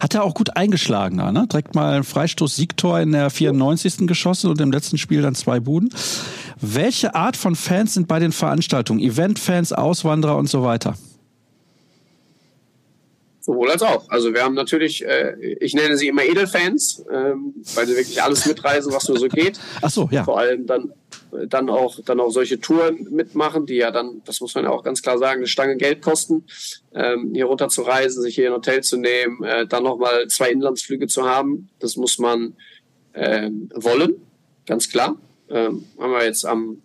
[0.00, 1.46] Hat er auch gut eingeschlagen da, ne?
[1.50, 4.06] Direkt mal ein Freistoß-Siegtor in der 94.
[4.06, 5.90] geschossen und im letzten Spiel dann zwei Buden.
[6.60, 9.00] Welche Art von Fans sind bei den Veranstaltungen?
[9.00, 10.96] Event-Fans, Auswanderer und so weiter?
[13.46, 14.08] Sowohl als auch.
[14.08, 18.44] Also wir haben natürlich, äh, ich nenne sie immer Edelfans, ähm, weil sie wirklich alles
[18.44, 19.60] mitreisen, was nur so geht.
[19.82, 20.24] Ach so, ja.
[20.24, 20.92] Vor allem dann,
[21.46, 24.82] dann auch, dann auch solche Touren mitmachen, die ja dann, das muss man ja auch
[24.82, 26.44] ganz klar sagen, eine Stange Geld kosten,
[26.92, 30.50] ähm, hier runter zu reisen, sich hier ein Hotel zu nehmen, äh, dann nochmal zwei
[30.50, 31.68] Inlandsflüge zu haben.
[31.78, 32.56] Das muss man
[33.12, 34.16] äh, wollen,
[34.66, 35.14] ganz klar.
[35.50, 36.82] Ähm, haben wir jetzt am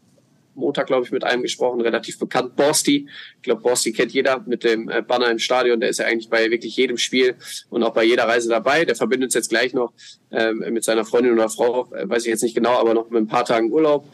[0.62, 3.08] Montag, glaube ich, mit einem gesprochen, relativ bekannt, Borsti.
[3.36, 5.80] Ich glaube, Borsti kennt jeder mit dem äh, Banner im Stadion.
[5.80, 7.36] Der ist ja eigentlich bei wirklich jedem Spiel
[7.70, 8.86] und auch bei jeder Reise dabei.
[8.86, 9.92] Der verbindet es jetzt gleich noch
[10.32, 13.22] ähm, mit seiner Freundin oder Frau, äh, weiß ich jetzt nicht genau, aber noch mit
[13.22, 14.08] ein paar Tagen Urlaub.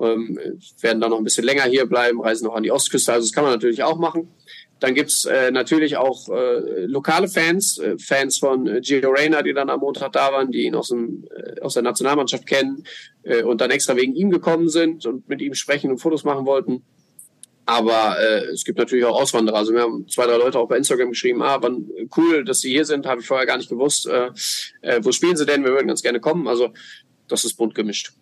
[0.00, 0.38] Ähm,
[0.80, 3.12] werden dann noch ein bisschen länger hier bleiben, reisen noch an die Ostküste.
[3.12, 4.28] Also das kann man natürlich auch machen.
[4.80, 9.54] Dann gibt's äh, natürlich auch äh, lokale Fans, äh, Fans von äh, Gio Reyna, die
[9.54, 12.84] dann am Montag da waren, die ihn aus, dem, äh, aus der Nationalmannschaft kennen
[13.22, 16.44] äh, und dann extra wegen ihm gekommen sind und mit ihm sprechen und Fotos machen
[16.44, 16.82] wollten.
[17.66, 19.56] Aber äh, es gibt natürlich auch Auswanderer.
[19.56, 22.70] Also wir haben zwei, drei Leute auch bei Instagram geschrieben, ah, wann, cool, dass sie
[22.70, 24.06] hier sind, habe ich vorher gar nicht gewusst.
[24.06, 25.64] Wo spielen sie denn?
[25.64, 26.46] Wir würden ganz gerne kommen.
[26.46, 26.74] Also
[27.26, 28.12] das ist bunt gemischt.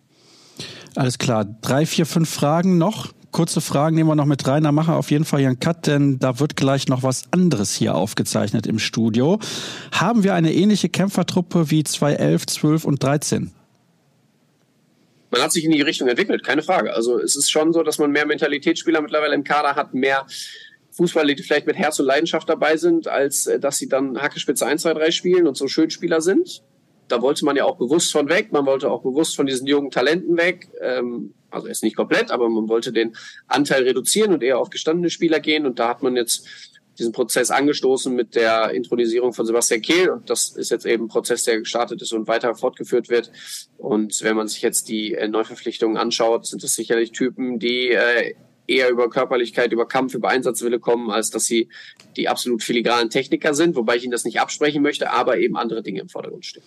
[0.95, 1.43] Alles klar.
[1.61, 4.63] Drei, vier, fünf Fragen noch kurze Fragen nehmen wir noch mit rein.
[4.63, 7.23] Da machen wir auf jeden Fall hier einen Cut, denn da wird gleich noch was
[7.31, 9.39] anderes hier aufgezeichnet im Studio.
[9.91, 13.51] Haben wir eine ähnliche Kämpfertruppe wie 2011, 12 und 13?
[15.31, 16.93] Man hat sich in die Richtung entwickelt, keine Frage.
[16.93, 20.27] Also es ist schon so, dass man mehr Mentalitätsspieler mittlerweile im Kader hat, mehr
[20.91, 24.65] Fußballer, die vielleicht mit Herz und Leidenschaft dabei sind, als äh, dass sie dann Hackespitze
[24.65, 26.61] 1, 2, 3 spielen und so Schönspieler sind.
[27.07, 28.51] Da wollte man ja auch bewusst von weg.
[28.51, 30.69] Man wollte auch bewusst von diesen jungen Talenten weg.
[30.81, 33.15] Ähm, also jetzt nicht komplett, aber man wollte den
[33.47, 35.65] Anteil reduzieren und eher auf gestandene Spieler gehen.
[35.65, 36.47] Und da hat man jetzt
[36.99, 40.09] diesen Prozess angestoßen mit der Intronisierung von Sebastian Kehl.
[40.09, 43.31] Und das ist jetzt eben ein Prozess, der gestartet ist und weiter fortgeführt wird.
[43.77, 48.33] Und wenn man sich jetzt die äh, Neuverpflichtungen anschaut, sind es sicherlich Typen, die äh,
[48.67, 51.69] eher über Körperlichkeit, über Kampf, über Einsatzwille kommen, als dass sie
[52.15, 55.83] die absolut filigranen Techniker sind, wobei ich Ihnen das nicht absprechen möchte, aber eben andere
[55.83, 56.63] Dinge im Vordergrund stehen.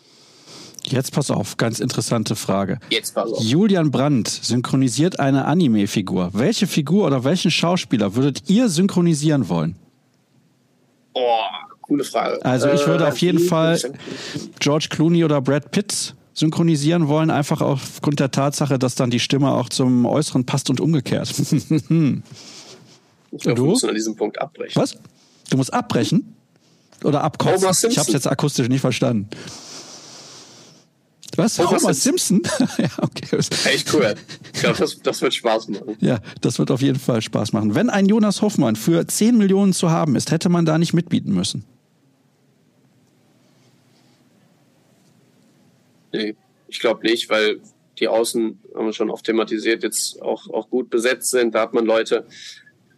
[0.88, 2.78] Jetzt pass auf, ganz interessante Frage.
[2.90, 3.42] Jetzt pass auf.
[3.42, 6.30] Julian Brandt synchronisiert eine Anime-Figur.
[6.32, 9.76] Welche Figur oder welchen Schauspieler würdet ihr synchronisieren wollen?
[11.14, 11.40] Oh,
[11.80, 12.44] coole Frage.
[12.44, 13.80] Also ich würde äh, auf jeden Fall
[14.60, 19.50] George Clooney oder Brad Pitt synchronisieren wollen, einfach aufgrund der Tatsache, dass dann die Stimme
[19.52, 21.30] auch zum Äußeren passt und umgekehrt.
[21.30, 24.80] ich glaube, du musst an diesem Punkt abbrechen.
[24.80, 24.96] Was?
[25.50, 26.36] Du musst abbrechen?
[27.04, 27.90] Oder abkotzen?
[27.90, 29.28] Ich habe es jetzt akustisch nicht verstanden.
[31.36, 31.58] Was?
[31.58, 32.42] Homer, Homer Simpson?
[32.78, 33.38] ja, okay.
[33.64, 34.14] Echt cool.
[34.54, 35.96] Ich glaube, das, das wird Spaß machen.
[36.00, 37.74] Ja, das wird auf jeden Fall Spaß machen.
[37.74, 41.32] Wenn ein Jonas Hoffmann für 10 Millionen zu haben ist, hätte man da nicht mitbieten
[41.32, 41.64] müssen.
[46.12, 46.34] Nee,
[46.68, 47.60] ich glaube nicht, weil
[47.98, 51.54] die Außen, haben wir schon oft thematisiert, jetzt auch, auch gut besetzt sind.
[51.54, 52.26] Da hat man Leute,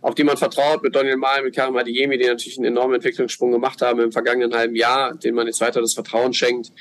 [0.00, 3.52] auf die man vertraut, mit Daniel Mahl, mit Karim Adiemi, die natürlich einen enormen Entwicklungssprung
[3.52, 6.72] gemacht haben im vergangenen halben Jahr, denen man jetzt weiter das Vertrauen schenkt.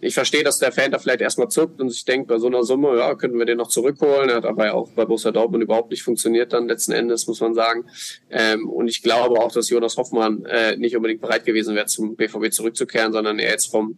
[0.00, 2.62] Ich verstehe, dass der Fan da vielleicht erstmal zuckt und sich denkt, bei so einer
[2.64, 4.28] Summe, ja, könnten wir den noch zurückholen.
[4.28, 7.54] Er hat aber auch bei Borussia Dortmund überhaupt nicht funktioniert dann letzten Endes, muss man
[7.54, 7.86] sagen.
[8.30, 12.14] Ähm, und ich glaube auch, dass Jonas Hoffmann äh, nicht unbedingt bereit gewesen wäre, zum
[12.14, 13.96] BVB zurückzukehren, sondern er jetzt vom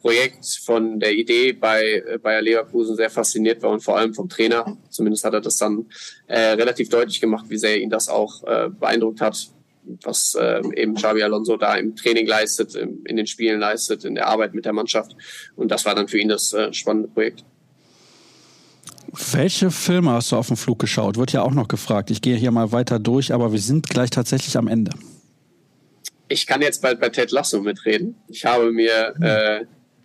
[0.00, 4.28] Projekt, von der Idee bei äh, Bayer Leverkusen sehr fasziniert war und vor allem vom
[4.28, 4.78] Trainer.
[4.88, 5.86] Zumindest hat er das dann
[6.28, 9.50] äh, relativ deutlich gemacht, wie sehr ihn das auch äh, beeindruckt hat,
[10.02, 14.14] was äh, eben Xabi Alonso da im Training leistet, im, in den Spielen leistet, in
[14.14, 15.16] der Arbeit mit der Mannschaft.
[15.56, 17.44] Und das war dann für ihn das äh, spannende Projekt.
[19.32, 21.16] Welche Filme hast du auf dem Flug geschaut?
[21.16, 22.10] Wird ja auch noch gefragt.
[22.10, 24.92] Ich gehe hier mal weiter durch, aber wir sind gleich tatsächlich am Ende.
[26.28, 28.14] Ich kann jetzt bald bei Ted Lasso mitreden.
[28.28, 29.64] Ich habe mir äh,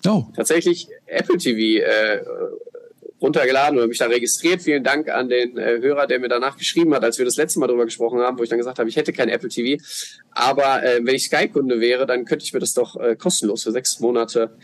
[0.10, 0.26] oh.
[0.36, 2.22] tatsächlich Apple TV äh,
[3.26, 4.62] runtergeladen oder mich da registriert.
[4.62, 7.60] Vielen Dank an den äh, Hörer, der mir danach geschrieben hat, als wir das letzte
[7.60, 9.84] Mal darüber gesprochen haben, wo ich dann gesagt habe, ich hätte kein Apple TV.
[10.32, 13.72] Aber äh, wenn ich Sky-Kunde wäre, dann könnte ich mir das doch äh, kostenlos für
[13.72, 14.56] sechs Monate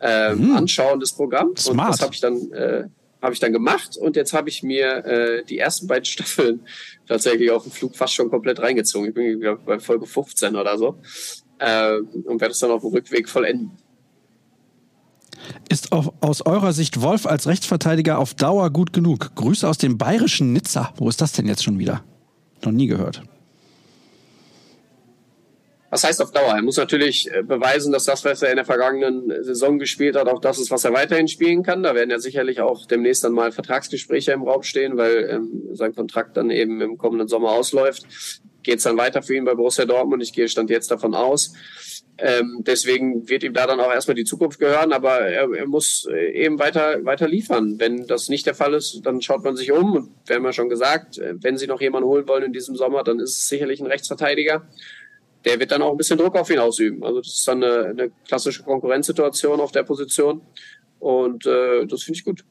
[0.00, 0.56] äh, hm.
[0.56, 1.54] anschauen, das Programm.
[1.56, 1.88] Smart.
[1.88, 2.84] Und das habe ich dann äh,
[3.20, 6.60] habe ich dann gemacht und jetzt habe ich mir äh, die ersten beiden Staffeln
[7.06, 9.08] tatsächlich auf dem Flug fast schon komplett reingezogen.
[9.08, 11.00] Ich bin glaub, bei Folge 15 oder so
[11.58, 13.72] äh, und werde es dann auf dem Rückweg vollenden.
[15.68, 19.34] Ist auf, aus eurer Sicht Wolf als Rechtsverteidiger auf Dauer gut genug?
[19.34, 20.92] Grüße aus dem bayerischen Nizza.
[20.96, 22.02] Wo ist das denn jetzt schon wieder?
[22.64, 23.22] Noch nie gehört.
[25.90, 26.54] Was heißt auf Dauer?
[26.54, 30.28] Er muss natürlich äh, beweisen, dass das, was er in der vergangenen Saison gespielt hat,
[30.28, 31.82] auch das ist, was er weiterhin spielen kann.
[31.82, 35.94] Da werden ja sicherlich auch demnächst dann mal Vertragsgespräche im Raum stehen, weil ähm, sein
[35.94, 38.06] Kontrakt dann eben im kommenden Sommer ausläuft.
[38.62, 40.22] Geht es dann weiter für ihn bei Borussia Dortmund?
[40.22, 41.54] Ich gehe stand jetzt davon aus.
[42.20, 46.04] Ähm, deswegen wird ihm da dann auch erstmal die Zukunft gehören, aber er, er muss
[46.10, 47.78] äh, eben weiter, weiter liefern.
[47.78, 49.94] Wenn das nicht der Fall ist, dann schaut man sich um.
[49.94, 52.74] Und wir haben ja schon gesagt, äh, wenn sie noch jemanden holen wollen in diesem
[52.74, 54.68] Sommer, dann ist es sicherlich ein Rechtsverteidiger.
[55.44, 57.04] Der wird dann auch ein bisschen Druck auf ihn ausüben.
[57.04, 60.42] Also das ist dann eine, eine klassische Konkurrenzsituation auf der Position.
[60.98, 62.44] Und äh, das finde ich gut.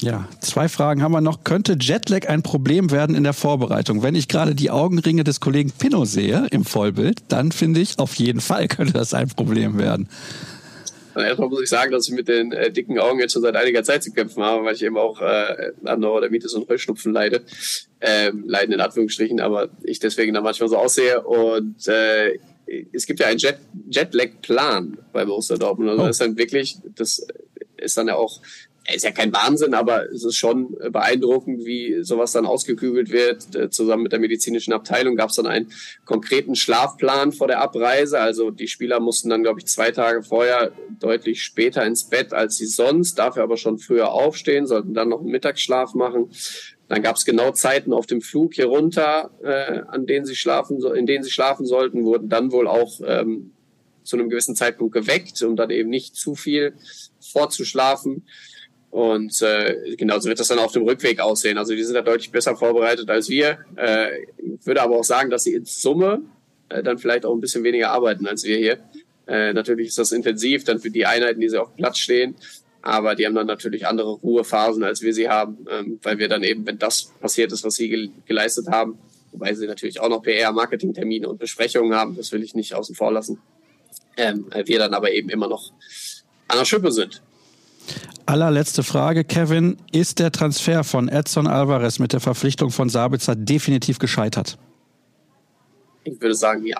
[0.00, 1.44] Ja, zwei Fragen haben wir noch.
[1.44, 4.02] Könnte Jetlag ein Problem werden in der Vorbereitung?
[4.02, 8.14] Wenn ich gerade die Augenringe des Kollegen Pinot sehe im Vollbild, dann finde ich, auf
[8.14, 10.08] jeden Fall könnte das ein Problem werden.
[11.14, 13.56] Also erstmal muss ich sagen, dass ich mit den äh, dicken Augen jetzt schon seit
[13.56, 17.42] einiger Zeit zu kämpfen habe, weil ich eben auch äh, an Neurodermitis und Heuschnupfen leide.
[18.00, 21.20] Ähm, leiden in Anführungsstrichen, aber ich deswegen dann manchmal so aussehe.
[21.22, 22.38] Und äh,
[22.92, 23.58] es gibt ja einen Jet
[23.90, 25.90] Jetlag-Plan bei Borussia Dortmund.
[25.90, 26.06] Also oh.
[26.06, 27.26] das ist dann wirklich, das
[27.76, 28.40] ist dann ja auch
[28.94, 33.54] ist ja kein Wahnsinn, aber es ist schon beeindruckend, wie sowas dann ausgekügelt wird.
[33.54, 35.70] Äh, zusammen mit der medizinischen Abteilung gab es dann einen
[36.04, 38.20] konkreten Schlafplan vor der Abreise.
[38.20, 42.56] Also die Spieler mussten dann, glaube ich, zwei Tage vorher deutlich später ins Bett als
[42.56, 46.30] sie sonst, dafür aber schon früher aufstehen, sollten dann noch einen Mittagsschlaf machen.
[46.88, 50.82] Dann gab es genau Zeiten auf dem Flug hier runter, äh, an denen sie schlafen,
[50.94, 53.52] in denen sie schlafen sollten, wurden dann wohl auch ähm,
[54.02, 56.74] zu einem gewissen Zeitpunkt geweckt, um dann eben nicht zu viel
[57.20, 58.24] vorzuschlafen.
[58.90, 61.58] Und äh, genauso wird das dann auf dem Rückweg aussehen.
[61.58, 63.58] Also die sind da deutlich besser vorbereitet als wir.
[63.76, 66.22] Äh, ich würde aber auch sagen, dass sie in Summe
[66.68, 68.78] äh, dann vielleicht auch ein bisschen weniger arbeiten als wir hier.
[69.28, 72.34] Äh, natürlich ist das intensiv dann für die Einheiten, die sie auf dem Platz stehen.
[72.82, 76.42] Aber die haben dann natürlich andere Ruhephasen, als wir sie haben, ähm, weil wir dann
[76.42, 78.98] eben, wenn das passiert ist, was sie ge geleistet haben,
[79.32, 82.94] wobei sie natürlich auch noch PR, Marketingtermine und Besprechungen haben, das will ich nicht außen
[82.94, 83.38] vor lassen,
[84.16, 85.70] ähm, wir dann aber eben immer noch
[86.48, 87.22] an der Schippe sind.
[88.26, 89.76] Allerletzte Frage, Kevin.
[89.92, 94.58] Ist der Transfer von Edson Alvarez mit der Verpflichtung von Sabitzer definitiv gescheitert?
[96.04, 96.78] Ich würde sagen, ja.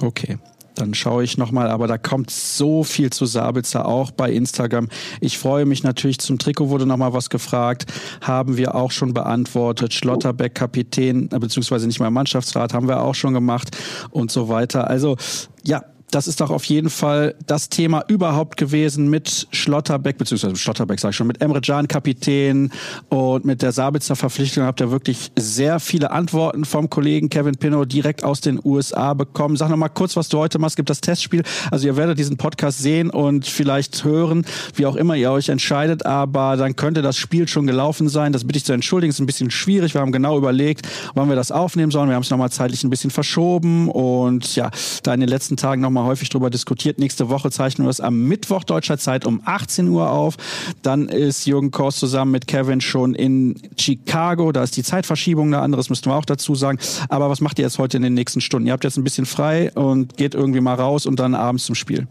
[0.00, 0.38] Okay.
[0.74, 4.88] Dann schaue ich nochmal, aber da kommt so viel zu Sabitzer auch bei Instagram.
[5.20, 7.86] Ich freue mich natürlich, zum Trikot wurde nochmal was gefragt,
[8.22, 9.92] haben wir auch schon beantwortet.
[9.92, 13.76] Schlotterbeck, Kapitän, äh, beziehungsweise nicht mal Mannschaftsrat, haben wir auch schon gemacht
[14.10, 14.88] und so weiter.
[14.88, 15.16] Also
[15.64, 21.00] ja, das ist doch auf jeden Fall das Thema überhaupt gewesen mit Schlotterbeck, beziehungsweise Schlotterbeck
[21.00, 22.70] sage ich schon, mit Emre Can Kapitän
[23.08, 27.92] und mit der Sabitzer Verpflichtung habt ihr wirklich sehr viele Antworten vom Kollegen Kevin Pinot
[27.92, 29.56] direkt aus den USA bekommen.
[29.56, 30.76] Sag noch mal kurz, was du heute machst.
[30.76, 31.42] Gibt das Testspiel.
[31.70, 36.06] Also ihr werdet diesen Podcast sehen und vielleicht hören, wie auch immer ihr euch entscheidet,
[36.06, 38.32] aber dann könnte das Spiel schon gelaufen sein.
[38.32, 39.10] Das bitte ich zu entschuldigen.
[39.10, 39.94] Ist ein bisschen schwierig.
[39.94, 42.08] Wir haben genau überlegt, wann wir das aufnehmen sollen.
[42.08, 44.70] Wir haben es nochmal zeitlich ein bisschen verschoben und ja,
[45.02, 46.98] da in den letzten Tagen nochmal mal häufig darüber diskutiert.
[46.98, 50.36] Nächste Woche zeichnen wir es am Mittwoch deutscher Zeit um 18 Uhr auf.
[50.82, 54.52] Dann ist Jürgen Kors zusammen mit Kevin schon in Chicago.
[54.52, 56.78] Da ist die Zeitverschiebung eine andere, müssten wir auch dazu sagen.
[57.08, 58.66] Aber was macht ihr jetzt heute in den nächsten Stunden?
[58.66, 61.74] Ihr habt jetzt ein bisschen frei und geht irgendwie mal raus und dann abends zum
[61.74, 62.06] Spiel.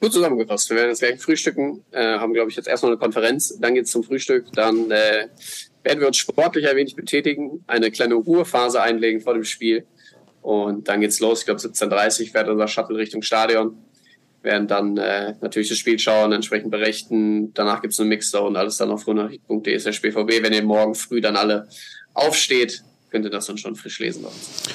[0.00, 0.68] Gut zusammengefasst.
[0.70, 3.92] Wir werden jetzt gleich frühstücken, äh, haben, glaube ich, jetzt erstmal eine Konferenz, dann geht's
[3.92, 5.28] zum Frühstück, dann äh,
[5.84, 9.86] werden wir uns sportlich ein wenig betätigen, eine kleine Ruhephase einlegen vor dem Spiel
[10.42, 11.40] und dann geht's los.
[11.40, 13.76] Ich glaube, 17.30 Uhr fährt unser Shuttle Richtung Stadion
[14.42, 17.54] werden dann äh, natürlich das Spiel schauen, entsprechend berichten.
[17.54, 20.42] Danach gibt's eine Mixer und alles dann auf runachricht.de slash BVB.
[20.42, 21.68] Wenn ihr morgen früh dann alle
[22.14, 24.24] aufsteht, könnt ihr das dann schon frisch lesen.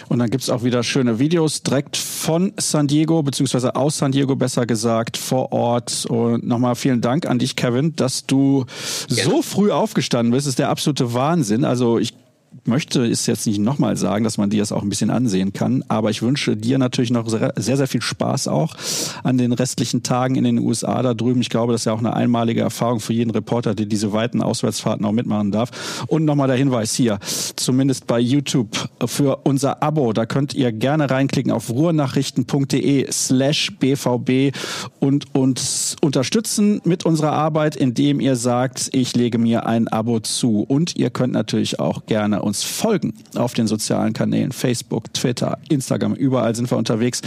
[0.10, 4.36] Und dann gibt's auch wieder schöne Videos direkt von San Diego, beziehungsweise aus San Diego
[4.36, 6.06] besser gesagt, vor Ort.
[6.06, 8.66] Und nochmal vielen Dank an dich, Kevin, dass du
[9.10, 9.24] Gerne.
[9.24, 10.46] so früh aufgestanden bist.
[10.46, 11.66] Das ist der absolute Wahnsinn.
[11.66, 12.14] Also ich
[12.66, 15.84] möchte es jetzt nicht nochmal sagen, dass man dir das auch ein bisschen ansehen kann,
[15.88, 18.76] aber ich wünsche dir natürlich noch sehr, sehr viel Spaß auch
[19.24, 21.42] an den restlichen Tagen in den USA da drüben.
[21.42, 24.42] Ich glaube, das ist ja auch eine einmalige Erfahrung für jeden Reporter, der diese weiten
[24.42, 26.06] Auswärtsfahrten auch mitmachen darf.
[26.08, 27.20] Und nochmal der Hinweis hier,
[27.56, 34.52] zumindest bei YouTube für unser Abo, da könnt ihr gerne reinklicken auf ruhrnachrichten.de slash bvb
[35.00, 40.66] und uns unterstützen mit unserer Arbeit, indem ihr sagt, ich lege mir ein Abo zu.
[40.68, 46.14] Und ihr könnt natürlich auch gerne uns folgen auf den sozialen Kanälen Facebook, Twitter, Instagram,
[46.14, 47.22] überall sind wir unterwegs.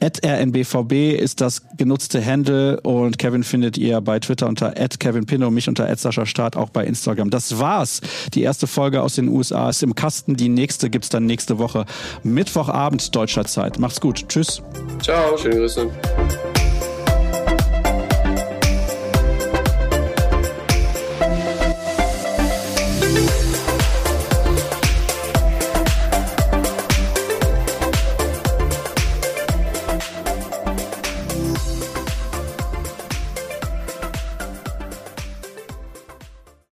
[0.00, 5.26] At rnbvb ist das genutzte Handle und Kevin findet ihr bei Twitter unter at Kevin
[5.26, 7.30] Pinno, mich unter at Sascha Start, auch bei Instagram.
[7.30, 8.00] Das war's.
[8.34, 10.36] Die erste Folge aus den USA ist im Kasten.
[10.36, 11.84] Die nächste gibt's dann nächste Woche
[12.22, 13.78] Mittwochabend deutscher Zeit.
[13.78, 14.28] Macht's gut.
[14.28, 14.62] Tschüss.
[15.02, 15.90] Ciao, schöne Grüße.